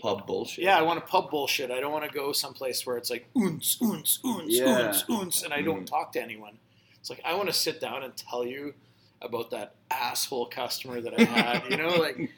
[0.00, 0.64] pub bullshit.
[0.64, 1.70] yeah, I want to pub bullshit.
[1.70, 4.86] I don't want to go someplace where it's like oons, oons, oons, Yeah.
[4.88, 5.86] oons, oons, and I don't Mhm.
[5.86, 6.58] talk to anyone.
[7.00, 8.74] It's like I want to sit down and tell you
[9.22, 11.70] about that asshole customer that I had.
[11.70, 12.16] you know, like,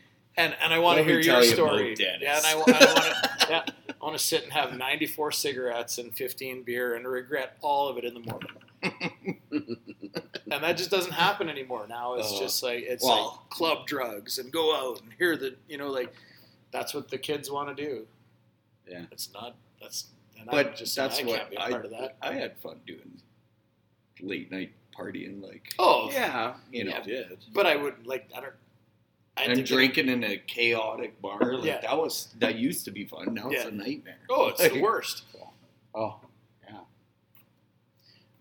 [0.45, 1.95] and and I want to hear tell your you about story.
[1.95, 2.21] Dennis.
[2.23, 3.31] Yeah, and I, I want to.
[3.51, 7.89] Yeah, I want to sit and have 94 cigarettes and 15 beer and regret all
[7.89, 8.51] of it in the morning.
[10.51, 11.87] and that just doesn't happen anymore.
[11.89, 15.37] Now it's Uh, just like it's well- like club drugs and go out and hear
[15.37, 16.15] the you know like
[16.71, 18.07] that's what the kids want to do.
[18.89, 19.03] Yeah.
[19.11, 19.57] it's not.
[19.81, 20.07] That's
[20.39, 22.17] and I But just that's I what can't be a I, part of that.
[22.23, 23.21] I had fun doing
[24.21, 26.55] late night partying, like Oh, yeah.
[26.71, 27.03] you know, yeah.
[27.03, 27.39] did.
[27.53, 28.53] but I would like I don't.
[29.37, 31.39] I and think that- drinking in a chaotic bar.
[31.57, 31.81] Like Yeah.
[31.81, 33.35] that was that used to be fun.
[33.35, 34.19] Now it's a nightmare.
[34.29, 35.23] Oh, it's the worst.
[35.95, 36.17] Oh,
[36.69, 36.79] yeah.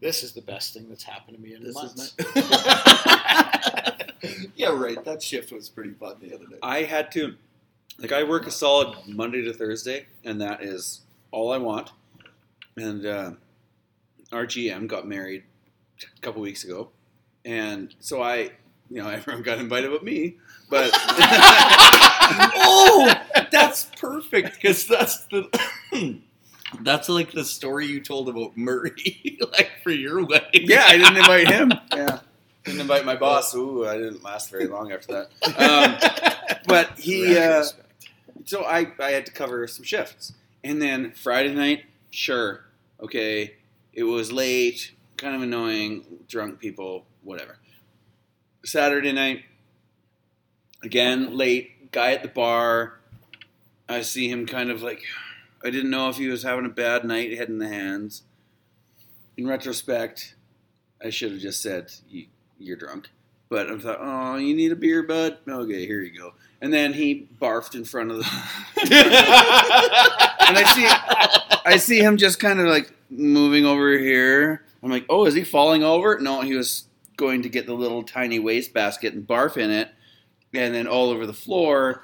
[0.01, 2.13] This is the best thing that's happened to me in This months.
[2.17, 4.11] is not.
[4.55, 5.03] yeah, right.
[5.05, 6.57] That shift was pretty fun the other day.
[6.61, 7.35] I had to,
[7.97, 11.01] like, I work a solid Monday to Thursday, and that is
[11.31, 11.91] all I want.
[12.77, 13.31] And uh,
[14.31, 15.43] our GM got married
[16.01, 16.89] a couple weeks ago,
[17.45, 18.51] and so I,
[18.89, 20.35] you know, everyone got invited but me.
[20.69, 20.91] But
[22.55, 23.13] oh,
[23.51, 25.49] that's perfect because that's the.
[26.81, 30.65] That's like the story you told about Murray, like for your wedding.
[30.65, 31.71] yeah, I didn't invite him.
[31.95, 32.19] Yeah,
[32.63, 33.55] didn't invite my boss.
[33.55, 35.57] Ooh, I didn't last very long after that.
[35.57, 35.97] Um,
[36.67, 37.65] but he, uh,
[38.45, 40.33] so I, I had to cover some shifts.
[40.63, 42.65] And then Friday night, sure,
[43.01, 43.55] okay,
[43.93, 47.57] it was late, kind of annoying, drunk people, whatever.
[48.65, 49.43] Saturday night,
[50.83, 52.99] again, late, guy at the bar.
[53.87, 55.03] I see him kind of like,
[55.63, 58.23] I didn't know if he was having a bad night, head in the hands.
[59.37, 60.35] In retrospect,
[61.03, 62.27] I should have just said, you,
[62.57, 63.09] You're drunk.
[63.47, 65.37] But I thought, Oh, you need a beer, bud?
[65.47, 66.33] Okay, here you go.
[66.61, 68.23] And then he barfed in front of the.
[70.47, 70.85] and I see,
[71.65, 74.65] I see him just kind of like moving over here.
[74.83, 76.19] I'm like, oh, is he falling over?
[76.19, 76.88] No, he was
[77.19, 79.89] going to get the little tiny waste basket and barf in it,
[80.53, 82.01] and then all over the floor.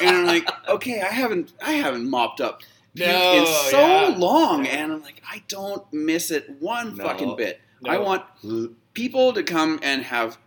[0.00, 2.62] And I'm like, okay, I haven't, I haven't mopped up
[2.96, 4.14] No, in so yeah.
[4.18, 7.04] long, and I'm like, I don't miss it one No.
[7.04, 7.60] fucking bit.
[7.82, 7.90] No.
[7.92, 8.24] I want
[8.94, 10.38] people to come and have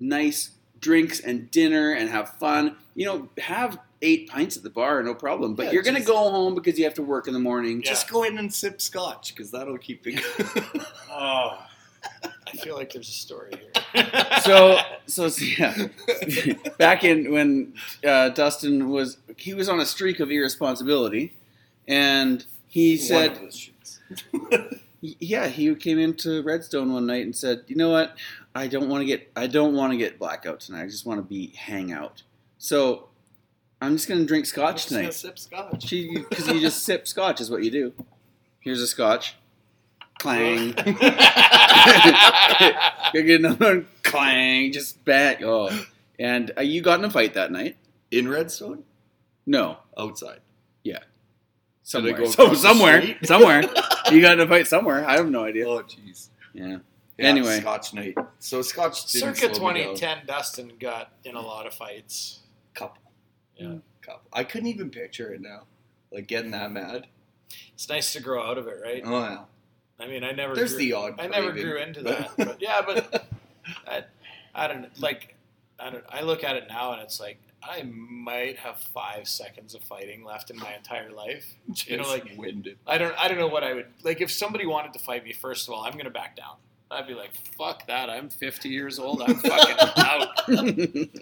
[0.00, 2.76] nice drinks and dinner and have fun.
[2.94, 5.54] You know, have eight pints at the bar, no problem.
[5.54, 7.82] But Yeah, you're gonna go home because you have to work in the morning.
[7.82, 7.90] Yeah.
[7.90, 10.22] Just go in and sip scotch because that'll keep it.
[11.10, 11.58] Oh,
[12.46, 14.06] I feel like there's a story here.
[14.42, 15.88] So, so yeah.
[16.78, 17.74] Back in when
[18.06, 21.34] uh, Dustin was, he was on a streak of irresponsibility,
[21.88, 24.00] and he One said, of the shoots.
[25.02, 28.16] Y- Yeah, he came into Redstone one night and said, "You know what?
[28.54, 30.82] I don't want to get I don't want to get blackout tonight.
[30.84, 32.22] I just want to be hang out.
[32.58, 33.08] So
[33.80, 35.14] I'm just gonna drink I'm scotch just gonna tonight.
[35.14, 35.90] sip scotch.
[35.90, 37.92] Because you just sip scotch is what you do.
[38.60, 39.36] Here's a scotch,
[40.18, 40.72] clang.
[43.12, 44.72] Go get another one, clang.
[44.72, 45.42] Just back.
[45.42, 45.70] Oh,
[46.18, 47.76] and uh, you got in a fight that night?
[48.10, 48.84] In Redstone?
[49.46, 50.40] No, Outside.
[50.82, 50.98] Yeah,
[51.82, 52.14] somewhere.
[52.14, 53.62] go So, across the somewhere, somewhere.
[54.10, 55.08] You got in a fight somewhere.
[55.08, 55.68] I have no idea.
[55.68, 56.28] Oh, jeez.
[56.54, 56.78] Yeah.
[57.18, 57.60] Yeah, Anyway.
[57.60, 58.14] Scotch night.
[58.40, 59.94] So Scotch didn't Circa slow me down.
[59.94, 62.40] 2010, Dustin got in a lot of fights.
[62.74, 63.00] Couple.
[63.56, 63.76] Yeah.
[64.02, 64.28] Couple.
[64.32, 65.62] I couldn't even picture it now.
[66.12, 67.06] Like getting that mad.
[67.72, 69.02] It's nice to grow out of it, right?
[69.04, 69.38] Oh yeah.
[69.98, 70.54] I mean, I never.
[70.54, 71.14] There's grew, the odd.
[71.18, 73.26] I never craving, grew into that, but yeah, but
[73.86, 74.04] I,
[74.54, 75.34] I don't like.
[75.78, 76.04] I don't.
[76.08, 80.24] I look at it now, and it's like I might have five seconds of fighting
[80.24, 81.54] left in my entire life.
[81.86, 82.78] You know, like winded.
[82.86, 83.14] I don't.
[83.18, 85.32] I don't know what I would like if somebody wanted to fight me.
[85.32, 86.56] First of all, I'm gonna back down.
[86.90, 88.08] I'd be like, "Fuck that!
[88.08, 89.20] I'm 50 years old.
[89.20, 90.28] I'm fucking out."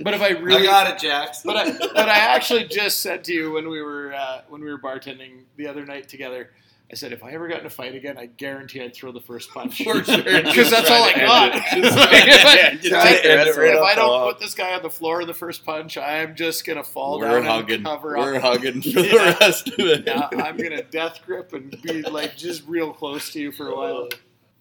[0.04, 1.42] But if I really, I got it, Jax.
[1.42, 4.70] but I, but I actually just said to you when we were uh, when we
[4.70, 6.50] were bartending the other night together.
[6.92, 9.20] I said if I ever got in a fight again, I guarantee I'd throw the
[9.20, 10.22] first punch For sure.
[10.22, 11.54] because that's all I got.
[11.72, 11.86] end it.
[11.86, 13.80] It's like, if I, Yeah, just if I- take the rest if of it I
[13.90, 13.96] off.
[13.96, 17.18] don't put this guy on the floor in the first punch, I'm just gonna fall
[17.18, 17.76] We're down hugging.
[17.76, 18.42] and cover We're up.
[18.42, 19.02] hugging for Yeah.
[19.32, 20.04] the rest of it.
[20.06, 23.74] Yeah, I'm gonna death grip and be like just real close to you for a
[23.74, 24.08] while.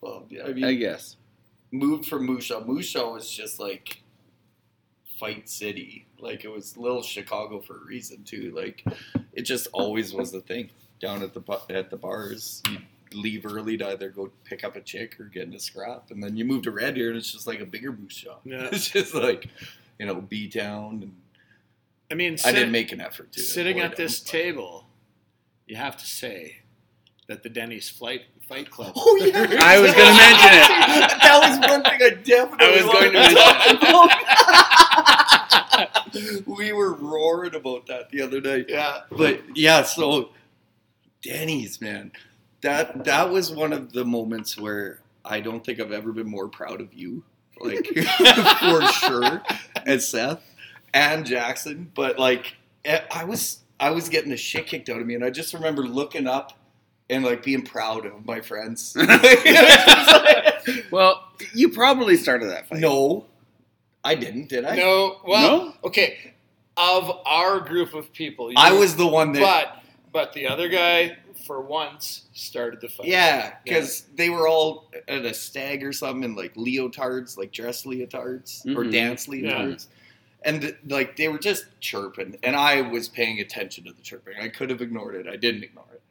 [0.01, 1.17] Well, yeah, I mean, I guess.
[1.71, 2.61] moved from Musha.
[2.65, 4.01] Musha was just like
[5.19, 6.07] fight city.
[6.19, 8.53] Like it was little Chicago for a reason too.
[8.55, 8.83] Like
[9.33, 10.69] it just always was the thing
[11.03, 12.63] down at the at the bars.
[12.69, 12.77] You
[13.11, 16.23] leave early to either go pick up a chick or get in a scrap, and
[16.23, 18.37] then you move to Red Deer and it's just like a bigger Musha.
[18.45, 18.69] Yeah.
[18.71, 19.49] It's just like
[19.99, 21.13] you know B town, and
[22.09, 24.87] I mean, I didn't make an effort to sitting at this them, table,
[25.67, 26.59] you have to say
[27.27, 28.93] that the Denny's Flight Fight Club.
[28.95, 30.69] Oh yeah, I was gonna mention it.
[31.21, 33.37] that was one thing I definitely I was going to mention
[36.45, 38.67] we were roaring about that the other night.
[38.69, 40.29] yeah, But yeah, so
[41.23, 42.11] Denny's man,
[42.61, 46.47] that that was one of the moments where I don't think I've ever been more
[46.49, 47.23] proud of you,
[47.59, 47.85] like
[48.59, 49.41] for sure,
[49.85, 50.41] as Seth
[50.93, 51.91] and Jackson.
[51.95, 52.55] But like,
[52.85, 55.53] eh, I was I was getting the shit kicked out of me, and I just
[55.53, 56.53] remember looking up
[57.09, 58.95] and like being proud of my friends.
[60.91, 62.79] Well, you probably started that fight.
[62.79, 63.25] no,
[64.03, 64.75] I didn't, did I?
[64.77, 65.73] no, well, No?
[65.83, 66.33] okay.
[66.77, 69.41] Of our group of people, you- I was the one that.
[69.41, 69.82] but
[70.13, 73.07] but the other guy, for once, started the fight.
[73.07, 77.83] Yeah, because they were all at a stag or something in like leotards, like dress
[77.83, 78.91] leotards or Mhm.
[78.91, 79.33] dance Yeah.
[79.33, 79.87] leotards.
[80.45, 84.35] And like they were just chirping, and I was paying attention to the chirping.
[84.39, 85.27] I could have ignored it.
[85.27, 86.01] I didn't ignore it.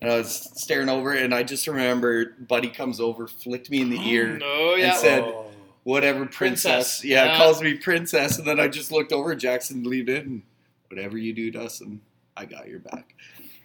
[0.00, 3.90] And I was staring over, and I just remember Buddy comes over, flicked me in
[3.90, 4.94] the ear, No, yeah.
[4.96, 5.46] said- Oh.
[5.84, 6.72] whatever princess.
[7.00, 7.04] Princess.
[7.04, 7.36] Yeah, Yeah.
[7.38, 9.34] calls me princess, and then I just looked over.
[9.34, 10.42] Jackson leaned in.
[10.88, 12.02] Whatever you do, Dustin,
[12.36, 13.14] I got your back.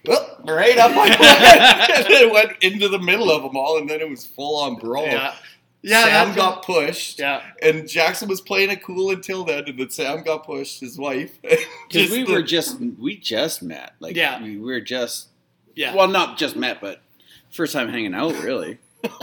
[0.05, 1.21] Well, right up my butt.
[1.21, 4.59] and then it went into the middle of them all, and then it was full
[4.59, 5.05] on brawl.
[5.05, 5.33] yeah,
[5.81, 6.03] yeah.
[6.05, 7.41] Sam that- got pushed, yeah.
[7.61, 11.37] and Jackson was playing it cool until then, and then Sam got pushed, his wife.
[11.89, 13.93] Because we the- were just we just met.
[13.99, 14.41] Like Yeah.
[14.41, 15.27] we were just
[15.75, 15.95] Yeah.
[15.95, 17.01] well, not just met, but
[17.49, 18.33] first time hanging out.
[18.43, 18.77] Really,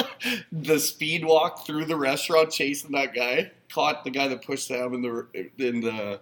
[0.52, 3.50] the speed walk through the restaurant chasing that guy.
[3.70, 5.26] Caught the guy that pushed Sam in the
[5.58, 6.20] in the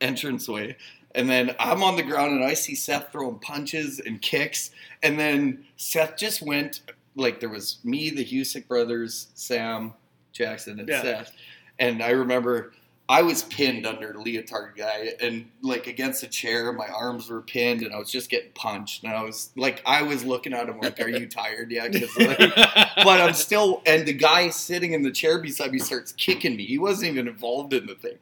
[0.00, 0.76] entranceway.
[1.14, 4.70] And then I'm on the ground and I see Seth throwing punches and kicks.
[5.02, 6.80] And then Seth just went
[7.16, 9.94] like there was me, the Husick brothers, Sam,
[10.32, 11.02] Jackson, and Yeah.
[11.02, 11.32] Seth.
[11.78, 12.72] And I remember
[13.08, 17.82] I was pinned under leotard guy and like against a chair, my arms were pinned
[17.82, 19.04] and I was just getting punched.
[19.04, 22.16] And I was like, I was looking at him like, "Are you tired yet?" 'Cause,
[22.16, 22.38] like,
[22.96, 26.64] but I'm still, and the guy sitting in the chair beside me starts kicking me.
[26.64, 28.16] He wasn't even involved in the thing.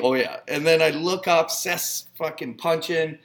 [0.00, 3.18] Oh yeah, and then I look up, Seth's fucking punching,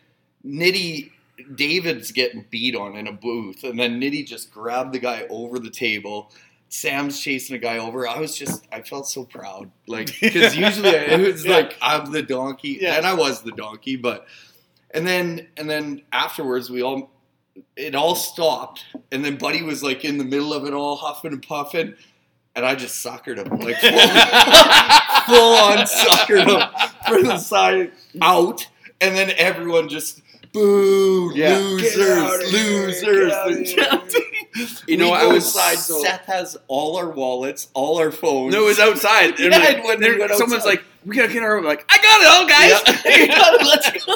[0.46, 1.12] Nitty.
[1.54, 5.60] David's getting beat on in a booth, and then Nitty just grabbed the guy over
[5.60, 6.32] the table.
[6.70, 8.08] Sam's chasing a guy over.
[8.08, 11.54] I was just, I felt so proud, like because usually it was Yeah.
[11.58, 12.98] like I'm the donkey, Yeah.
[12.98, 14.26] and I was the donkey, but
[14.92, 17.12] and then and then afterwards we all
[17.76, 21.34] it all stopped, and then Buddy was like in the middle of it all, huffing
[21.34, 21.94] and puffing,
[22.58, 23.92] and I just suckered him, like full,
[25.36, 28.68] full on suckered him from the side out,
[29.00, 30.22] and then everyone just
[30.54, 31.58] boo, Yeah.
[31.58, 33.02] losers, Get outta here, losers.
[33.02, 33.76] get outta They're here.
[33.76, 34.22] chanting.
[34.88, 35.76] You know, I was inside.
[35.78, 38.56] so- Seth has all our wallets, all our phones.
[38.56, 39.40] no, it was outside.
[39.40, 41.64] And Yeah, like, when there- we went someone's outside- like, "We gotta get our." I'm
[41.66, 43.28] like, I got it all, guys.
[43.28, 43.66] Yeah.
[43.68, 44.16] Let's go.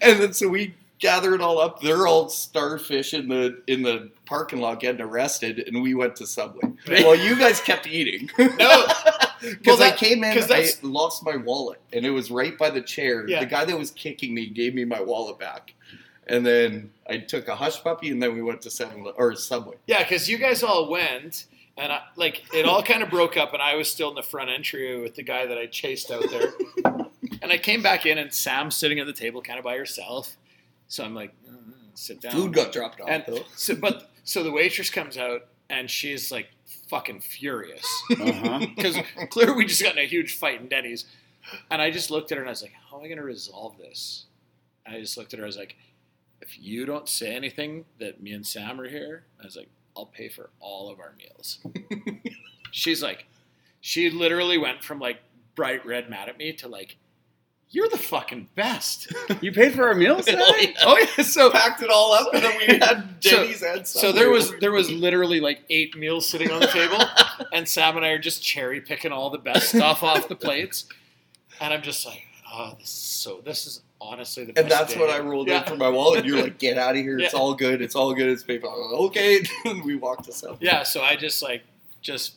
[0.00, 1.80] And then so we gather it all up.
[1.80, 6.26] They're all starfish in the in the parking lot getting arrested, and we went to
[6.26, 6.72] Subway.
[6.88, 8.30] well, you guys kept eating.
[8.38, 8.86] No,
[9.40, 12.80] Because Well, I came in, I lost my wallet, and it was right by the
[12.80, 13.28] chair.
[13.28, 13.40] Yeah.
[13.40, 15.74] The guy that was kicking me gave me my wallet back,
[16.26, 19.76] and then I took a hush puppy, and then we went to Seven or Subway.
[19.86, 21.46] Yeah, because you guys all went,
[21.76, 24.22] and I, like it all kind of broke up, and I was still in the
[24.24, 26.52] front entry with the guy that I chased out there.
[27.40, 30.36] and I came back in, and Sam's sitting at the table, kind of by herself.
[30.88, 32.32] So I'm like, "Mm, sit down.
[32.32, 33.42] Food got dropped off and though.
[33.54, 36.48] so, but so the waitress comes out, and she's like
[36.88, 38.66] fucking furious Uh-huh.
[38.76, 38.96] because
[39.30, 41.04] clearly we just got in a huge fight in Denny's.
[41.70, 43.24] And I just looked at her and I was like, how am I going to
[43.24, 44.24] resolve this?
[44.84, 45.44] And I just looked at her.
[45.44, 45.76] I was like,
[46.42, 50.06] if you don't say anything that me and Sam are here, I was like, I'll
[50.06, 51.58] pay for all of our meals.
[52.70, 53.26] She's like,
[53.80, 55.20] she literally went from like
[55.54, 56.96] bright red mad at me to like,
[57.70, 59.12] you're the fucking best.
[59.42, 60.70] You paid for our meals Oh, yeah.
[60.82, 61.22] oh yeah.
[61.24, 64.52] So packed it all up, and then we had So- Denny's and so there was
[64.58, 66.98] there was literally like eight meals sitting on the table,
[67.52, 70.86] and Sam and I are just cherry picking all the best stuff off the plates,
[71.60, 72.22] and I'm just like,
[72.52, 74.62] oh, this is so this is honestly the best.
[74.64, 75.60] And that's day what I ever." rolled Yeah.
[75.60, 76.24] in for my wallet.
[76.24, 77.18] You're like, get out of here.
[77.18, 77.38] It's Yeah.
[77.40, 77.82] all good.
[77.82, 78.28] It's all good.
[78.30, 78.90] It's PayPal.
[78.90, 79.40] Like, Okay.
[79.66, 80.58] And we walked to Subway.
[80.62, 81.62] Yeah, so I just like
[82.00, 82.34] just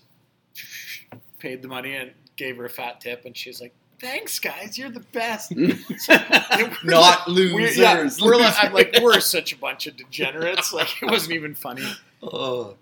[1.40, 4.90] paid the money and gave her a fat tip, and she's like, "Thanks, guys, you're
[4.90, 5.54] the best."
[6.84, 7.78] Not We're, losers.
[7.78, 10.74] yeah, we're like, I'm like, we're such a bunch of degenerates.
[10.74, 11.86] Like, it wasn't even funny.
[12.24, 12.76] Oh.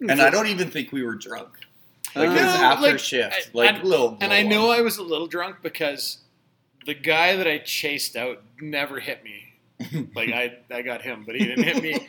[0.00, 1.48] And I don't even think we were drunk.
[2.14, 4.18] Like Uh, it was after like, shift, I- like and- little.
[4.20, 4.78] And I know on.
[4.78, 6.18] I was a little drunk because
[6.86, 9.54] the guy that I chased out never hit me.
[10.14, 12.08] Like I, I got him, but he didn't hit me.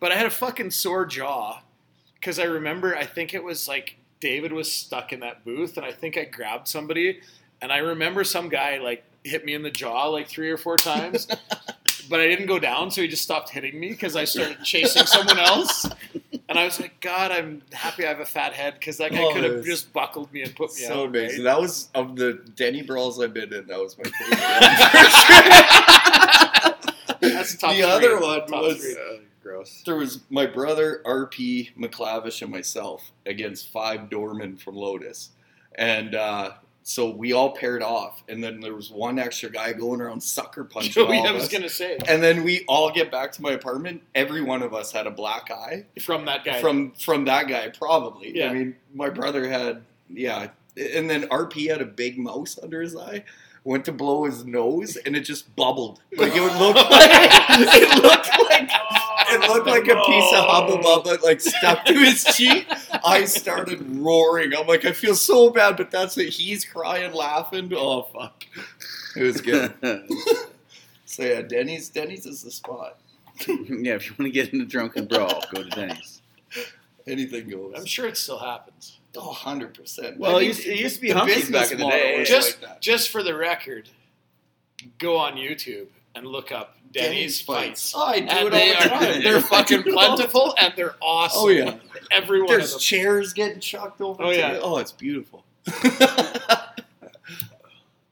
[0.00, 1.60] But I had a fucking sore jaw
[2.14, 2.96] because I remember.
[2.96, 6.24] I think it was like David was stuck in that booth, and I think I
[6.24, 7.20] grabbed somebody,
[7.62, 10.76] and I remember some guy like hit me in the jaw like three or four
[10.76, 11.26] times.
[12.10, 15.06] But I didn't go down, so he just stopped hitting me because I started chasing
[15.06, 15.86] someone else.
[16.48, 19.22] And I was like, God, I'm happy I have a fat head because that guy
[19.22, 20.92] Oh, could have just buckled me and put me so out.
[20.94, 21.38] So amazing.
[21.38, 21.44] right?
[21.44, 23.66] That was of the Denny brawls I've been in.
[23.68, 24.40] That was my favorite.
[27.20, 27.82] That's top the three.
[27.84, 28.96] other one Top was three.
[29.42, 29.82] gross.
[29.86, 35.30] there was my brother RP McClavish and myself against five doormen from Lotus,
[35.76, 36.50] and uh,
[36.82, 40.64] so we all paired off, and then there was one extra guy going around sucker
[40.64, 41.48] punching all I of was us.
[41.52, 44.02] gonna say And then we all get back to my apartment.
[44.14, 46.60] Every one of us had a black eye from that guy.
[46.60, 48.36] from from that guy, probably.
[48.36, 48.48] Yeah.
[48.50, 52.96] I mean, my brother had yeah, and then RP had a big mouse under his
[52.96, 53.24] eye.
[53.64, 56.00] Went to blow his nose, and it just bubbled.
[56.16, 58.68] Like it would look like it looked like
[59.32, 62.66] it looked like a piece of hubba bubba like stuck to his cheek.
[63.04, 64.52] I started roaring.
[64.56, 66.30] I'm like, I feel so bad, but that's it.
[66.30, 67.72] He's crying, laughing.
[67.74, 68.44] Oh fuck,
[69.16, 69.72] it was good.
[71.04, 72.98] So yeah, Denny's Denny's is the spot.
[73.46, 76.22] yeah, if you want to get into drunken brawl, go to Denny's.
[77.06, 77.74] Anything goes.
[77.76, 78.98] I'm sure it still happens.
[79.14, 80.18] Oh, 100 percent.
[80.18, 82.24] Well, it used- it used to be Humpty's back in the day.
[82.24, 82.80] Just- like.
[82.80, 83.90] Just for the record,
[84.98, 87.92] go on YouTube and look up Denny's, fights.
[87.96, 89.22] Oh, I do And it they all the are time.
[89.22, 91.42] they're fucking plentiful and they're awesome.
[91.42, 91.76] Oh yeah,
[92.10, 94.22] Every one of there's chairs getting chucked over.
[94.22, 94.52] Oh, yeah.
[94.52, 94.60] it.
[94.62, 95.44] oh, it's beautiful.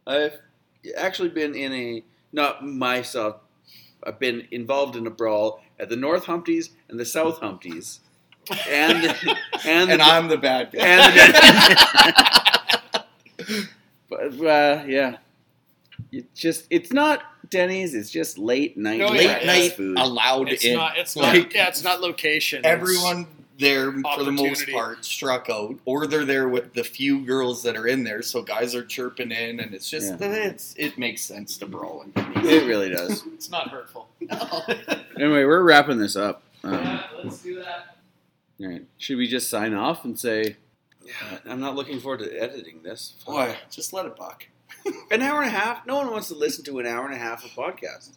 [0.07, 0.39] I've
[0.97, 2.03] actually been in a
[2.33, 3.37] not myself.
[4.03, 8.01] I've been involved in a brawl at the North Humpties and the South Humpties,
[8.69, 9.05] and
[9.67, 10.81] and and the, I'm the bad guy.
[10.81, 11.15] and
[13.39, 13.61] the,
[14.09, 15.17] but uh, yeah,
[16.13, 17.95] it just it's not Denny's.
[17.95, 19.99] It's just late night No, Late yeah, night food.
[19.99, 20.77] allowed It's in.
[20.77, 20.97] not.
[20.97, 21.55] It's Like, not.
[21.55, 22.61] Yeah, it's not location.
[22.61, 23.27] It's- Everyone
[23.59, 24.73] there, for the most opportunity.
[24.73, 28.23] part, struck out, or they're there with the few girls that are in there.
[28.23, 30.29] So guys are chirping in, and it's just Yeah.
[30.47, 32.13] it's it makes sense to brawl in.
[32.47, 33.23] It really does.
[33.35, 34.09] It's not hurtful.
[35.17, 36.43] Anyway, we're wrapping this up.
[36.65, 37.97] Um, yeah, let's do that.
[38.61, 38.83] all right.
[38.97, 40.57] Should we just sign off and say,
[41.45, 43.15] I'm not looking forward to editing this.
[43.27, 44.47] Boy, just let it buck.
[45.11, 45.87] An hour and a half?
[45.87, 48.17] No one wants to listen to an hour and a half of podcast.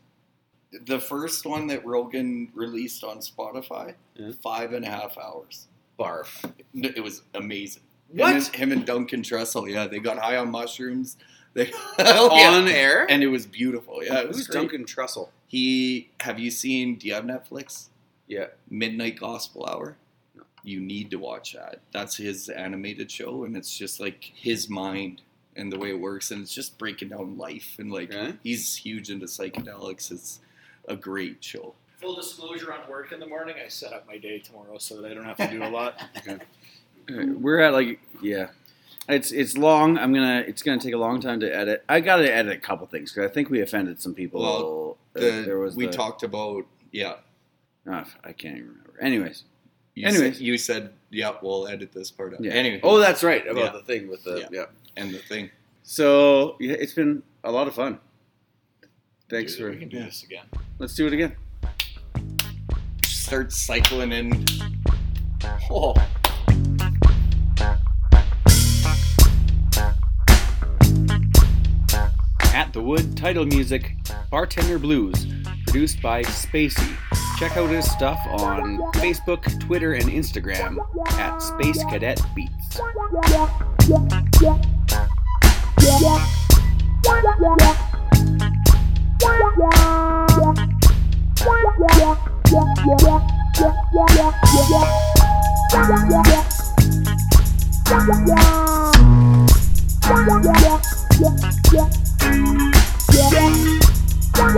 [0.85, 4.31] The first one that Rogan released on Spotify, Yeah.
[4.41, 5.67] five and a half hours.
[5.99, 6.51] Barf.
[6.73, 7.83] It was amazing.
[8.09, 8.29] What?
[8.29, 11.17] Him and, him and Duncan Trussell, yeah, they got high on mushrooms.
[11.55, 12.49] They oh, yeah.
[12.49, 13.05] On air?
[13.07, 14.03] and it was beautiful.
[14.03, 14.61] Yeah, it was Who's great.
[14.61, 15.29] Duncan Trussell?
[15.45, 16.95] He have you seen?
[16.95, 17.89] Do you have Netflix?
[18.27, 18.47] Yeah.
[18.71, 19.95] Midnight Gospel Hour.
[20.35, 20.41] No.
[20.63, 21.81] You need to watch that.
[21.91, 25.21] That's his animated show, and it's just like his mind
[25.55, 28.33] and the way it works, and it's just breaking down life and like Okay.
[28.43, 30.11] he's huge into psychedelics.
[30.11, 30.39] It's
[30.87, 31.75] a great show.
[32.01, 33.55] Full disclosure on work in the morning.
[33.63, 36.01] I set up my day tomorrow so that I don't have to do a lot.
[36.29, 38.49] All right, We're at like yeah.
[39.09, 39.97] It's it's long.
[39.97, 40.45] I'm gonna.
[40.47, 41.83] It's gonna take a long time to edit.
[41.89, 44.41] I gotta edit a couple things because I think we offended some people.
[44.41, 47.15] Well, The, there was we the- talked about yeah.
[47.85, 48.93] Ah, I can't even remember.
[49.01, 49.43] Anyways,
[49.95, 50.37] You Anyways.
[50.37, 51.33] said, you said yeah.
[51.41, 52.41] We'll edit this part out.
[52.43, 52.53] yeah.
[52.53, 52.79] Anyway.
[52.81, 53.79] Oh, that's right about Yeah.
[53.79, 54.47] the thing with the Yeah.
[54.51, 54.65] yeah.
[54.97, 55.49] And the thing.
[55.83, 57.99] So yeah, it's been a lot of fun.
[59.29, 59.71] Thanks Dude, for.
[59.71, 60.05] we can do yeah.
[60.05, 60.45] this again.
[60.79, 61.35] Let's do it again.
[63.03, 64.45] Start cycling in.
[65.69, 65.95] Oh.
[72.53, 73.95] At the Wood title music,
[74.29, 75.25] Bartender Blues,
[75.65, 76.95] produced by Spacey.
[77.37, 80.77] Check out his stuff on Facebook, Twitter, and Instagram
[81.19, 82.79] at Space Cadet Beats.